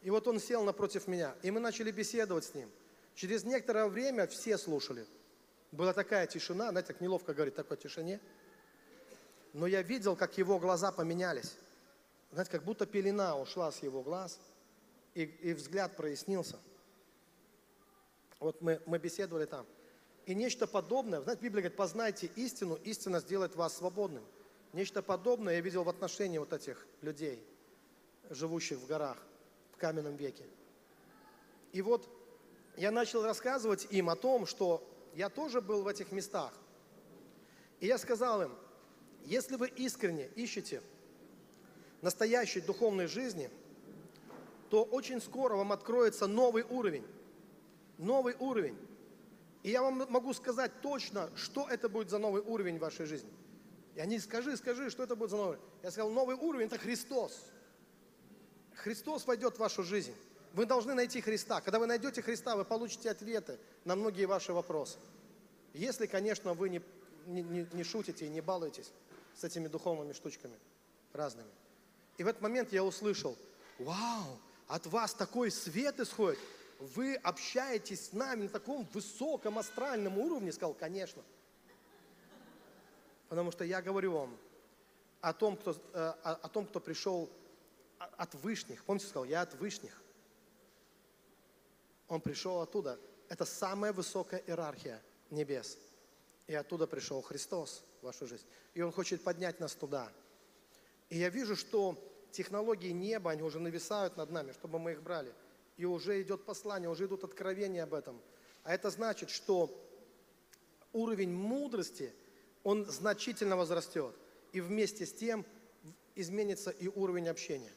И 0.02 0.10
вот 0.10 0.28
он 0.28 0.40
сел 0.40 0.64
напротив 0.64 1.08
меня, 1.08 1.36
и 1.44 1.52
мы 1.52 1.60
начали 1.60 1.92
беседовать 1.92 2.46
с 2.46 2.56
ним. 2.56 2.70
Через 3.14 3.44
некоторое 3.44 3.88
время 3.88 4.26
все 4.28 4.58
слушали. 4.58 5.06
Была 5.72 5.94
такая 5.94 6.26
тишина, 6.28 6.72
знаете, 6.72 6.88
так 6.88 7.02
неловко 7.02 7.34
говорить 7.34 7.56
такой 7.56 7.78
тишине. 7.78 8.20
Но 9.54 9.68
я 9.68 9.82
видел, 9.82 10.16
как 10.16 10.38
его 10.38 10.60
глаза 10.60 10.92
поменялись. 10.92 11.56
Знаете, 12.32 12.52
как 12.52 12.64
будто 12.64 12.86
пелена 12.86 13.38
ушла 13.38 13.72
с 13.72 13.84
его 13.84 14.02
глаз, 14.02 14.40
и, 15.14 15.24
и 15.24 15.54
взгляд 15.54 15.96
прояснился. 15.96 16.58
Вот 18.40 18.62
мы, 18.62 18.82
мы 18.86 18.98
беседовали 18.98 19.46
там. 19.46 19.68
И 20.26 20.34
нечто 20.34 20.66
подобное, 20.66 21.22
знаете, 21.22 21.44
Библия 21.44 21.64
говорит, 21.64 21.78
познайте 21.78 22.32
истину, 22.36 22.76
истина 22.84 23.20
сделает 23.20 23.56
вас 23.56 23.78
свободным. 23.78 24.24
Нечто 24.74 25.02
подобное 25.04 25.56
я 25.56 25.62
видел 25.62 25.84
в 25.84 25.90
отношении 25.90 26.38
вот 26.38 26.54
этих 26.54 26.88
людей, 27.02 27.44
живущих 28.30 28.80
в 28.80 28.88
горах 28.88 29.18
каменном 29.82 30.16
веке. 30.16 30.46
И 31.74 31.82
вот 31.82 32.08
я 32.78 32.92
начал 32.92 33.24
рассказывать 33.24 33.88
им 33.90 34.10
о 34.10 34.16
том, 34.16 34.46
что 34.46 34.88
я 35.16 35.30
тоже 35.30 35.60
был 35.60 35.84
в 35.84 35.88
этих 35.88 36.12
местах. 36.12 36.54
И 37.80 37.88
я 37.88 37.98
сказал 37.98 38.44
им, 38.44 38.52
если 39.26 39.56
вы 39.56 39.68
искренне 39.68 40.28
ищете 40.36 40.82
настоящей 42.02 42.62
духовной 42.62 43.08
жизни, 43.08 43.50
то 44.70 44.84
очень 44.84 45.22
скоро 45.22 45.56
вам 45.56 45.72
откроется 45.72 46.28
новый 46.28 46.64
уровень. 46.64 47.06
Новый 47.98 48.36
уровень. 48.40 48.78
И 49.64 49.72
я 49.72 49.82
вам 49.82 50.06
могу 50.10 50.34
сказать 50.34 50.72
точно, 50.82 51.30
что 51.36 51.68
это 51.68 51.90
будет 51.90 52.10
за 52.10 52.20
новый 52.20 52.42
уровень 52.42 52.78
в 52.78 52.82
вашей 52.82 53.06
жизни. 53.06 53.30
И 53.96 54.00
они, 54.00 54.20
скажи, 54.20 54.56
скажи, 54.58 54.90
что 54.90 55.04
это 55.04 55.16
будет 55.16 55.32
за 55.32 55.38
новый. 55.38 55.58
Я 55.84 55.92
сказал, 55.92 56.10
новый 56.12 56.36
уровень– 56.36 56.66
это 56.68 56.78
Христос. 56.78 57.52
Христос 58.82 59.26
войдет 59.26 59.56
в 59.56 59.60
вашу 59.60 59.84
жизнь. 59.84 60.14
Вы 60.54 60.66
должны 60.66 60.94
найти 60.94 61.22
Христа. 61.22 61.62
Когда 61.62 61.80
вы 61.80 61.86
найдете 61.86 62.22
Христа, 62.22 62.56
вы 62.56 62.66
получите 62.66 63.10
ответы 63.10 63.60
на 63.86 63.96
многие 63.96 64.26
ваши 64.26 64.54
вопросы. 64.54 64.98
Если, 65.74 66.08
конечно, 66.08 66.54
вы 66.54 66.70
не, 66.70 66.82
не, 67.28 67.68
не 67.72 67.84
шутите 67.84 68.26
и 68.26 68.30
не 68.30 68.42
балуетесь 68.42 68.92
с 69.36 69.44
этими 69.44 69.68
духовными 69.68 70.14
штучками 70.14 70.58
разными. 71.14 71.50
И 72.18 72.24
в 72.24 72.28
этот 72.28 72.42
момент 72.42 72.74
я 72.74 72.84
услышал, 72.84 73.38
вау, 73.80 74.40
от 74.68 74.86
вас 74.88 75.14
такой 75.14 75.52
свет 75.52 76.00
исходит. 76.00 76.40
Вы 76.80 77.16
общаетесь 77.16 78.08
с 78.08 78.14
нами 78.14 78.44
на 78.44 78.50
таком 78.50 78.88
высоком 78.94 79.60
астральном 79.60 80.18
уровне. 80.18 80.52
Сказал, 80.52 80.74
конечно. 80.74 81.22
Потому 83.30 83.52
что 83.52 83.64
я 83.64 83.82
говорю 83.82 84.14
вам 84.14 84.38
о 85.22 85.34
том, 85.34 85.56
кто, 85.56 85.72
э, 85.72 86.14
о, 86.24 86.40
о 86.42 86.50
том, 86.50 86.66
кто 86.66 86.80
пришел 86.80 87.30
от 88.18 88.36
вышних. 88.36 88.84
Помните, 88.84 89.08
сказал, 89.08 89.26
я 89.26 89.42
от 89.42 89.54
вышних. 89.56 90.02
Он 92.08 92.22
пришел 92.22 92.62
оттуда. 92.62 93.00
Это 93.30 93.46
самая 93.46 93.94
высокая 93.94 94.42
иерархия 94.46 95.02
небес. 95.30 95.78
И 96.48 96.54
оттуда 96.54 96.88
пришел 96.88 97.22
Христос 97.22 97.84
в 98.02 98.06
вашу 98.06 98.28
жизнь. 98.28 98.46
И 98.74 98.82
Он 98.82 98.92
хочет 98.92 99.24
поднять 99.24 99.60
нас 99.60 99.74
туда. 99.74 100.12
И 101.10 101.18
я 101.18 101.30
вижу, 101.30 101.56
что 101.56 101.98
технологии 102.32 102.92
неба, 102.92 103.32
они 103.32 103.44
уже 103.44 103.60
нависают 103.60 104.18
над 104.18 104.32
нами, 104.32 104.52
чтобы 104.52 104.80
мы 104.80 104.94
их 104.94 105.04
брали. 105.04 105.34
И 105.78 105.86
уже 105.86 106.22
идет 106.22 106.44
послание, 106.46 106.90
уже 106.90 107.06
идут 107.06 107.24
откровения 107.24 107.84
об 107.84 107.94
этом. 107.94 108.20
А 108.64 108.74
это 108.74 108.90
значит, 108.90 109.30
что 109.30 109.70
уровень 110.94 111.34
мудрости, 111.34 112.14
он 112.64 112.86
значительно 112.86 113.56
возрастет. 113.56 114.14
И 114.52 114.60
вместе 114.62 115.06
с 115.06 115.14
тем 115.14 115.46
изменится 116.16 116.72
и 116.72 116.88
уровень 116.88 117.30
общения. 117.30 117.72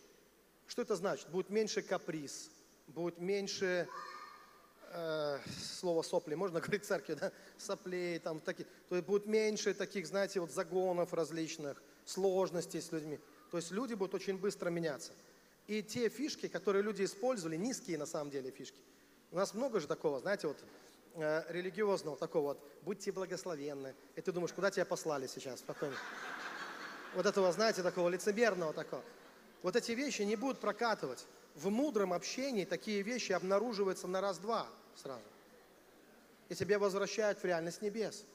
Что 0.67 0.83
это 0.83 0.97
значит? 0.97 1.29
Будет 1.29 1.51
меньше 1.51 1.83
каприз, 1.83 2.51
будет 2.87 3.19
меньше 3.19 3.89
э, 4.93 5.39
слово 5.81 6.03
сопли, 6.03 6.35
можно 6.35 6.61
говорить 6.63 6.85
в 6.85 6.87
церкви, 6.87 7.15
да, 7.15 7.33
соплей, 7.59 8.19
там, 8.19 8.41
такие, 8.41 8.67
то 8.89 8.97
есть 8.97 9.07
будет 9.07 9.27
меньше 9.27 9.75
таких, 9.75 10.07
знаете, 10.07 10.41
вот 10.41 10.51
загонов 10.51 11.13
различных, 11.13 11.83
сложностей 12.05 12.81
с 12.81 12.93
людьми. 12.93 13.19
То 13.51 13.59
есть 13.59 13.71
люди 13.71 13.95
будут 13.95 14.15
очень 14.15 14.39
быстро 14.39 14.71
меняться. 14.71 15.13
И 15.67 15.83
те 15.83 16.09
фишки, 16.09 16.49
которые 16.49 16.83
люди 16.83 17.05
использовали, 17.05 17.57
низкие 17.57 17.99
на 17.99 18.07
самом 18.07 18.31
деле 18.31 18.51
фишки. 18.51 18.79
У 19.31 19.37
нас 19.37 19.55
много 19.55 19.81
же 19.81 19.87
такого, 19.87 20.21
знаете, 20.21 20.49
вот 20.49 20.59
э, 21.15 21.45
религиозного 21.49 22.17
такого 22.17 22.49
вот, 22.49 22.73
будьте 22.83 23.13
благословенны. 23.13 23.95
И 24.17 24.21
ты 24.21 24.33
думаешь, 24.33 24.53
куда 24.53 24.71
тебя 24.71 24.85
послали 24.85 25.27
сейчас, 25.27 25.61
спокойно. 25.61 25.97
Вот 27.15 27.27
этого, 27.27 27.51
знаете, 27.53 27.83
такого 27.83 28.09
лицемерного 28.09 28.73
такого. 28.73 29.03
Вот 29.65 29.77
эти 29.77 29.93
вещи 29.93 30.21
не 30.21 30.37
будут 30.37 30.61
прокатывать. 30.61 31.27
В 31.55 31.71
мудром 31.71 32.13
общении 32.13 32.67
такие 32.67 33.01
вещи 33.01 33.33
обнаруживаются 33.33 34.07
на 34.07 34.21
раз-два 34.21 34.69
сразу. 34.95 35.25
И 36.51 36.55
тебя 36.55 36.79
возвращают 36.79 37.39
в 37.39 37.47
реальность 37.47 37.81
небес. 37.81 38.27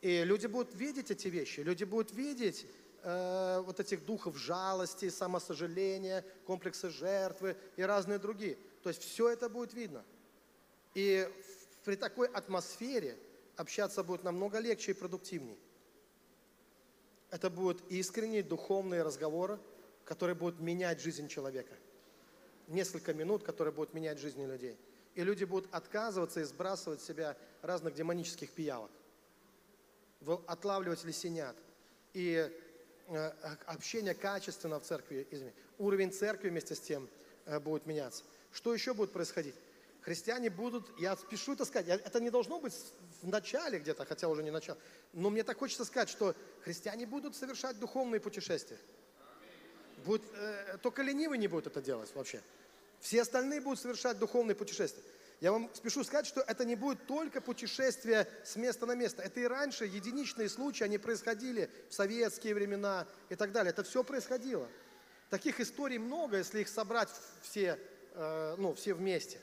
И 0.00 0.24
люди 0.24 0.48
будут 0.48 0.74
видеть 0.74 1.12
эти 1.12 1.28
вещи, 1.28 1.60
люди 1.60 1.84
будут 1.84 2.12
видеть 2.12 2.66
э, 3.04 3.62
вот 3.64 3.78
этих 3.78 4.04
духов 4.04 4.36
жалости, 4.36 5.08
самосожаления, 5.08 6.24
комплексы 6.46 6.90
жертвы 6.90 7.56
и 7.76 7.82
разные 7.82 8.18
другие. 8.18 8.58
То 8.82 8.88
есть 8.88 9.04
все 9.04 9.28
это 9.28 9.48
будет 9.48 9.72
видно. 9.72 10.04
И 10.94 11.30
при 11.84 11.94
такой 11.94 12.26
атмосфере 12.26 13.16
общаться 13.54 14.02
будет 14.02 14.24
намного 14.24 14.58
легче 14.58 14.90
и 14.90 14.94
продуктивнее. 14.94 15.56
Это 17.34 17.50
будут 17.50 17.82
искренние 17.90 18.44
духовные 18.44 19.02
разговоры, 19.02 19.58
которые 20.04 20.36
будут 20.36 20.60
менять 20.60 21.00
жизнь 21.00 21.26
человека 21.26 21.74
несколько 22.68 23.12
минут, 23.12 23.42
которые 23.42 23.74
будут 23.74 23.92
менять 23.92 24.20
жизни 24.20 24.46
людей. 24.46 24.78
И 25.16 25.24
люди 25.24 25.42
будут 25.42 25.68
отказываться 25.74 26.38
и 26.38 26.44
сбрасывать 26.44 27.00
с 27.00 27.04
себя 27.04 27.36
разных 27.60 27.94
демонических 27.94 28.52
пиявок, 28.52 28.92
отлавливать 30.46 31.02
лисенят. 31.02 31.56
И 32.12 32.48
э, 33.08 33.30
общение 33.66 34.14
качественно 34.14 34.78
в 34.78 34.84
церкви, 34.84 35.26
извини, 35.32 35.52
уровень 35.78 36.12
церкви 36.12 36.50
вместе 36.50 36.76
с 36.76 36.80
тем 36.80 37.08
э, 37.46 37.58
будет 37.58 37.84
меняться. 37.86 38.22
Что 38.52 38.72
еще 38.72 38.94
будет 38.94 39.12
происходить? 39.12 39.56
Христиане 40.02 40.50
будут, 40.50 40.86
я 41.00 41.16
спешу 41.16 41.54
это 41.54 41.64
сказать, 41.64 41.88
это 41.88 42.20
не 42.20 42.30
должно 42.30 42.60
быть 42.60 42.74
в 43.22 43.26
начале 43.26 43.78
где-то, 43.78 44.04
хотя 44.04 44.28
уже 44.28 44.42
не 44.42 44.50
начало, 44.50 44.78
но 45.14 45.30
мне 45.30 45.42
так 45.42 45.58
хочется 45.58 45.86
сказать, 45.86 46.10
что 46.10 46.36
христиане 46.64 47.06
будут 47.06 47.36
совершать 47.36 47.78
духовные 47.78 48.20
путешествия. 48.20 48.78
Будет, 50.04 50.22
э, 50.34 50.78
только 50.82 51.02
ленивый 51.02 51.38
не 51.38 51.46
будет 51.46 51.66
это 51.66 51.80
делать 51.80 52.10
вообще. 52.14 52.42
Все 53.00 53.22
остальные 53.22 53.60
будут 53.60 53.80
совершать 53.80 54.18
духовные 54.18 54.54
путешествия. 54.54 55.02
Я 55.40 55.52
вам 55.52 55.70
спешу 55.74 56.04
сказать, 56.04 56.26
что 56.26 56.40
это 56.40 56.64
не 56.64 56.74
будет 56.74 57.06
только 57.06 57.40
путешествие 57.42 58.26
с 58.44 58.56
места 58.56 58.86
на 58.86 58.94
место. 58.94 59.22
Это 59.22 59.40
и 59.40 59.44
раньше 59.44 59.84
единичные 59.84 60.48
случаи, 60.48 60.84
они 60.84 60.96
происходили 60.96 61.70
в 61.90 61.94
советские 61.94 62.54
времена 62.54 63.06
и 63.28 63.34
так 63.34 63.52
далее. 63.52 63.70
Это 63.70 63.82
все 63.82 64.02
происходило. 64.02 64.66
Таких 65.28 65.60
историй 65.60 65.98
много, 65.98 66.38
если 66.38 66.60
их 66.60 66.68
собрать 66.68 67.10
все, 67.42 67.78
э, 68.14 68.54
ну, 68.56 68.72
все 68.72 68.94
вместе. 68.94 69.38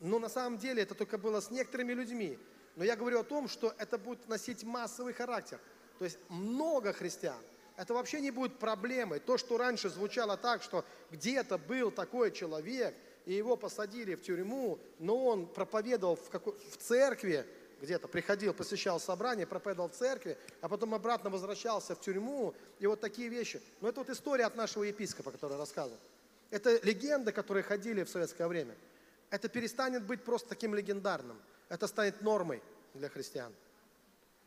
Но 0.00 0.18
на 0.18 0.28
самом 0.28 0.58
деле 0.58 0.82
это 0.82 0.94
только 0.94 1.16
было 1.18 1.40
с 1.40 1.50
некоторыми 1.50 1.92
людьми. 1.92 2.38
Но 2.74 2.84
я 2.84 2.96
говорю 2.96 3.20
о 3.20 3.24
том, 3.24 3.48
что 3.48 3.74
это 3.78 3.98
будет 3.98 4.28
носить 4.28 4.64
массовый 4.64 5.12
характер. 5.12 5.60
То 6.00 6.06
есть 6.06 6.18
много 6.30 6.94
христиан– 6.94 7.38
это 7.76 7.92
вообще 7.94 8.20
не 8.20 8.30
будет 8.30 8.58
проблемой. 8.58 9.20
То, 9.20 9.36
что 9.36 9.58
раньше 9.58 9.90
звучало 9.90 10.38
так, 10.38 10.62
что 10.62 10.82
где-то 11.10 11.58
был 11.58 11.90
такой 11.90 12.32
человек, 12.32 12.94
и 13.26 13.34
его 13.34 13.54
посадили 13.56 14.14
в 14.14 14.22
тюрьму, 14.22 14.78
но 14.98 15.26
он 15.26 15.46
проповедовал 15.46 16.16
в, 16.16 16.30
какой, 16.30 16.54
в 16.70 16.76
церкви, 16.78 17.46
где-то 17.82 18.08
приходил, 18.08 18.54
посещал 18.54 18.98
собрание, 18.98 19.46
проповедовал 19.46 19.90
в 19.90 19.94
церкви, 19.94 20.38
а 20.62 20.70
потом 20.70 20.94
обратно 20.94 21.28
возвращался 21.28 21.94
в 21.94 22.00
тюрьму, 22.00 22.54
и 22.78 22.86
вот 22.86 23.00
такие 23.00 23.28
вещи. 23.28 23.62
Но 23.82 23.90
это 23.90 24.00
вот 24.00 24.08
история 24.08 24.44
от 24.44 24.56
нашего 24.56 24.84
епископа, 24.84 25.30
который 25.30 25.58
рассказывал. 25.58 26.00
Это 26.50 26.78
легенды, 26.82 27.30
которые 27.30 27.62
ходили 27.62 28.04
в 28.04 28.08
советское 28.08 28.46
время. 28.46 28.74
Это 29.28 29.50
перестанет 29.50 30.04
быть 30.04 30.24
просто 30.24 30.48
таким 30.50 30.74
легендарным. 30.74 31.38
Это 31.68 31.86
станет 31.86 32.22
нормой 32.22 32.62
для 32.94 33.10
христиан. 33.10 33.54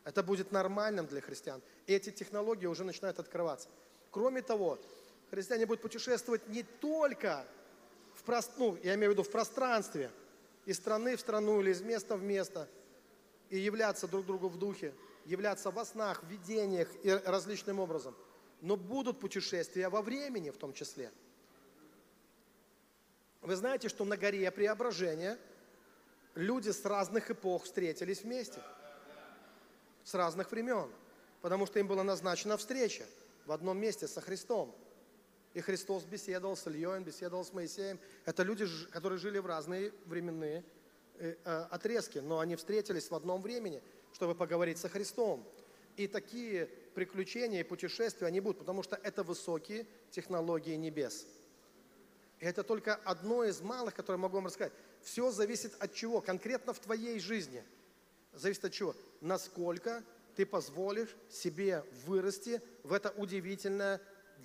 Это 0.04 0.22
будет 0.22 0.52
нормальным 0.52 1.06
для 1.06 1.20
христиан. 1.20 1.62
Эти 1.86 2.10
технологии 2.10 2.66
уже 2.66 2.84
начинают 2.84 3.18
открываться. 3.18 3.68
Кроме 4.10 4.42
того, 4.42 4.78
христиане 5.30 5.66
будут 5.66 5.82
путешествовать 5.82 6.46
не 6.48 6.62
только 6.62 7.46
в, 8.14 8.22
прост... 8.22 8.52
ну, 8.58 8.78
я 8.82 8.94
имею 8.94 9.10
в 9.10 9.14
виду 9.14 9.22
в 9.22 9.30
пространстве, 9.30 10.10
из 10.66 10.76
страны 10.76 11.16
в 11.16 11.20
страну 11.20 11.60
или 11.60 11.70
из 11.70 11.80
места 11.80 12.16
в 12.16 12.22
место, 12.22 12.68
и 13.48 13.58
являться 13.58 14.06
друг 14.06 14.26
другу 14.26 14.48
в 14.48 14.58
духе, 14.58 14.94
являться 15.24 15.70
во 15.70 15.84
снах, 15.84 16.22
в 16.22 16.28
видениях 16.28 16.88
и 17.02 17.10
различным 17.10 17.80
образом. 17.80 18.14
Но 18.60 18.76
будут 18.76 19.20
путешествия 19.20 19.88
во 19.88 20.02
времени 20.02 20.50
в 20.50 20.56
том 20.56 20.74
числе. 20.74 21.10
Вы 23.40 23.56
знаете, 23.56 23.88
что 23.88 24.04
на 24.04 24.16
горе 24.16 24.50
Преображения 24.50 25.38
люди 26.34 26.70
с 26.70 26.84
разных 26.84 27.30
эпох 27.30 27.64
встретились 27.64 28.22
вместе– 28.22 28.60
с 30.04 30.14
разных 30.14 30.50
времен, 30.52 30.90
потому 31.40 31.66
что 31.66 31.78
им 31.78 31.88
была 31.88 32.04
назначена 32.04 32.56
встреча 32.56 33.04
в 33.46 33.52
одном 33.52 33.78
месте 33.78 34.06
со 34.06 34.20
Христом. 34.20 34.74
И 35.54 35.60
Христос 35.60 36.04
беседовал 36.04 36.56
с 36.56 36.66
Ильей, 36.66 36.86
он 36.86 37.04
беседовал 37.04 37.44
с 37.44 37.52
Моисеем. 37.52 37.98
Это 38.24 38.42
люди, 38.42 38.66
которые 38.90 39.18
жили 39.18 39.38
в 39.38 39.46
разные 39.46 39.92
временные 40.04 40.64
э, 41.16 41.36
э, 41.44 41.66
отрезки, 41.70 42.18
но 42.18 42.40
они 42.40 42.56
встретились 42.56 43.10
в 43.10 43.14
одном 43.14 43.40
времени, 43.40 43.82
чтобы 44.12 44.34
поговорить 44.34 44.78
со 44.78 44.88
Христом. 44.88 45.46
И 45.96 46.08
такие 46.08 46.66
приключения 46.94 47.60
и 47.60 47.62
путешествия, 47.62 48.26
они 48.26 48.40
будут, 48.40 48.58
потому 48.58 48.82
что 48.82 48.96
это 48.96 49.22
высокие 49.22 49.86
технологии 50.10 50.74
небес. 50.74 51.26
И 52.40 52.46
это 52.46 52.64
только 52.64 52.96
одно 52.96 53.44
из 53.44 53.60
малых, 53.60 53.94
которое 53.94 54.18
могу 54.18 54.36
вам 54.36 54.46
рассказать. 54.46 54.72
Все 55.02 55.30
зависит 55.30 55.72
от 55.78 55.94
чего? 55.94 56.20
Конкретно 56.20 56.72
в 56.72 56.80
твоей 56.80 57.20
жизни. 57.20 57.62
Зависит 58.32 58.64
от 58.64 58.72
чего? 58.72 58.96
Насколько 59.24 60.04
ты 60.36 60.44
позволишь 60.44 61.16
себе 61.30 61.82
вырасти 62.04 62.60
в 62.82 62.92
это 62.92 63.10
удивительное 63.12 63.98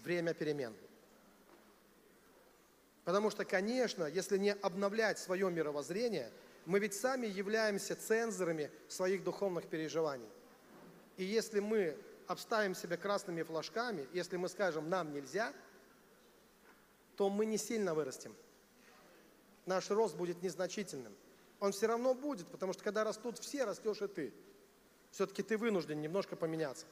время 0.03 0.33
перемен. 0.33 0.73
Потому 3.03 3.29
что, 3.29 3.43
конечно, 3.43 4.05
если 4.05 4.37
не 4.37 4.53
обновлять 4.53 5.19
свое 5.19 5.51
мировоззрение, 5.51 6.31
мы 6.65 6.79
ведь 6.79 6.93
сами 6.93 7.27
являемся 7.27 7.93
цензорами 7.93 8.71
своих 8.87 9.25
духовных 9.25 9.67
переживаний. 9.67 10.29
И 11.17 11.25
если 11.25 11.59
мы 11.59 11.97
обставим 12.27 12.73
себя 12.73 12.95
красными 12.95 13.43
флажками, 13.43 14.07
если 14.13 14.37
мы 14.37 14.47
скажем 14.47 14.89
«нам 14.89 15.11
нельзя», 15.11 15.51
то 17.17 17.29
мы 17.29 17.45
не 17.45 17.57
сильно 17.57 17.93
вырастем. 17.93 18.33
Наш 19.65 19.89
рост 19.89 20.15
будет 20.15 20.41
незначительным. 20.41 21.13
Он 21.59 21.73
все 21.73 21.87
равно 21.87 22.13
будет, 22.13 22.47
потому 22.47 22.71
что 22.71 22.81
когда 22.81 23.03
растут 23.03 23.39
все, 23.39 23.65
растешь 23.65 24.01
и 24.01 24.07
ты. 24.07 24.33
Все-таки 25.11 25.43
ты 25.43 25.57
вынужден 25.57 26.01
немножко 26.01 26.35
поменяться. 26.35 26.85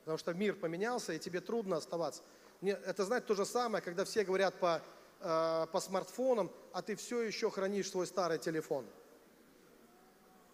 Потому 0.00 0.18
что 0.18 0.32
мир 0.34 0.54
поменялся, 0.54 1.12
и 1.12 1.18
тебе 1.18 1.40
трудно 1.40 1.76
оставаться. 1.76 2.22
Мне- 2.60 2.72
это, 2.72 3.04
знаете, 3.04 3.26
то 3.26 3.34
же 3.34 3.44
самое, 3.44 3.82
когда 3.82 4.04
все 4.04 4.24
говорят 4.24 4.54
по, 4.54 4.82
э, 5.20 5.66
по 5.70 5.80
смартфонам, 5.80 6.50
а 6.72 6.82
ты 6.82 6.96
все 6.96 7.22
еще 7.22 7.50
хранишь 7.50 7.90
свой 7.90 8.06
старый 8.06 8.38
телефон. 8.38 8.86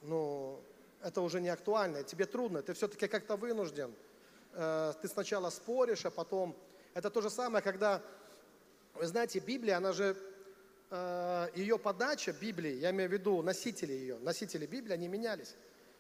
Ну, 0.03 0.61
это 1.03 1.21
уже 1.21 1.41
не 1.41 1.49
актуально, 1.49 2.03
тебе 2.03 2.27
трудно, 2.27 2.63
ты 2.63 2.75
все-таки 2.75 3.07
как-то 3.09 3.37
вынужден. 3.37 3.95
Э, 4.53 4.93
ты 5.01 5.09
сначала 5.09 5.51
споришь, 5.51 6.05
а 6.05 6.11
потом... 6.11 6.57
Это 6.93 7.11
то 7.11 7.21
же 7.23 7.31
самое, 7.31 7.63
когда, 7.63 8.03
вы 8.95 9.07
знаете, 9.07 9.39
Библия, 9.41 9.79
она 9.79 9.93
же, 9.93 10.17
э, 10.91 11.49
ее 11.55 11.79
подача 11.79 12.33
Библии, 12.33 12.75
я 12.75 12.91
имею 12.91 13.09
в 13.09 13.13
виду 13.13 13.43
носители 13.43 13.93
ее, 13.93 14.19
носители 14.19 14.67
Библии, 14.67 14.95
они 14.95 15.09
менялись. 15.09 15.55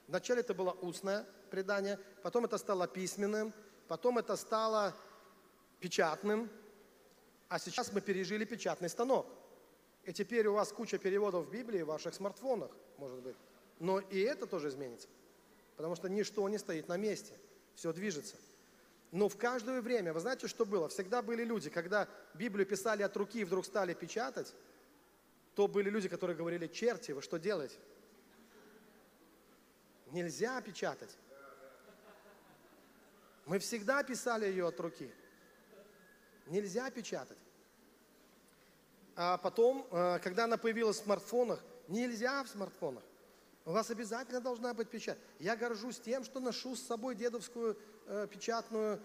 Вначале 0.08 0.40
это 0.40 0.54
было 0.54 0.72
устное 0.72 1.26
предание, 1.50 1.98
потом 2.22 2.44
это 2.44 2.58
стало 2.58 2.86
письменным, 2.86 3.52
потом 3.88 4.18
это 4.18 4.36
стало 4.36 4.94
печатным, 5.80 6.50
а 7.48 7.58
сейчас 7.58 7.92
мы 7.92 8.00
пережили 8.00 8.44
печатный 8.44 8.88
станок. 8.88 9.26
И 10.04 10.12
теперь 10.12 10.46
у 10.46 10.54
вас 10.54 10.72
куча 10.72 10.98
переводов 10.98 11.50
Библии 11.50 11.82
в 11.82 11.86
ваших 11.86 12.14
смартфонах, 12.14 12.70
может 12.98 13.20
быть. 13.20 13.36
Но 13.78 14.00
и 14.00 14.20
это 14.20 14.46
тоже 14.46 14.68
изменится. 14.68 15.08
Потому 15.76 15.96
что 15.96 16.08
ничто 16.08 16.48
не 16.48 16.58
стоит 16.58 16.88
на 16.88 16.96
месте. 16.96 17.34
Все 17.74 17.92
движется. 17.92 18.36
Но 19.12 19.28
в 19.28 19.36
каждое 19.36 19.80
время, 19.80 20.12
вы 20.12 20.20
знаете, 20.20 20.48
что 20.48 20.66
было? 20.66 20.88
Всегда 20.88 21.22
были 21.22 21.44
люди, 21.44 21.70
когда 21.70 22.08
Библию 22.34 22.66
писали 22.66 23.02
от 23.02 23.16
руки 23.16 23.40
и 23.40 23.44
вдруг 23.44 23.64
стали 23.64 23.94
печатать, 23.94 24.54
то 25.54 25.68
были 25.68 25.88
люди, 25.88 26.08
которые 26.08 26.36
говорили, 26.36 26.66
черти, 26.66 27.12
вы 27.12 27.22
что 27.22 27.38
делаете? 27.38 27.76
Нельзя 30.14 30.60
печатать. 30.60 31.10
Мы 33.46 33.58
всегда 33.58 34.00
писали 34.04 34.46
ее 34.46 34.68
от 34.68 34.78
руки. 34.78 35.12
Нельзя 36.46 36.88
печатать. 36.88 37.36
А 39.16 39.38
потом, 39.38 39.88
э, 39.90 40.20
когда 40.20 40.44
она 40.44 40.56
появилась 40.56 41.00
в 41.00 41.02
смартфонах, 41.02 41.60
нельзя 41.88 42.44
в 42.44 42.48
смартфонах. 42.48 43.02
У 43.64 43.72
вас 43.72 43.90
обязательно 43.90 44.40
должна 44.40 44.72
быть 44.72 44.88
печать. 44.88 45.18
Я 45.40 45.56
горжусь 45.56 45.98
тем, 45.98 46.22
что 46.22 46.38
ношу 46.38 46.76
с 46.76 46.82
собой 46.82 47.16
дедовскую 47.16 47.76
э, 48.06 48.28
печатную, 48.30 49.00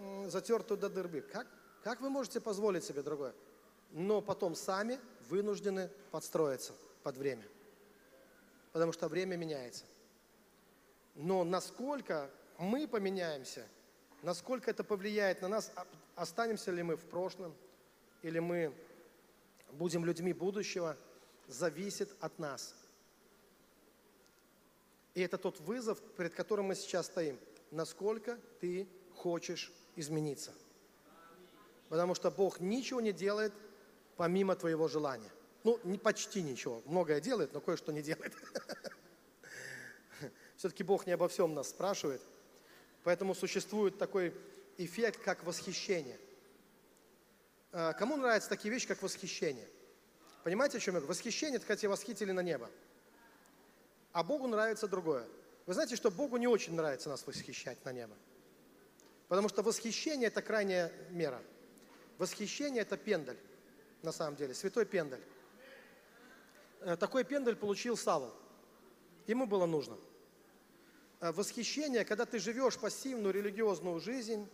м, 0.00 0.28
затертую 0.28 0.78
до 0.78 0.88
дырбы. 0.88 1.20
Как, 1.20 1.46
как 1.84 2.00
вы 2.00 2.10
можете 2.10 2.40
позволить 2.40 2.82
себе 2.82 3.02
другое? 3.02 3.34
Но 3.92 4.20
потом 4.20 4.56
сами 4.56 4.98
вынуждены 5.28 5.92
подстроиться 6.10 6.72
под 7.04 7.16
время. 7.18 7.46
Потому 8.72 8.92
что 8.92 9.06
время 9.06 9.36
меняется. 9.36 9.84
Но 11.20 11.44
насколько 11.44 12.30
мы 12.56 12.88
поменяемся, 12.88 13.68
насколько 14.22 14.70
это 14.70 14.82
повлияет 14.82 15.42
на 15.42 15.48
нас, 15.48 15.70
а- 15.76 15.86
останемся 16.16 16.70
ли 16.70 16.82
мы 16.82 16.96
в 16.96 17.04
прошлом, 17.04 17.54
или 18.22 18.38
мы 18.38 18.72
будем 19.72 20.06
людьми 20.06 20.32
будущего, 20.32 20.96
зависит 21.46 22.10
от 22.20 22.38
нас. 22.38 22.74
И 25.14 25.20
это 25.20 25.36
тот 25.36 25.60
вызов, 25.60 26.00
перед 26.16 26.34
которым 26.34 26.66
мы 26.66 26.74
сейчас 26.74 27.06
стоим. 27.06 27.38
Насколько 27.70 28.38
ты 28.58 28.88
хочешь 29.14 29.70
измениться. 29.96 30.52
Потому 31.90 32.14
что 32.14 32.30
Бог 32.30 32.60
ничего 32.60 33.02
не 33.02 33.12
делает 33.12 33.52
помимо 34.16 34.56
твоего 34.56 34.88
желания. 34.88 35.30
Ну, 35.64 35.78
не 35.84 35.98
почти 35.98 36.40
ничего. 36.40 36.80
Многое 36.86 37.20
делает, 37.20 37.52
но 37.52 37.60
кое-что 37.60 37.92
не 37.92 38.00
делает. 38.00 38.34
Все-таки 40.60 40.82
Бог 40.82 41.06
не 41.06 41.12
обо 41.12 41.26
всем 41.26 41.54
нас 41.54 41.70
спрашивает. 41.70 42.20
Поэтому 43.02 43.34
существует 43.34 43.96
такой 43.96 44.34
эффект, 44.76 45.18
как 45.24 45.42
восхищение. 45.42 46.20
А, 47.72 47.94
Кому 47.94 48.18
нравятся 48.18 48.50
такие 48.50 48.70
вещи, 48.70 48.86
как 48.86 49.02
восхищение? 49.02 49.66
Понимаете, 50.44 50.76
о 50.76 50.80
чем 50.80 50.96
я 50.96 51.00
говорю? 51.00 51.08
Восхищение– 51.08 51.56
это 51.56 51.64
когда 51.64 51.80
тебя 51.80 51.88
восхитили 51.88 52.32
на 52.32 52.40
небо. 52.40 52.70
А 54.12 54.22
Богу 54.22 54.48
нравится 54.48 54.86
другое. 54.86 55.26
Вы 55.64 55.72
знаете, 55.72 55.96
что 55.96 56.10
Богу 56.10 56.36
не 56.36 56.46
очень 56.46 56.74
нравится 56.74 57.08
нас 57.08 57.26
восхищать 57.26 57.82
на 57.86 57.92
небо. 57.92 58.14
Потому 59.28 59.48
что 59.48 59.62
восхищение– 59.62 60.26
это 60.28 60.42
крайняя 60.42 60.92
мера. 61.08 61.42
Восхищение– 62.18 62.82
это 62.82 62.98
пендаль, 62.98 63.38
на 64.02 64.12
самом 64.12 64.36
деле, 64.36 64.52
святой 64.52 64.84
пендаль. 64.84 65.22
Э, 66.80 66.98
Такой 66.98 67.24
пендаль 67.24 67.56
получил 67.56 67.96
Савол. 67.96 68.34
Ему 69.26 69.46
было 69.46 69.64
нужно. 69.64 69.96
Э, 71.20 71.32
Восхищение, 71.32 72.04
когда 72.04 72.24
ты 72.24 72.38
живешь 72.38 72.78
пассивную 72.78 73.32
религиозную 73.32 74.00
жизнь, 74.00 74.48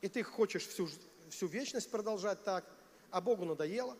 и 0.00 0.08
ты 0.08 0.22
хочешь 0.22 0.66
всю, 0.66 0.88
всю 1.28 1.46
вечность 1.46 1.90
продолжать 1.90 2.42
так, 2.44 2.64
а 3.10 3.20
Богу 3.20 3.44
надоело, 3.44 3.96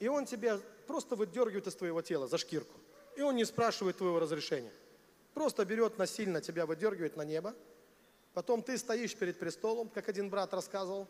и 0.00 0.08
Он 0.08 0.24
тебя 0.24 0.58
просто 0.86 1.14
выдергивает 1.14 1.66
из 1.66 1.74
твоего 1.74 2.02
тела 2.02 2.26
за 2.26 2.38
шкирку. 2.38 2.78
И 3.16 3.20
Он 3.20 3.36
не 3.36 3.44
спрашивает 3.44 3.98
твоего 3.98 4.18
разрешения. 4.18 4.72
Просто 5.34 5.64
берет 5.64 5.98
насильно 5.98 6.40
тебя, 6.40 6.66
выдергивает 6.66 7.16
на 7.16 7.22
небо. 7.22 7.54
Потом 8.32 8.62
ты 8.62 8.76
стоишь 8.78 9.14
перед 9.14 9.38
престолом, 9.38 9.88
как 9.88 10.08
один 10.08 10.30
брат 10.30 10.52
рассказывал. 10.54 11.06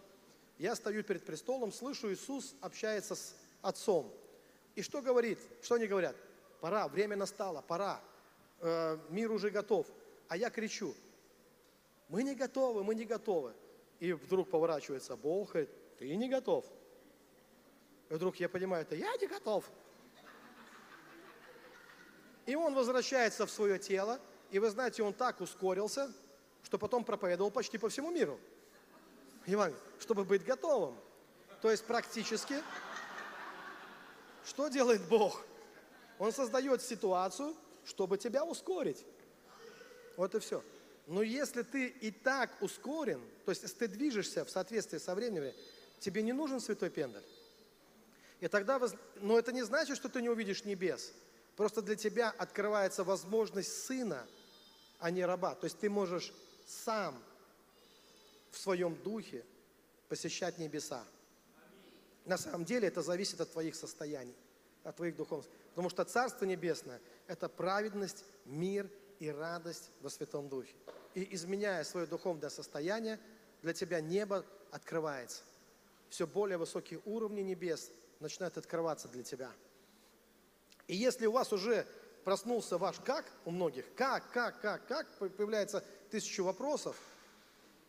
Я 0.59 0.74
стою 0.76 1.03
перед 1.03 1.24
престолом, 1.24 1.72
слышу, 1.72 2.12
Иисус 2.12 2.55
общается 2.61 3.14
с 3.14 3.34
Отцом. 3.62 4.12
И 4.74 4.82
что 4.82 5.01
говорит? 5.01 5.38
Что 5.62 5.76
они 5.76 5.86
говорят? 5.86 6.16
Пора, 6.61 6.88
время 6.88 7.16
настало, 7.16 7.62
пора. 7.62 8.01
Э, 8.66 8.96
мир 9.10 9.30
уже 9.30 9.50
готов. 9.50 9.86
А 10.26 10.38
я 10.38 10.48
кричу, 10.48 10.94
мы 12.08 12.22
не 12.22 12.34
готовы, 12.34 12.82
мы 12.82 12.94
не 12.94 13.04
готовы. 13.04 13.52
И 14.00 14.14
вдруг 14.14 14.48
поворачивается 14.48 15.16
Бог, 15.16 15.50
говорит, 15.50 15.68
ты 15.98 16.16
не 16.16 16.30
готов. 16.30 16.64
И 18.08 18.14
вдруг 18.14 18.36
я 18.36 18.48
понимаю, 18.48 18.82
это 18.82 18.96
я 18.96 19.14
не 19.18 19.26
готов. 19.26 19.70
И 22.46 22.54
он 22.54 22.74
возвращается 22.74 23.44
в 23.44 23.50
свое 23.50 23.78
тело, 23.78 24.18
и 24.50 24.58
вы 24.58 24.70
знаете, 24.70 25.02
он 25.02 25.12
так 25.12 25.42
ускорился, 25.42 26.10
что 26.62 26.78
потом 26.78 27.04
проповедовал 27.04 27.50
почти 27.50 27.76
по 27.76 27.90
всему 27.90 28.10
миру. 28.10 28.40
Евангелие, 29.44 29.82
чтобы 29.98 30.24
быть 30.24 30.42
готовым. 30.42 30.96
То 31.60 31.70
есть 31.70 31.84
практически, 31.84 32.62
что 34.46 34.68
делает 34.68 35.06
Бог? 35.06 35.44
Он 36.18 36.32
создает 36.32 36.80
ситуацию, 36.80 37.54
чтобы 37.87 38.18
тебя 38.18 38.45
ускорить. 38.45 39.05
Вот 40.16 40.35
и 40.35 40.39
все. 40.39 40.62
Но 41.07 41.22
если 41.22 41.62
ты 41.62 41.89
и 41.89 42.11
так 42.11 42.51
ускорен, 42.62 43.20
то 43.45 43.51
есть 43.51 43.62
если 43.62 43.76
ты 43.76 43.89
движешься 43.89 44.45
в 44.45 44.51
соответствии 44.51 44.99
со 44.99 45.14
временем, 45.14 45.53
тебе 45.99 46.22
не 46.22 46.32
нужен 46.32 46.61
святой 46.61 46.91
пендаль. 46.91 47.24
И 48.41 48.49
тогда, 48.49 48.78
воз- 48.78 48.95
но 49.16 49.39
это 49.39 49.53
не 49.53 49.62
значит, 49.62 49.97
что 49.97 50.09
ты 50.09 50.22
не 50.22 50.28
увидишь 50.28 50.64
небес. 50.64 51.12
Просто 51.57 51.82
для 51.82 51.95
тебя 51.95 52.30
открывается 52.30 53.05
возможность 53.05 53.85
сына, 53.85 54.26
а 54.99 55.11
не 55.11 55.24
раба. 55.24 55.55
То 55.55 55.66
есть 55.66 55.78
ты 55.78 55.91
можешь 55.91 56.32
сам 56.66 57.22
в 58.51 58.59
своем 58.59 58.97
духе 59.03 59.45
посещать 60.09 60.59
небеса. 60.59 61.05
На 62.24 62.39
самом 62.39 62.64
деле 62.64 62.89
это 62.89 63.03
зависит 63.03 63.41
от 63.41 63.53
твоих 63.53 63.74
состояний, 63.74 64.35
от 64.82 64.97
твоих 64.97 65.16
духовных. 65.16 65.47
Потому 65.70 65.91
что 65.91 66.05
Царство 66.05 66.45
Небесное– 66.45 67.01
это 67.27 67.49
праведность, 67.49 68.25
мир 68.45 68.91
и 69.18 69.29
радость 69.29 69.91
во 70.01 70.11
Святом 70.11 70.49
Духе. 70.49 70.75
И 71.14 71.35
изменяя 71.35 71.85
свое 71.85 72.07
духовное 72.07 72.51
состояние, 72.51 73.18
для 73.62 73.72
тебя 73.72 74.01
небо 74.01 74.45
открывается. 74.70 75.43
все 76.11 76.27
более 76.27 76.59
высокие 76.59 77.01
уровни 77.05 77.41
небес 77.41 77.91
начинают 78.20 78.59
открываться 78.59 79.09
для 79.09 79.22
тебя. 79.22 79.51
И 80.87 80.95
если 80.95 81.27
у 81.27 81.33
вас 81.33 81.53
уже 81.53 81.87
проснулся 82.25 82.79
ваш 82.79 82.97
как 83.01 83.25
у 83.45 83.51
многих, 83.51 83.85
как, 83.95 84.31
как, 84.31 84.61
как, 84.61 84.87
как, 84.87 85.09
появляется 85.16 85.85
тысячу 86.11 86.45
вопросов, 86.45 86.97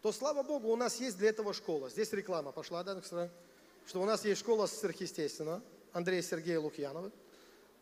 то 0.01 0.11
слава 0.11 0.43
Богу, 0.43 0.69
у 0.69 0.75
нас 0.75 0.99
есть 0.99 1.17
для 1.17 1.29
этого 1.29 1.53
школа. 1.53 1.89
Здесь 1.89 2.13
реклама 2.13 2.51
пошла, 2.51 2.83
да, 2.83 3.01
что 3.01 4.01
у 4.01 4.05
нас 4.05 4.23
есть 4.25 4.41
школа 4.41 4.67
сверхъестественного 4.67 5.61
Андрея 5.93 6.21
Сергея 6.21 6.59
Лукьянова. 6.59 7.11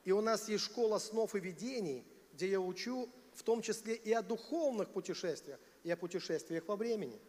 И 0.03 0.11
у 0.11 0.21
нас 0.21 0.49
есть 0.49 0.65
школа 0.65 0.99
снов 0.99 1.35
и 1.35 1.39
видений, 1.39 2.05
где 2.33 2.49
я 2.49 2.59
учу 2.59 3.09
в 3.33 3.43
том 3.43 3.61
числе 3.61 3.95
и 3.95 4.11
о 4.11 4.21
духовных 4.21 4.89
путешествиях, 4.89 5.59
и 5.83 5.91
о 5.91 5.97
путешествиях 5.97 6.67
во 6.67 6.75
времени. 6.75 7.19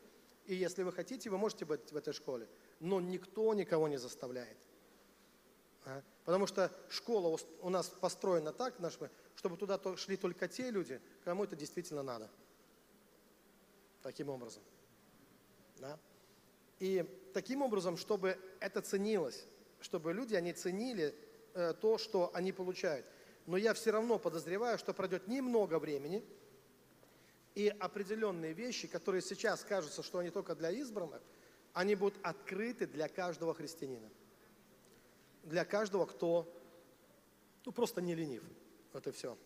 И 0.47 0.55
если 0.55 0.83
вы 0.83 0.93
хотите, 0.93 1.31
вы 1.31 1.39
можете 1.39 1.64
быть 1.64 1.91
в 1.91 1.97
этой 1.97 2.12
школе. 2.12 2.49
Но 2.81 3.01
никто 3.01 3.55
никого 3.55 3.89
не 3.89 3.97
заставляет. 3.97 4.59
А? 5.87 6.03
Потому 6.25 6.47
что 6.47 6.70
школа 6.89 7.39
у 7.61 7.70
нас 7.70 7.89
построена 7.89 8.53
так, 8.53 8.75
чтобы 9.37 9.57
туда 9.57 9.81
шли 9.97 10.16
только 10.16 10.49
те 10.49 10.70
люди, 10.70 11.01
кому 11.25 11.45
это 11.45 11.57
действительно 11.57 12.03
надо. 12.03 12.31
Таким 14.03 14.29
образом. 14.29 14.62
Да? 15.79 15.99
И 16.79 17.05
таким 17.33 17.62
образом, 17.62 17.97
чтобы 17.97 18.39
это 18.61 18.83
ценилось, 18.83 19.47
чтобы 19.81 20.12
люди, 20.12 20.35
они 20.35 20.53
ценили 20.53 21.14
то, 21.55 21.98
что 21.98 22.30
они 22.34 22.52
получают. 22.52 23.07
Но 23.46 23.57
я 23.57 23.74
все 23.74 23.90
равно 23.90 24.18
подозреваю, 24.18 24.78
что 24.78 24.92
пройдет 24.92 25.28
немного 25.28 25.78
времени, 25.78 26.24
и 27.55 27.68
определенные 27.68 28.52
вещи, 28.52 28.88
которые 28.88 29.22
сейчас 29.22 29.62
кажутся, 29.64 30.02
что 30.02 30.18
они 30.18 30.30
только 30.30 30.55
для 30.55 30.70
избранных, 30.70 31.22
они 31.72 31.94
будут 31.94 32.18
открыты 32.22 32.86
для 32.86 33.09
каждого 33.09 33.55
христианина. 33.55 34.09
Для 35.44 35.64
каждого, 35.64 36.07
кто 36.07 36.52
ну, 37.64 37.72
просто 37.72 38.00
не 38.00 38.14
ленив. 38.14 38.42
Вот 38.92 39.07
и 39.07 39.12
все. 39.12 39.36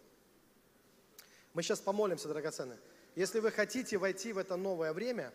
Мы 1.53 1.63
сейчас 1.63 1.81
помолимся, 1.81 2.29
драгоценные. 2.29 2.79
Если 3.15 3.41
вы 3.41 3.51
хотите 3.51 3.99
войти 3.99 4.33
в 4.33 4.39
это 4.39 4.57
новое 4.57 4.93
время, 4.93 5.33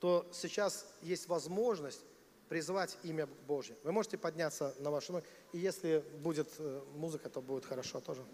то 0.00 0.28
сейчас 0.32 0.86
есть 1.02 1.28
возможность 1.28 2.04
призвать 2.48 2.96
имя 3.02 3.26
Божье. 3.46 3.76
Вы 3.84 3.92
можете 3.92 4.16
подняться 4.16 4.74
на 4.78 4.90
вашу 4.90 5.12
ноги, 5.12 5.26
и 5.52 5.58
если 5.58 6.04
будет 6.22 6.48
э, 6.58 6.82
музыка, 6.94 7.28
то 7.28 7.40
будет 7.40 7.64
хорошо 7.64 8.00
тоже. 8.00 8.24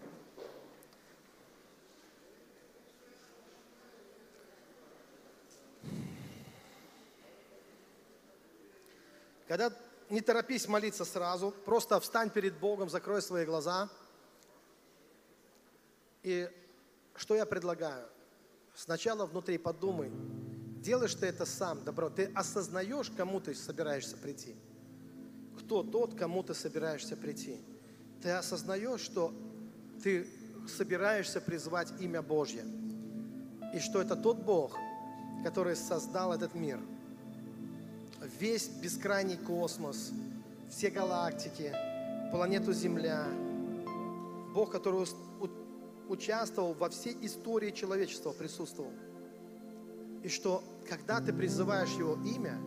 Когда 9.47 9.71
не 10.09 10.21
торопись 10.21 10.67
молиться 10.67 11.05
сразу, 11.05 11.51
просто 11.51 11.99
встань 11.99 12.29
перед 12.29 12.57
Богом, 12.57 12.89
закрой 12.89 13.21
свои 13.21 13.45
глаза. 13.45 13.89
И 16.23 16.49
что 17.15 17.35
я 17.35 17.45
предлагаю? 17.45 18.07
Сначала 18.73 19.25
внутри 19.25 19.57
подумай, 19.57 20.11
делаешь 20.85 21.15
ты 21.15 21.25
это 21.25 21.45
сам, 21.45 21.83
добро, 21.83 22.09
ты 22.09 22.31
осознаешь, 22.35 23.11
кому 23.17 23.39
ты 23.39 23.53
собираешься 23.55 24.15
прийти. 24.17 24.55
Кто 25.59 25.83
тот, 25.83 26.15
кому 26.15 26.43
ты 26.43 26.53
собираешься 26.53 27.17
прийти. 27.17 27.57
Ты 28.21 28.29
осознаешь, 28.29 29.01
что 29.01 29.33
ты 30.03 30.27
собираешься 30.67 31.41
призвать 31.41 31.89
имя 31.99 32.21
Божье. 32.21 32.63
И 33.73 33.79
что 33.79 34.01
это 34.01 34.15
тот 34.15 34.37
Бог, 34.37 34.77
который 35.43 35.75
создал 35.75 36.33
этот 36.33 36.55
мир– 36.55 36.79
весь 38.39 38.67
бескрайний 38.67 39.37
космос, 39.37 40.11
все 40.69 40.89
галактики, 40.89 41.73
планету 42.31 42.73
Земля. 42.73 43.25
Бог, 44.53 44.71
который 44.71 45.05
участвовал 46.07 46.73
во 46.73 46.89
всей 46.89 47.17
истории 47.21 47.71
человечества, 47.71 48.31
присутствовал. 48.31 48.91
И 50.23 50.29
что, 50.29 50.63
когда 50.87 51.19
ты 51.19 51.33
призываешь 51.33 51.89
Его 51.91 52.17
имя, 52.23 52.57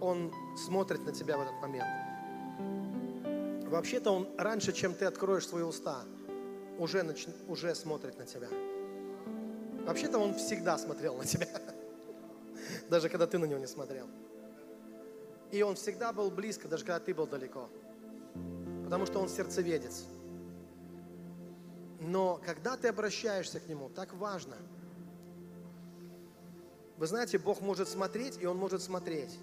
Он 0.00 0.32
смотрит 0.56 1.04
на 1.04 1.12
тебя 1.12 1.36
в 1.36 1.42
этот 1.42 1.60
момент. 1.60 1.88
Вообще-то 3.68 4.10
Он 4.10 4.28
раньше, 4.38 4.72
чем 4.72 4.94
ты 4.94 5.04
откроешь 5.06 5.46
свои 5.46 5.62
уста, 5.62 6.04
уже, 6.78 7.02
нач... 7.02 7.26
уже 7.48 7.74
смотрит 7.74 8.18
на 8.18 8.26
тебя. 8.26 8.48
Вообще-то 9.86 10.18
Он 10.18 10.34
всегда 10.34 10.78
смотрел 10.78 11.16
на 11.16 11.24
тебя, 11.24 11.48
даже 12.90 13.08
когда 13.08 13.26
ты 13.26 13.38
на 13.38 13.46
Него 13.46 13.58
не 13.58 13.66
смотрел. 13.66 14.08
И 15.50 15.62
Он 15.62 15.74
всегда 15.74 16.12
был 16.12 16.30
близко, 16.30 16.68
даже 16.68 16.84
когда 16.84 17.00
ты 17.00 17.14
был 17.14 17.26
далеко. 17.26 17.68
Потому 18.84 19.06
что 19.06 19.20
Он 19.20 19.28
сердцеведец. 19.28 20.04
Но 22.00 22.40
когда 22.44 22.76
ты 22.76 22.88
обращаешься 22.88 23.60
к 23.60 23.68
Нему, 23.68 23.88
так 23.88 24.12
важно. 24.14 24.56
Вы 26.96 27.06
знаете, 27.06 27.38
Бог 27.38 27.60
может 27.60 27.88
смотреть, 27.88 28.38
и 28.40 28.46
Он 28.46 28.56
может 28.56 28.82
смотреть. 28.82 29.38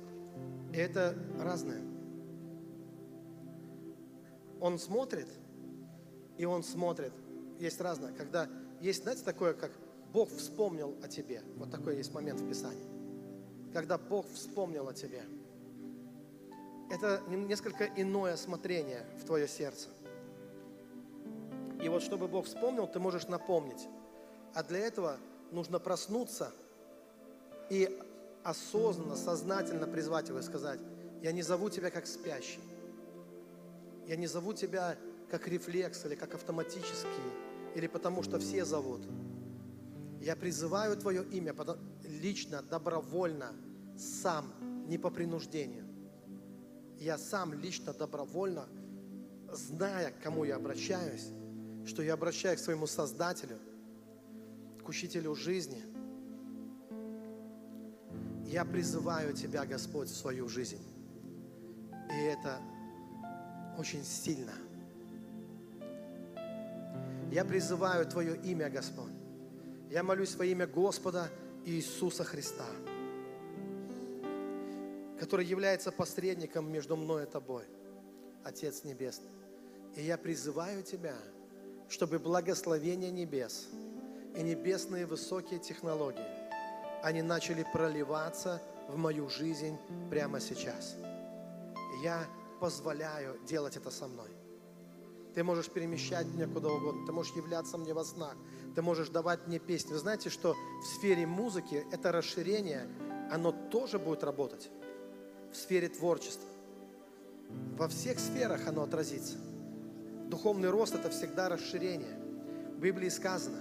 И 0.74 0.78
это 0.78 1.16
разное. 1.40 1.82
Он 4.60 4.78
смотрит, 4.78 5.28
и 6.38 6.46
Он 6.46 6.64
смотрит. 6.64 7.14
Есть 7.60 7.82
разное. 7.82 8.14
Когда 8.14 8.48
есть, 8.82 9.04
знаете, 9.04 9.24
такое, 9.24 9.54
как 9.54 9.72
Бог 10.14 10.30
вспомнил 10.30 10.96
о 11.04 11.08
тебе. 11.08 11.42
Вот 11.58 11.72
такой 11.72 11.98
есть 11.98 12.14
момент 12.14 12.40
в 12.40 12.48
Писании. 12.48 12.88
Когда 13.74 13.98
Бог 13.98 14.26
вспомнил 14.34 14.88
о 14.88 14.94
тебе– 14.94 15.24
это 16.90 17.22
несколько 17.28 17.86
иное 17.86 18.36
смотрение 18.36 19.06
в 19.22 19.26
твое 19.26 19.48
сердце. 19.48 19.90
И 21.82 21.88
вот 21.88 22.02
чтобы 22.02 22.28
Бог 22.28 22.46
вспомнил, 22.46 22.88
ты 22.88 23.00
можешь 23.00 23.28
напомнить. 23.28 23.88
А 24.56 24.64
для 24.64 24.80
этого 24.80 25.18
нужно 25.52 25.80
проснуться 25.80 26.52
и 27.70 28.00
осознанно, 28.44 29.16
сознательно 29.16 29.88
призвать 29.88 30.30
его 30.30 30.40
и 30.40 30.42
сказать, 30.42 30.80
я 31.22 31.32
не 31.32 31.42
зову 31.42 31.70
тебя 31.70 31.92
как 31.92 32.08
спящий. 32.08 32.62
Я 34.08 34.16
не 34.16 34.28
зову 34.28 34.54
тебя 34.54 34.98
как 35.30 35.48
рефлекс 35.48 36.06
или 36.06 36.16
как 36.16 36.34
автоматический, 36.34 37.08
или 37.76 37.88
потому 37.88 38.24
что 38.24 38.40
все 38.40 38.66
зовут. 38.66 39.02
Я 40.22 40.36
призываю 40.36 40.98
Твое 40.98 41.24
имя 41.24 41.54
лично, 42.04 42.62
добровольно, 42.64 43.54
сам, 43.98 44.52
не 44.88 44.98
по 44.98 45.10
принуждению 45.10 45.90
я 47.00 47.18
сам 47.18 47.54
лично, 47.54 47.94
добровольно, 47.94 48.68
зная, 49.52 50.12
к 50.12 50.22
кому 50.22 50.44
я 50.44 50.58
обращаюсь, 50.58 51.30
что 51.86 52.04
я 52.04 52.14
обращаюсь 52.14 52.60
к 52.60 52.64
своему 52.64 52.88
Создателю, 52.88 53.58
к 54.84 54.90
Учителю 54.90 55.34
жизни, 55.34 55.82
я 58.50 58.66
призываю 58.66 59.34
Тебя, 59.34 59.66
Господь, 59.66 60.10
в 60.10 60.16
свою 60.16 60.50
жизнь. 60.50 60.82
И 62.12 62.22
это 62.24 62.60
очень 63.78 64.04
сильно. 64.04 64.54
Я 67.32 67.46
призываю 67.46 68.06
Твое 68.06 68.36
имя, 68.36 68.70
Господь. 68.70 69.12
Я 69.90 70.04
молюсь 70.04 70.36
во 70.36 70.46
имя 70.46 70.68
Господа 70.68 71.30
Иисуса 71.66 72.24
Христа– 72.24 72.66
который 75.20 75.46
является 75.46 75.92
посредником 75.92 76.72
между 76.72 76.96
мной 76.96 77.24
и 77.24 77.26
тобой, 77.26 77.64
Отец 78.46 78.86
Небесный. 78.86 79.30
И 79.96 80.02
я 80.02 80.18
призываю 80.18 80.82
Тебя, 80.82 81.16
чтобы 81.90 82.20
благословение 82.20 83.12
небес 83.12 83.68
и 84.36 84.42
небесные 84.42 85.06
высокие 85.06 85.60
технологии, 85.60 86.26
они 87.04 87.22
начали 87.22 87.66
проливаться 87.74 88.62
в 88.88 88.98
мою 88.98 89.30
жизнь 89.30 89.78
прямо 90.10 90.40
сейчас. 90.40 90.96
я 92.04 92.26
позволяю 92.60 93.40
делать 93.46 93.78
это 93.78 93.90
со 93.90 94.08
мной. 94.08 94.30
Ты 95.34 95.44
можешь 95.44 95.70
перемещать 95.70 96.28
меня 96.28 96.48
куда 96.48 96.70
угодно, 96.70 97.06
ты 97.06 97.12
можешь 97.12 97.36
являться 97.36 97.78
мне 97.78 97.94
во 97.94 98.04
снах, 98.04 98.36
ты 98.76 98.82
можешь 98.82 99.10
давать 99.10 99.48
мне 99.48 99.60
песни. 99.60 99.94
Вы 99.94 100.00
знаете, 100.00 100.30
что 100.30 100.56
в 100.82 100.86
сфере 100.98 101.26
музыки 101.26 101.86
это 101.92 102.12
расширение, 102.12 102.88
оно 103.32 103.52
тоже 103.52 104.00
будет 104.00 104.24
работать 104.24 104.70
в 105.52 105.56
сфере 105.56 105.88
творчества. 105.90 106.48
Во 107.78 107.88
всех 107.88 108.20
сферах 108.20 108.68
оно 108.68 108.84
отразится. 108.84 109.38
Духовный 110.28 110.70
рост– 110.70 110.94
это 110.96 111.10
всегда 111.10 111.50
расширение. 111.50 112.20
В 112.76 112.80
Библии 112.80 113.10
сказано, 113.10 113.60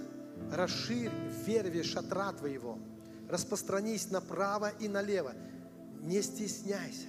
расширь 0.51 1.11
верви 1.45 1.81
шатра 1.83 2.31
твоего, 2.33 2.77
распространись 3.29 4.11
направо 4.11 4.71
и 4.79 4.87
налево. 4.87 5.33
Не 6.01 6.21
стесняйся, 6.21 7.07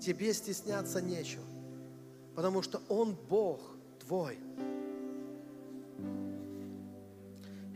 тебе 0.00 0.32
стесняться 0.32 1.02
нечего, 1.02 1.44
потому 2.34 2.62
что 2.62 2.80
Он 2.88 3.14
Бог 3.28 3.60
твой. 4.00 4.38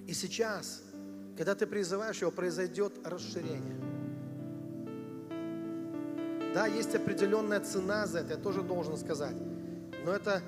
И 0.07 0.14
сейчас, 0.14 0.83
когда 1.37 1.55
ты 1.55 1.66
призываешь 1.66 2.20
Его, 2.20 2.30
произойдет 2.30 3.07
расширение– 3.07 3.80
Да, 6.55 6.66
есть 6.66 6.95
определенная 6.95 7.61
цена 7.61 8.07
за 8.07 8.18
это, 8.18 8.35
я 8.35 8.37
тоже 8.37 8.61
должен 8.61 8.99
сказать. 8.99 9.35
Но 10.05 10.12
это, 10.12 10.43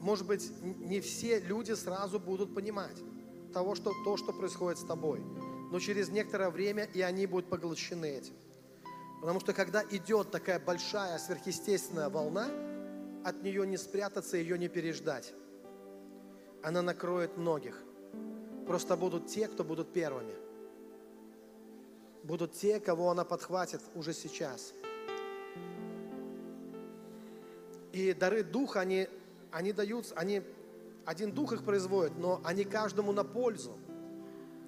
может 0.00 0.26
быть, 0.26 0.50
не 0.62 1.00
все 1.00 1.38
люди 1.38 1.72
сразу 1.72 2.18
будут 2.18 2.54
понимать 2.54 2.96
того, 3.52 3.74
что, 3.74 3.92
то, 4.04 4.16
что 4.16 4.32
происходит 4.32 4.78
с 4.78 4.84
тобой. 4.84 5.20
Но 5.74 5.80
через 5.80 6.08
некоторое 6.08 6.50
время 6.50 6.84
и 6.94 7.00
они 7.00 7.26
будут 7.26 7.50
поглощены 7.50 8.06
этим. 8.06 8.34
Потому 9.20 9.40
что 9.40 9.52
когда 9.52 9.82
идет 9.82 10.30
такая 10.30 10.60
большая 10.60 11.18
сверхъестественная 11.18 12.08
волна, 12.08 12.48
от 13.24 13.42
нее 13.42 13.66
не 13.66 13.76
спрятаться, 13.76 14.36
ее 14.36 14.56
не 14.56 14.68
переждать. 14.68 15.34
Она 16.62 16.80
накроет 16.80 17.36
многих. 17.36 17.82
Просто 18.68 18.96
будут 18.96 19.26
те, 19.26 19.48
кто 19.48 19.64
будут 19.64 19.92
первыми. 19.92 20.36
Будут 22.22 22.52
те, 22.52 22.78
кого 22.78 23.10
она 23.10 23.24
подхватит 23.24 23.80
уже 23.96 24.12
сейчас. 24.12 24.74
И 27.90 28.12
дары 28.12 28.44
Духа, 28.44 28.78
они, 28.78 29.08
они 29.50 29.72
даются, 29.72 30.14
они, 30.14 30.40
один 31.04 31.32
Дух 31.32 31.52
их 31.52 31.64
производит, 31.64 32.16
но 32.16 32.40
они 32.44 32.62
каждому 32.62 33.10
на 33.10 33.24
пользу. 33.24 33.76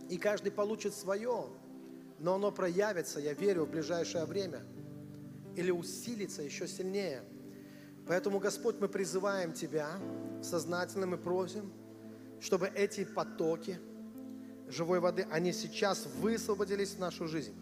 И 0.09 0.19
каждый 0.19 0.53
получит 0.53 0.95
свое, 0.95 1.47
но 2.19 2.35
оно 2.35 2.51
проявится, 2.51 3.21
я 3.21 3.35
верю, 3.35 3.65
в 3.65 3.71
ближайшее 3.71 4.25
время. 4.25 4.63
Или 5.57 5.71
усилится 5.71 6.43
еще 6.43 6.69
сильнее. 6.69 7.23
Поэтому, 8.07 8.39
Господь, 8.39 8.77
мы 8.79 8.89
призываем 8.89 9.53
Тебя 9.53 9.91
сознательно, 10.43 11.07
мы 11.07 11.19
просим, 11.19 11.73
чтобы 12.41 12.69
эти 12.69 13.05
потоки 13.05 13.79
живой 14.69 15.01
воды, 15.01 15.27
они 15.31 15.53
сейчас 15.53 16.07
высвободились 16.21 16.95
в 16.95 16.99
нашу 16.99 17.27
жизнь. 17.29 17.55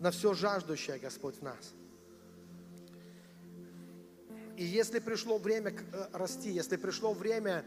На 0.00 0.10
все 0.10 0.34
жаждущее, 0.34 0.98
Господь, 0.98 1.36
в 1.36 1.42
нас. 1.42 1.72
И 4.56 4.64
если 4.64 4.98
пришло 4.98 5.38
время 5.38 5.72
э, 5.72 6.06
расти, 6.12 6.50
если 6.50 6.76
пришло 6.76 7.14
время 7.14 7.64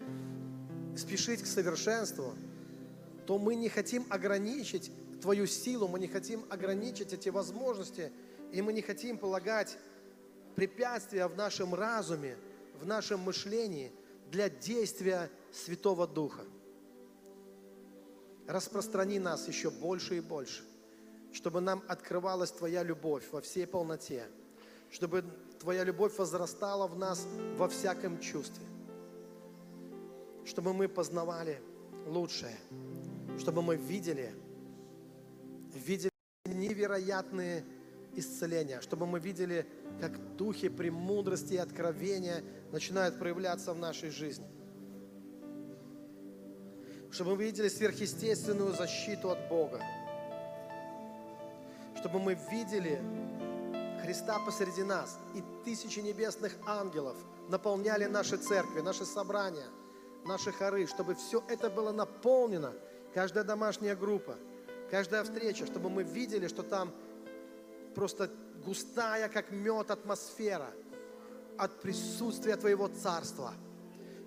спешить 0.96 1.42
к 1.42 1.46
совершенству, 1.46 2.34
то 3.26 3.38
мы 3.38 3.56
не 3.56 3.70
хотим 3.70 4.06
ограничить 4.10 4.92
Твою 5.22 5.48
силу, 5.48 5.88
мы 5.88 6.00
не 6.00 6.08
хотим 6.08 6.46
ограничить 6.50 7.14
эти 7.14 7.30
возможности, 7.30 8.12
и 8.52 8.62
мы 8.62 8.74
не 8.74 8.82
хотим 8.82 9.18
полагать 9.18 9.78
препятствия 10.56 11.28
в 11.28 11.36
нашем 11.36 11.74
разуме, 11.74 12.38
в 12.80 12.86
нашем 12.86 13.22
мышлении 13.22 13.92
для 14.30 14.50
действия 14.50 15.32
Святого 15.52 16.08
Духа. 16.08 16.44
Распространи 18.48 19.18
нас 19.18 19.48
еще 19.48 19.72
больше 19.72 20.18
и 20.18 20.22
больше, 20.22 20.64
чтобы 21.34 21.62
нам 21.62 21.84
открывалась 21.88 22.52
Твоя 22.52 22.84
любовь 22.84 23.24
во 23.32 23.42
всей 23.42 23.66
полноте, 23.66 24.28
чтобы 24.92 25.24
Твоя 25.60 25.84
любовь 25.84 26.18
возрастала 26.20 26.88
в 26.88 26.98
нас 26.98 27.26
во 27.58 27.68
всяком 27.68 28.20
чувстве, 28.20 28.64
чтобы 30.46 30.74
мы 30.74 30.88
познавали 30.88 31.60
лучшее, 32.06 32.56
чтобы 33.40 33.62
мы 33.62 33.76
видели, 33.76 34.34
видели 35.74 36.12
невероятные 36.46 37.64
исцеления, 38.16 38.82
чтобы 38.82 39.06
мы 39.06 39.20
видели, 39.20 39.68
как 40.00 40.36
духи 40.36 40.70
премудрости 40.70 41.54
и 41.54 41.58
откровения 41.58 42.44
начинают 42.72 43.20
проявляться 43.20 43.74
в 43.74 43.80
нашей 43.80 44.10
жизни. 44.10 44.48
Чтобы 47.12 47.36
мы 47.36 47.44
видели 47.46 47.70
сверхъестественную 47.70 48.74
защиту 48.74 49.32
от 49.32 49.48
Бога. 49.48 49.82
Чтобы 51.98 52.20
мы 52.20 52.38
видели 52.52 53.02
Христа 54.04 54.40
посреди 54.46 54.84
нас 54.84 55.18
и 55.34 55.44
тысячи 55.64 56.00
небесных 56.00 56.54
ангелов 56.68 57.18
наполняли 57.50 58.06
наши 58.06 58.38
церкви, 58.38 58.82
наши 58.82 59.06
собрания, 59.06 59.68
наши 60.26 60.52
хоры, 60.52 60.86
чтобы 60.88 61.16
все 61.16 61.44
это 61.48 61.70
было 61.70 61.92
наполнено, 61.92 62.74
каждая 63.16 63.46
домашняя 63.46 63.96
группа, 63.96 64.36
каждая 64.92 65.24
встреча, 65.24 65.66
чтобы 65.66 65.90
мы 65.90 66.04
видели, 66.04 66.50
что 66.50 66.64
там 66.64 66.92
просто 67.96 68.30
густая, 68.66 69.30
как 69.30 69.52
мед, 69.52 69.90
атмосфера 69.90 70.70
от 71.58 71.82
присутствия 71.82 72.58
Твоего 72.58 72.90
Царства, 72.90 73.54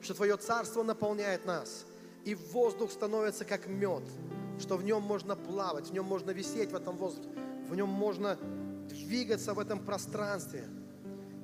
что 0.00 0.14
Твое 0.14 0.38
Царство 0.38 0.82
наполняет 0.82 1.44
нас, 1.44 1.84
и 2.24 2.34
воздух 2.34 2.90
становится 2.90 3.44
как 3.44 3.66
мед, 3.66 4.04
что 4.58 4.78
в 4.78 4.82
нем 4.82 5.02
можно 5.02 5.36
плавать, 5.36 5.90
в 5.90 5.92
нем 5.92 6.06
можно 6.06 6.30
висеть 6.30 6.72
в 6.72 6.74
этом 6.74 6.96
воздухе, 6.96 7.28
в 7.68 7.74
нем 7.74 7.90
можно 7.90 8.38
двигаться 8.88 9.52
в 9.52 9.58
этом 9.58 9.84
пространстве, 9.84 10.64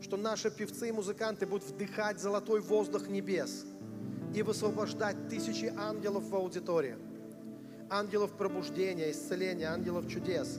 что 0.01 0.17
наши 0.17 0.51
певцы 0.51 0.89
и 0.89 0.93
музыканты 0.93 1.47
будут 1.47 1.69
вдыхать 1.69 2.21
золотой 2.21 2.63
воздух 2.63 3.07
небес 3.07 3.67
и 4.35 4.41
высвобождать 4.41 5.29
тысячи 5.29 5.67
ангелов 5.77 6.25
в 6.25 6.35
аудитории, 6.35 6.97
ангелов 7.91 8.33
пробуждения, 8.33 9.11
исцеления, 9.11 9.67
ангелов 9.67 10.09
чудес, 10.09 10.59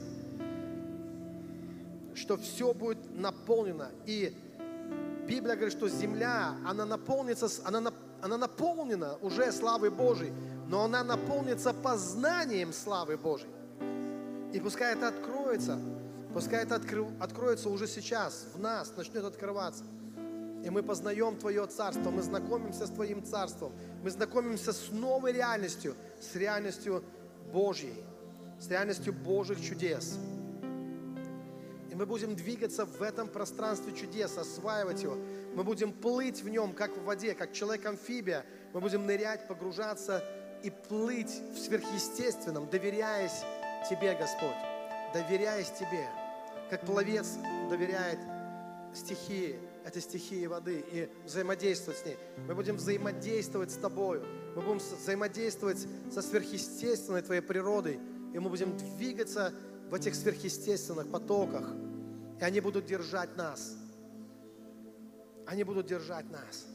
что 2.14 2.36
все 2.36 2.72
будет 2.72 2.98
наполнено. 3.14 3.90
И 4.06 4.34
Библия 5.26 5.54
говорит, 5.54 5.76
что 5.76 5.88
земля, 5.88 6.54
она 6.66 6.84
наполнится, 6.84 7.48
она, 7.64 7.92
она 8.22 8.38
наполнена 8.38 9.16
уже 9.20 9.52
славой 9.52 9.90
Божией, 9.90 10.32
но 10.68 10.84
она 10.84 11.04
наполнится 11.04 11.72
познанием 11.72 12.72
славы 12.72 13.16
Божией. 13.16 13.50
И 14.52 14.60
пускай 14.60 14.94
это 14.94 15.08
откроется, 15.08 15.78
пускай 16.32 16.62
это 16.62 16.76
откры- 16.76 17.12
откроется 17.20 17.68
уже 17.68 17.86
сейчас, 17.86 18.46
в 18.54 18.60
нас, 18.60 18.92
начнет 18.96 19.24
открываться. 19.24 19.84
И 20.64 20.70
мы 20.70 20.82
познаем 20.82 21.36
Твое 21.36 21.66
Царство, 21.66 22.10
мы 22.10 22.22
знакомимся 22.22 22.86
с 22.86 22.90
Твоим 22.90 23.24
Царством, 23.24 23.72
мы 24.02 24.10
знакомимся 24.10 24.72
с 24.72 24.90
новой 24.90 25.32
реальностью, 25.32 25.94
с 26.20 26.34
реальностью 26.34 27.04
Божьей, 27.52 27.94
с 28.60 28.68
реальностью 28.68 29.12
Божьих 29.12 29.60
чудес. 29.60 30.18
И 31.90 31.94
мы 31.94 32.06
будем 32.06 32.36
двигаться 32.36 32.84
в 32.84 33.02
этом 33.02 33.28
пространстве 33.28 33.94
чудес, 33.94 34.36
осваивать 34.36 35.02
его. 35.02 35.16
Мы 35.54 35.64
будем 35.64 35.92
плыть 35.92 36.42
в 36.42 36.48
нем, 36.48 36.72
как 36.72 36.96
в 36.96 37.04
воде, 37.04 37.34
как 37.34 37.52
человек-амфибия. 37.52 38.44
Мы 38.74 38.80
будем 38.80 39.06
нырять, 39.06 39.46
погружаться 39.48 40.22
и 40.62 40.70
плыть 40.70 41.40
в 41.54 41.58
сверхъестественном, 41.58 42.68
доверяясь 42.68 43.44
Тебе, 43.88 44.14
Господь, 44.14 44.56
доверяясь 45.14 45.70
Тебе, 45.70 46.06
как 46.70 46.84
пловец 46.84 47.36
доверяет 47.70 48.18
стихии, 48.94 49.58
это 49.84 50.00
стихии 50.00 50.46
воды, 50.46 50.84
и 50.90 51.08
взаимодействовать 51.24 52.00
с 52.00 52.04
ней. 52.04 52.16
Мы 52.48 52.54
будем 52.54 52.76
взаимодействовать 52.76 53.70
с 53.70 53.76
Тобою, 53.76 54.24
мы 54.56 54.62
будем 54.62 54.78
взаимодействовать 54.78 55.86
со 56.10 56.22
сверхъестественной 56.22 57.20
Твоей 57.20 57.42
природой, 57.42 58.00
и 58.32 58.38
мы 58.38 58.48
будем 58.48 58.74
двигаться 58.78 59.52
в 59.90 59.94
этих 59.94 60.14
сверхъестественных 60.14 61.10
потоках, 61.10 61.70
и 62.40 62.42
они 62.42 62.60
будут 62.60 62.86
держать 62.86 63.36
нас. 63.36 63.76
Они 65.46 65.62
будут 65.62 65.86
держать 65.86 66.24
нас. 66.30 66.66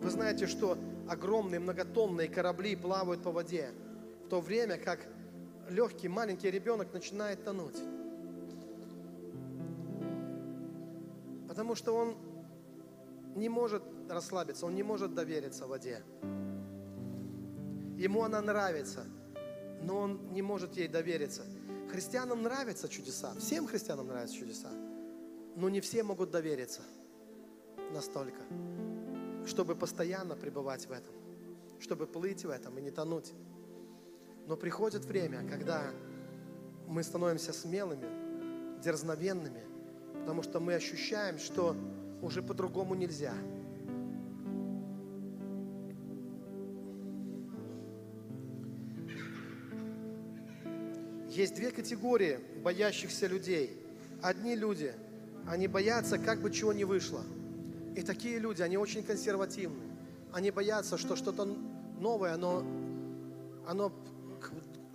Вы 0.00 0.10
знаете, 0.10 0.48
что 0.48 0.76
огромные 1.08 1.60
многотонные 1.60 2.26
корабли 2.26 2.74
плавают 2.74 3.22
по 3.22 3.30
воде, 3.30 3.70
в 4.24 4.28
то 4.30 4.40
время 4.40 4.78
как 4.78 4.98
легкий 5.70 6.08
маленький 6.08 6.50
ребенок 6.50 6.92
начинает 6.92 7.44
тонуть. 7.44 7.78
Потому 11.46 11.76
что 11.76 11.94
он 11.94 12.16
не 13.36 13.48
может 13.48 13.84
расслабиться, 14.12 14.66
он 14.66 14.74
не 14.74 14.82
может 14.82 15.14
довериться 15.14 15.66
воде. 15.66 16.02
Ему 17.96 18.22
она 18.22 18.40
нравится, 18.40 19.04
но 19.82 19.98
он 19.98 20.32
не 20.32 20.42
может 20.42 20.76
ей 20.76 20.88
довериться. 20.88 21.44
Христианам 21.90 22.42
нравятся 22.42 22.88
чудеса, 22.88 23.34
всем 23.38 23.66
христианам 23.66 24.08
нравятся 24.08 24.36
чудеса, 24.36 24.70
но 25.56 25.68
не 25.68 25.80
все 25.80 26.02
могут 26.02 26.30
довериться 26.30 26.80
настолько, 27.92 28.40
чтобы 29.46 29.74
постоянно 29.74 30.34
пребывать 30.34 30.86
в 30.86 30.92
этом, 30.92 31.14
чтобы 31.80 32.06
плыть 32.06 32.44
в 32.44 32.50
этом 32.50 32.78
и 32.78 32.82
не 32.82 32.90
тонуть. 32.90 33.32
Но 34.46 34.56
приходит 34.56 35.04
время, 35.04 35.46
когда 35.48 35.90
мы 36.88 37.02
становимся 37.02 37.52
смелыми, 37.52 38.80
дерзновенными, 38.82 39.62
потому 40.20 40.42
что 40.42 40.60
мы 40.60 40.74
ощущаем, 40.74 41.38
что 41.38 41.76
уже 42.22 42.42
по-другому 42.42 42.94
нельзя. 42.94 43.34
Есть 51.32 51.54
две 51.54 51.70
категории 51.70 52.38
боящихся 52.62 53.26
людей. 53.26 53.74
Одни 54.20 54.54
люди, 54.54 54.92
они 55.48 55.66
боятся, 55.66 56.18
как 56.18 56.42
бы 56.42 56.50
чего 56.50 56.74
не 56.74 56.84
вышло. 56.84 57.22
И 57.96 58.02
такие 58.02 58.38
люди, 58.38 58.60
они 58.60 58.76
очень 58.76 59.02
консервативны. 59.02 59.82
Они 60.30 60.50
боятся, 60.50 60.98
что 60.98 61.16
что-то 61.16 61.46
новое, 61.98 62.34
оно, 62.34 62.62
оно 63.66 63.90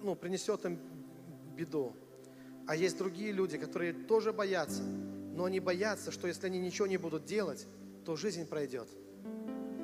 ну, 0.03 0.13
принесет 0.15 0.63
им 0.65 0.77
беду. 1.55 1.93
А 2.67 2.75
есть 2.75 2.99
другие 2.99 3.31
люди, 3.31 3.57
которые 3.57 3.93
тоже 3.93 4.31
боятся, 4.31 4.83
но 4.83 5.45
они 5.45 5.59
боятся, 5.59 6.11
что 6.11 6.27
если 6.27 6.45
они 6.45 6.59
ничего 6.59 6.85
не 6.85 6.97
будут 6.97 7.25
делать, 7.25 7.65
то 8.05 8.15
жизнь 8.15 8.45
пройдет 8.45 8.87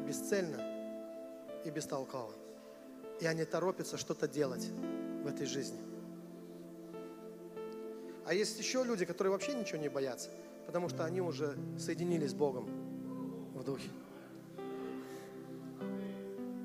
бесцельно 0.07 0.61
и 1.65 1.71
бестолково. 1.71 2.35
И 3.21 3.25
они 3.25 3.43
торопятся 3.43 3.97
что-то 3.97 4.27
делать 4.27 4.69
в 5.23 5.27
этой 5.27 5.47
жизни. 5.47 5.92
А 8.25 8.33
есть 8.33 8.57
еще 8.57 8.83
люди, 8.83 9.05
которые 9.05 9.31
вообще 9.31 9.53
ничего 9.53 9.79
не 9.79 9.89
боятся, 9.89 10.29
потому 10.65 10.89
что 10.89 11.03
они 11.03 11.21
уже 11.21 11.57
соединились 11.77 12.31
с 12.31 12.33
Богом 12.33 12.67
в 13.53 13.63
духе. 13.63 13.89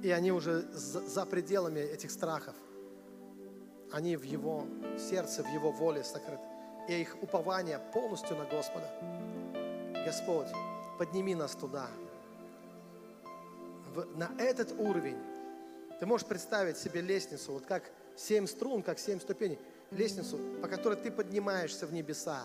И 0.02 0.10
они 0.10 0.30
уже 0.30 0.62
за, 0.72 1.26
пределами 1.26 1.80
этих 1.80 2.10
страхов. 2.12 2.54
Они 3.90 4.16
в 4.16 4.22
Его 4.22 4.64
сердце, 4.96 5.42
в 5.42 5.48
Его 5.48 5.72
воле 5.72 6.04
сокрыты. 6.04 6.42
И 6.88 7.00
их 7.00 7.16
упование 7.20 7.80
полностью 7.92 8.36
на 8.36 8.44
Господа. 8.44 8.88
Господь, 10.06 10.46
подними 10.98 11.34
нас 11.34 11.54
туда, 11.56 11.88
в- 13.94 14.16
на 14.16 14.30
этот 14.38 14.72
уровень. 14.78 15.18
Ты 15.98 16.06
можешь 16.06 16.26
представить 16.26 16.78
себе 16.78 17.00
лестницу, 17.00 17.52
вот 17.52 17.66
как 17.66 17.90
семь 18.16 18.46
струн, 18.46 18.82
как 18.82 19.00
семь 19.00 19.18
ступеней. 19.20 19.58
Лестницу, 19.90 20.38
по 20.60 20.68
которой 20.68 20.96
ты 20.96 21.10
поднимаешься 21.10 21.86
в 21.86 21.92
небеса, 21.92 22.44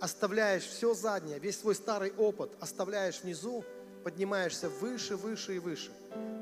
оставляешь 0.00 0.64
все 0.64 0.94
заднее, 0.94 1.38
весь 1.38 1.60
свой 1.60 1.74
старый 1.74 2.12
опыт, 2.12 2.50
оставляешь 2.60 3.22
внизу, 3.22 3.64
поднимаешься 4.02 4.68
выше, 4.68 5.16
выше 5.16 5.56
и 5.56 5.58
выше. 5.58 5.92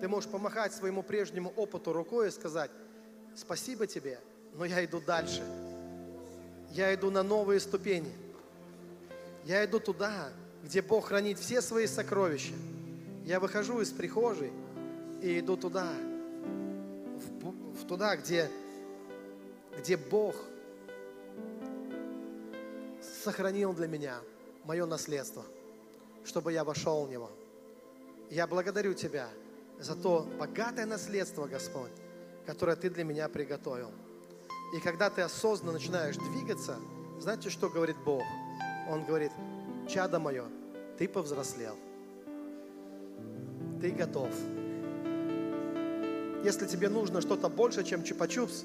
Ты 0.00 0.08
можешь 0.08 0.30
помахать 0.30 0.72
своему 0.72 1.02
прежнему 1.02 1.52
опыту 1.56 1.92
рукой 1.92 2.28
и 2.28 2.30
сказать, 2.30 2.70
спасибо 3.36 3.86
тебе, 3.86 4.18
но 4.54 4.64
я 4.64 4.84
иду 4.84 5.00
дальше. 5.00 5.42
Я 6.70 6.94
иду 6.94 7.10
на 7.10 7.22
новые 7.22 7.60
ступени. 7.60 8.12
Я 9.44 9.64
иду 9.64 9.78
туда, 9.78 10.30
где 10.64 10.80
Бог 10.80 11.06
хранит 11.06 11.38
все 11.38 11.60
свои 11.60 11.86
сокровища. 11.86 12.54
Я 13.24 13.38
выхожу 13.38 13.80
из 13.80 13.90
прихожей 13.90 14.52
и 15.20 15.38
иду 15.38 15.56
туда, 15.56 15.92
в, 17.42 17.80
в 17.80 17.86
туда, 17.86 18.16
где, 18.16 18.50
где 19.78 19.96
Бог 19.96 20.34
сохранил 23.00 23.72
для 23.72 23.88
меня 23.88 24.18
мое 24.64 24.86
наследство, 24.86 25.44
чтобы 26.24 26.52
я 26.52 26.64
вошел 26.64 27.04
в 27.04 27.10
него. 27.10 27.30
Я 28.30 28.46
благодарю 28.46 28.94
Тебя 28.94 29.28
за 29.78 29.94
то 29.94 30.26
богатое 30.38 30.86
наследство, 30.86 31.46
Господь, 31.46 31.90
которое 32.46 32.76
Ты 32.76 32.90
для 32.90 33.04
меня 33.04 33.28
приготовил. 33.28 33.90
И 34.74 34.80
когда 34.80 35.10
ты 35.10 35.20
осознанно 35.20 35.72
начинаешь 35.72 36.16
двигаться, 36.16 36.76
знаете, 37.20 37.50
что 37.50 37.68
говорит 37.68 37.96
Бог? 38.06 38.22
Он 38.88 39.04
говорит, 39.04 39.30
чадо 39.88 40.18
мое, 40.18 40.46
ты 40.98 41.06
повзрослел. 41.08 41.76
Ты 43.80 43.90
готов. 43.90 44.30
Если 46.42 46.66
тебе 46.66 46.88
нужно 46.88 47.20
что-то 47.20 47.48
больше, 47.48 47.84
чем 47.84 48.00
чупа-чупс, 48.00 48.64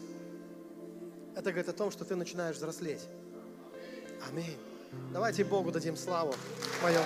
это 1.37 1.51
говорит 1.51 1.69
о 1.69 1.73
том, 1.73 1.91
что 1.91 2.03
ты 2.03 2.15
начинаешь 2.15 2.55
взрослеть. 2.55 3.01
Аминь. 4.27 4.57
Давайте 5.13 5.43
Богу 5.43 5.71
дадим 5.71 5.95
славу 5.95 6.33
в 6.33 6.81
моем. 6.81 7.03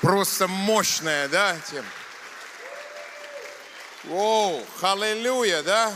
Просто 0.00 0.48
мощная, 0.48 1.28
да, 1.28 1.56
тема? 1.70 1.86
Оу, 4.10 4.60
халилюя, 4.80 5.62
да? 5.62 5.94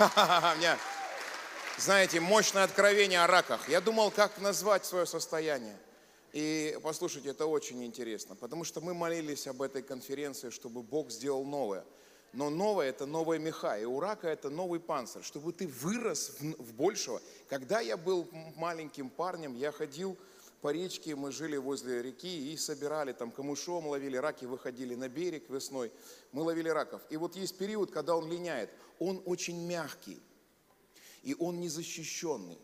Меня, 0.56 0.76
знаете, 1.80 2.20
мощное 2.20 2.64
откровение 2.64 3.22
о 3.22 3.26
раках. 3.26 3.68
Я 3.68 3.80
думал, 3.80 4.10
как 4.10 4.38
назвать 4.38 4.84
свое 4.84 5.06
состояние. 5.06 5.76
И 6.32 6.78
послушайте, 6.82 7.30
это 7.30 7.46
очень 7.46 7.82
интересно, 7.84 8.36
потому 8.36 8.64
что 8.64 8.80
мы 8.80 8.92
молились 8.92 9.46
об 9.46 9.62
этой 9.62 9.82
конференции, 9.82 10.50
чтобы 10.50 10.82
Бог 10.82 11.10
сделал 11.10 11.44
новое. 11.44 11.84
Но 12.32 12.50
новое– 12.50 12.88
это 12.90 13.06
новая 13.06 13.38
меха, 13.38 13.76
и 13.76 13.84
у 13.84 13.98
рака 13.98 14.28
это 14.28 14.50
новый 14.50 14.78
панцирь, 14.78 15.22
чтобы 15.22 15.52
ты 15.52 15.66
вырос 15.66 16.36
в, 16.38 16.62
в 16.62 16.74
большего. 16.74 17.20
Когда 17.48 17.80
я 17.80 17.96
был 17.96 18.28
маленьким 18.56 19.10
парнем, 19.10 19.56
я 19.56 19.72
ходил 19.72 20.16
по 20.60 20.70
речке, 20.72 21.16
мы 21.16 21.32
жили 21.32 21.56
возле 21.56 22.02
реки 22.02 22.52
и 22.52 22.56
собирали 22.56 23.12
там 23.12 23.32
камышом, 23.32 23.88
ловили 23.88 24.16
раки, 24.16 24.44
выходили 24.44 24.94
на 24.94 25.08
берег 25.08 25.48
весной, 25.48 25.90
мы 26.30 26.42
ловили 26.42 26.68
раков. 26.68 27.00
И 27.10 27.16
вот 27.16 27.34
есть 27.34 27.58
период, 27.58 27.90
когда 27.90 28.14
он 28.14 28.30
линяет, 28.30 28.70
он 29.00 29.20
очень 29.24 29.66
мягкий, 29.66 30.20
и 31.22 31.34
он 31.38 31.60
незащищенный. 31.60 32.58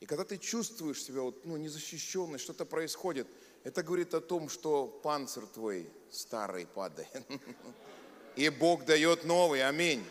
И 0.00 0.06
когда 0.06 0.24
ты 0.24 0.38
чувствуешь 0.38 1.02
себя 1.02 1.22
вот, 1.22 1.44
ну, 1.44 1.56
незащищенный, 1.56 2.38
что-то 2.38 2.64
происходит, 2.64 3.26
это 3.64 3.82
говорит 3.82 4.14
о 4.14 4.20
том, 4.20 4.48
что 4.48 4.86
панцирь 4.86 5.46
твой 5.52 5.90
старый 6.10 6.66
падает. 6.66 7.08
И 8.36 8.48
Бог 8.50 8.84
дает 8.84 9.24
новый. 9.24 9.66
Аминь. 9.66 10.04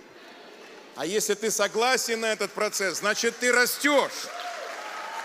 А 0.96 1.06
если 1.06 1.36
ты 1.36 1.52
согласен 1.52 2.22
на 2.22 2.32
этот 2.32 2.52
процесс, 2.52 3.00
значит 3.00 3.38
ты 3.38 3.52
растешь. 3.52 4.28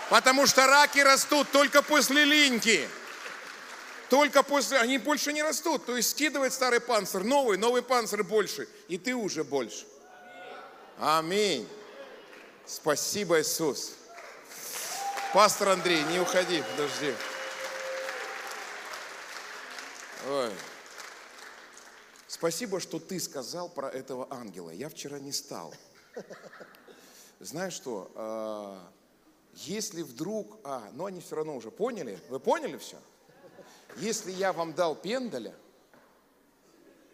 Потому 0.09 0.45
что 0.45 0.67
раки 0.67 0.99
растут 0.99 1.49
только 1.51 1.81
после 1.81 2.25
линьки. 2.25 2.87
Только 4.09 4.43
после, 4.43 4.77
они 4.77 4.97
больше 4.97 5.33
не 5.33 5.41
растут. 5.41 5.85
То 5.85 5.95
есть 5.95 6.11
скидывает 6.11 6.53
старый 6.53 6.81
панцирь, 6.81 7.23
новый, 7.23 7.57
новый 7.57 7.81
панцирь 7.81 8.21
больше. 8.21 8.67
И 8.89 8.97
ты 8.97 9.15
уже 9.15 9.43
больше. 9.43 9.85
Аминь. 10.99 11.67
Спасибо, 12.65 13.41
Иисус. 13.41 13.93
Пастор 15.33 15.69
Андрей, 15.69 16.03
не 16.03 16.19
уходи, 16.19 16.63
подожди. 16.71 17.13
Ой. 20.29 20.51
Спасибо, 22.27 22.79
что 22.79 22.99
ты 22.99 23.19
сказал 23.19 23.69
про 23.69 23.89
этого 23.89 24.27
ангела. 24.29 24.71
Я 24.71 24.89
вчера 24.89 25.19
не 25.19 25.31
стал. 25.31 25.73
Знаешь 27.39 27.73
что, 27.73 28.11
а, 28.15 28.91
если 29.53 30.01
вдруг... 30.01 30.59
А, 30.63 30.89
ну 30.93 31.05
они 31.05 31.21
все 31.21 31.35
равно 31.35 31.55
уже 31.55 31.71
поняли. 31.71 32.19
Вы 32.29 32.39
поняли 32.39 32.77
все? 32.77 32.97
Если 33.97 34.31
я 34.31 34.53
вам 34.53 34.73
дал 34.73 34.95
пендаля, 34.95 35.55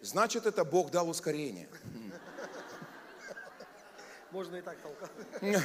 значит 0.02 0.46
это 0.46 0.64
Бог 0.64 0.92
дал 0.92 1.10
ускорение. 1.10 1.70
Можно 4.32 4.58
и 4.58 4.62
так 4.62 4.78
толкать. 4.82 5.12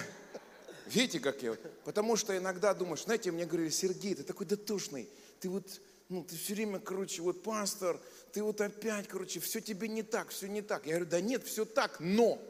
Видите, 0.87 1.21
как 1.21 1.43
я? 1.43 1.57
Потому 1.85 2.17
что 2.17 2.37
иногда 2.37 2.75
думаешь, 2.75 3.05
знаете, 3.05 3.31
мне 3.31 3.47
говорили, 3.47 3.71
Сергей, 3.71 4.15
ты 4.15 4.23
такой 4.23 4.47
дотошный, 4.47 5.09
ты 5.41 5.49
вот, 5.49 5.81
ну, 6.09 6.25
ты 6.25 6.37
все 6.37 6.55
время, 6.55 6.81
короче, 6.81 7.23
вот 7.23 7.43
пастор, 7.43 7.99
ты 8.33 8.43
вот 8.43 8.61
опять, 8.61 9.09
короче, 9.09 9.41
все 9.41 9.61
тебе 9.61 9.89
не 9.89 10.03
так, 10.03 10.29
все 10.29 10.49
не 10.49 10.61
так. 10.63 10.87
Я 10.87 10.95
говорю, 10.95 11.07
да 11.11 11.21
нет, 11.21 11.45
все 11.45 11.65
так, 11.65 11.99
но. 12.01 12.41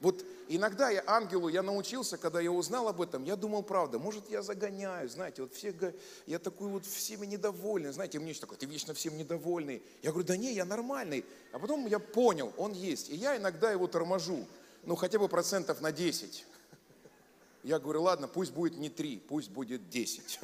Вот 0.00 0.24
иногда 0.48 0.90
я 0.90 1.02
ангелу, 1.06 1.48
я 1.48 1.62
научился, 1.62 2.18
когда 2.18 2.40
я 2.40 2.52
узнал 2.52 2.88
об 2.88 3.00
этом, 3.00 3.24
я 3.24 3.34
думал, 3.34 3.62
правда, 3.62 3.98
может, 3.98 4.28
я 4.28 4.42
загоняю, 4.42 5.08
знаете, 5.08 5.42
вот 5.42 5.54
все, 5.54 5.72
га- 5.72 5.94
я 6.26 6.38
такой 6.38 6.68
вот 6.68 6.84
всеми 6.84 7.24
недовольный, 7.24 7.92
знаете, 7.92 8.18
мне 8.18 8.30
еще 8.30 8.40
такой, 8.40 8.58
ты 8.58 8.66
вечно 8.66 8.92
всем 8.92 9.16
недовольный. 9.16 9.82
Я 10.02 10.10
говорю, 10.10 10.26
да 10.26 10.36
не, 10.36 10.52
я 10.52 10.66
нормальный. 10.66 11.24
А 11.52 11.58
потом 11.58 11.86
я 11.86 11.98
понял, 11.98 12.52
он 12.58 12.72
есть, 12.72 13.08
и 13.08 13.14
я 13.16 13.36
иногда 13.38 13.70
его 13.70 13.86
торможу, 13.86 14.46
ну, 14.86 14.94
хотя 14.94 15.18
бы 15.18 15.28
процентов 15.28 15.80
на 15.80 15.92
10. 15.92 16.46
Я 17.64 17.80
говорю, 17.80 18.02
ладно, 18.02 18.28
пусть 18.28 18.52
будет 18.52 18.78
не 18.78 18.88
3, 18.88 19.18
пусть 19.18 19.50
будет 19.50 19.90
10. 19.90 20.40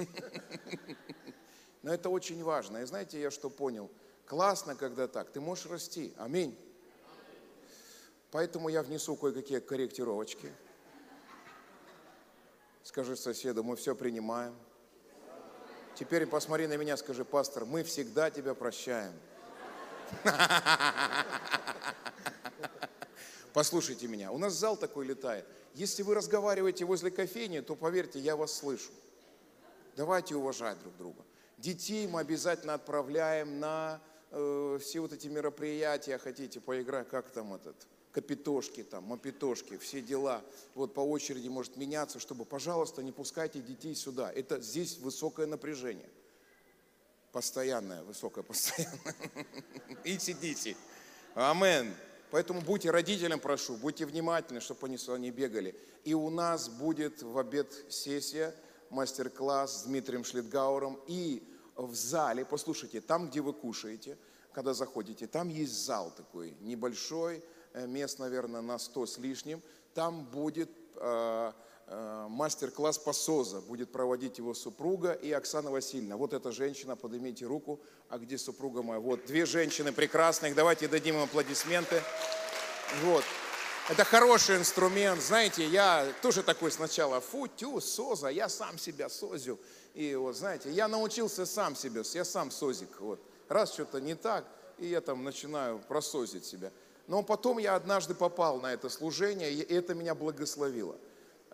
Но 1.82 1.94
это 1.94 2.10
очень 2.10 2.42
важно. 2.42 2.78
И 2.78 2.84
знаете, 2.84 3.20
я 3.20 3.30
что 3.30 3.48
понял? 3.48 3.90
Классно, 4.26 4.74
когда 4.74 5.06
так. 5.06 5.30
Ты 5.30 5.40
можешь 5.40 5.66
расти. 5.66 6.12
Аминь. 6.16 6.58
Поэтому 8.32 8.68
я 8.68 8.82
внесу 8.82 9.16
кое-какие 9.16 9.60
корректировочки. 9.60 10.52
Скажи 12.82 13.16
соседу, 13.16 13.62
мы 13.62 13.76
все 13.76 13.94
принимаем. 13.94 14.54
Теперь 15.94 16.26
посмотри 16.26 16.66
на 16.66 16.76
меня, 16.76 16.96
скажи, 16.96 17.24
пастор, 17.24 17.64
мы 17.64 17.84
всегда 17.84 18.30
тебя 18.30 18.54
прощаем. 18.54 19.12
Послушайте 23.52 24.06
меня, 24.06 24.32
у 24.32 24.38
нас 24.38 24.54
зал 24.54 24.76
такой 24.76 25.06
летает. 25.06 25.46
Если 25.74 26.02
вы 26.02 26.14
разговариваете 26.14 26.84
возле 26.84 27.10
кофейни, 27.10 27.60
то 27.60 27.74
поверьте, 27.74 28.18
я 28.18 28.36
вас 28.36 28.52
слышу. 28.52 28.90
Давайте 29.96 30.34
уважать 30.36 30.78
друг 30.80 30.96
друга. 30.96 31.22
Детей 31.58 32.06
мы 32.06 32.20
обязательно 32.20 32.74
отправляем 32.74 33.60
на 33.60 34.00
э, 34.30 34.78
все 34.80 35.00
вот 35.00 35.12
эти 35.12 35.28
мероприятия, 35.28 36.18
хотите 36.18 36.60
поиграть, 36.60 37.08
как 37.08 37.30
там 37.30 37.54
этот, 37.54 37.76
капитошки 38.10 38.82
там, 38.82 39.04
мопитошки, 39.04 39.76
все 39.76 40.00
дела. 40.00 40.42
Вот 40.74 40.94
по 40.94 41.00
очереди 41.00 41.48
может 41.48 41.76
меняться, 41.76 42.20
чтобы, 42.20 42.44
пожалуйста, 42.44 43.02
не 43.02 43.12
пускайте 43.12 43.60
детей 43.60 43.94
сюда. 43.94 44.32
Это 44.32 44.60
здесь 44.60 44.98
высокое 44.98 45.46
напряжение. 45.46 46.08
Постоянная, 47.32 48.02
высокая, 48.02 48.44
постоянная. 48.44 49.14
И 50.04 50.18
сидите. 50.18 50.76
Амен. 51.34 51.94
Поэтому 52.32 52.62
будьте 52.62 52.90
родителям, 52.90 53.40
прошу, 53.40 53.76
будьте 53.76 54.06
внимательны, 54.06 54.60
чтобы 54.60 54.86
они 54.86 54.96
сюда 54.96 55.18
не 55.18 55.30
бегали. 55.30 55.76
И 56.02 56.14
у 56.14 56.30
нас 56.30 56.70
будет 56.70 57.22
в 57.22 57.36
обед 57.36 57.70
сессия, 57.90 58.54
мастер-класс 58.88 59.82
с 59.82 59.84
Дмитрием 59.84 60.24
Шлитгауром. 60.24 60.98
И 61.06 61.46
в 61.76 61.94
зале, 61.94 62.46
послушайте, 62.46 63.02
там, 63.02 63.28
где 63.28 63.42
вы 63.42 63.52
кушаете, 63.52 64.16
когда 64.54 64.72
заходите, 64.72 65.26
там 65.26 65.50
есть 65.50 65.84
зал 65.84 66.10
такой 66.16 66.56
небольшой, 66.62 67.44
э, 67.74 67.86
мест, 67.86 68.18
наверное, 68.18 68.62
на 68.62 68.78
100 68.78 69.04
с 69.04 69.18
лишним. 69.18 69.60
Там 69.92 70.24
будет 70.24 70.70
э, 70.96 71.52
мастер-класс 71.88 72.98
по 72.98 73.12
СОЗа. 73.12 73.60
Будет 73.60 73.92
проводить 73.92 74.38
его 74.38 74.54
супруга 74.54 75.12
и 75.12 75.30
Оксана 75.32 75.70
Васильевна. 75.70 76.16
Вот 76.16 76.32
эта 76.32 76.52
женщина, 76.52 76.96
поднимите 76.96 77.46
руку. 77.46 77.80
А 78.08 78.18
где 78.18 78.38
супруга 78.38 78.82
моя? 78.82 79.00
Вот 79.00 79.26
две 79.26 79.46
женщины 79.46 79.92
прекрасных. 79.92 80.54
Давайте 80.54 80.88
дадим 80.88 81.16
им 81.16 81.22
аплодисменты. 81.22 82.02
Вот. 83.02 83.24
Это 83.90 84.04
хороший 84.04 84.56
инструмент. 84.56 85.20
Знаете, 85.20 85.66
я 85.66 86.06
тоже 86.22 86.42
такой 86.44 86.70
сначала, 86.70 87.20
фу, 87.20 87.48
тю, 87.48 87.80
соза, 87.80 88.28
я 88.28 88.48
сам 88.48 88.78
себя 88.78 89.08
созю. 89.08 89.58
И 89.94 90.14
вот, 90.14 90.36
знаете, 90.36 90.70
я 90.70 90.86
научился 90.88 91.44
сам 91.46 91.74
себя, 91.74 92.02
я 92.14 92.24
сам 92.24 92.50
созик. 92.50 92.88
Вот. 93.00 93.20
Раз 93.48 93.72
что-то 93.72 94.00
не 94.00 94.14
так, 94.14 94.46
и 94.78 94.86
я 94.86 95.00
там 95.00 95.24
начинаю 95.24 95.80
просозить 95.80 96.44
себя. 96.44 96.70
Но 97.08 97.22
потом 97.22 97.58
я 97.58 97.74
однажды 97.74 98.14
попал 98.14 98.60
на 98.60 98.72
это 98.72 98.88
служение, 98.88 99.52
и 99.52 99.74
это 99.74 99.94
меня 99.94 100.14
благословило. 100.14 100.96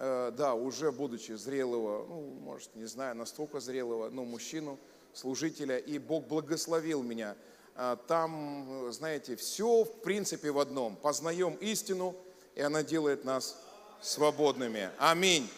Э, 0.00 0.30
да, 0.32 0.54
уже 0.54 0.92
будучи 0.92 1.32
зрелого, 1.32 2.06
ну, 2.06 2.20
может, 2.40 2.72
не 2.76 2.84
знаю, 2.84 3.16
настолько 3.16 3.58
зрелого, 3.58 4.10
но 4.10 4.24
мужчину, 4.24 4.78
служителя, 5.12 5.76
и 5.76 5.98
Бог 5.98 6.28
благословил 6.28 7.02
меня. 7.02 7.34
А, 7.74 7.96
Там, 7.96 8.92
знаете, 8.92 9.34
все 9.34 9.82
в 9.82 10.00
принципе 10.02 10.52
в 10.52 10.60
одном. 10.60 10.94
Познаем 10.94 11.54
истину, 11.54 12.14
и 12.54 12.62
она 12.62 12.84
делает 12.84 13.24
нас 13.24 13.56
свободными. 14.00 14.90
Аминь. 14.98 15.50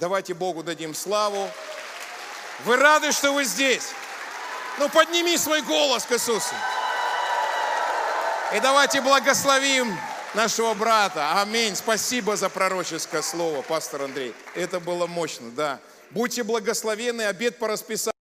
Давайте 0.00 0.34
Богу 0.34 0.64
дадим 0.64 0.92
славу. 0.92 1.48
Вы 2.64 2.76
рады, 2.76 3.12
что 3.12 3.32
вы 3.32 3.44
здесь? 3.44 3.92
Ну, 4.80 4.88
подними 4.88 5.36
свой 5.38 5.62
голос 5.62 6.04
к 6.04 6.12
Иисусу. 6.12 6.54
И 8.52 8.58
давайте 8.58 9.00
благословим 9.00 9.96
нашего 10.36 10.74
брата. 10.74 11.40
Аминь. 11.40 11.74
Спасибо 11.74 12.36
за 12.36 12.50
пророческое 12.50 13.22
слово, 13.22 13.62
пастор 13.62 14.02
Андрей. 14.02 14.34
Это 14.54 14.78
было 14.78 15.06
мощно, 15.06 15.50
да. 15.50 15.80
Будьте 16.10 16.44
благословены, 16.44 17.22
обед 17.22 17.58
по 17.58 17.66
расписанию. 17.66 18.12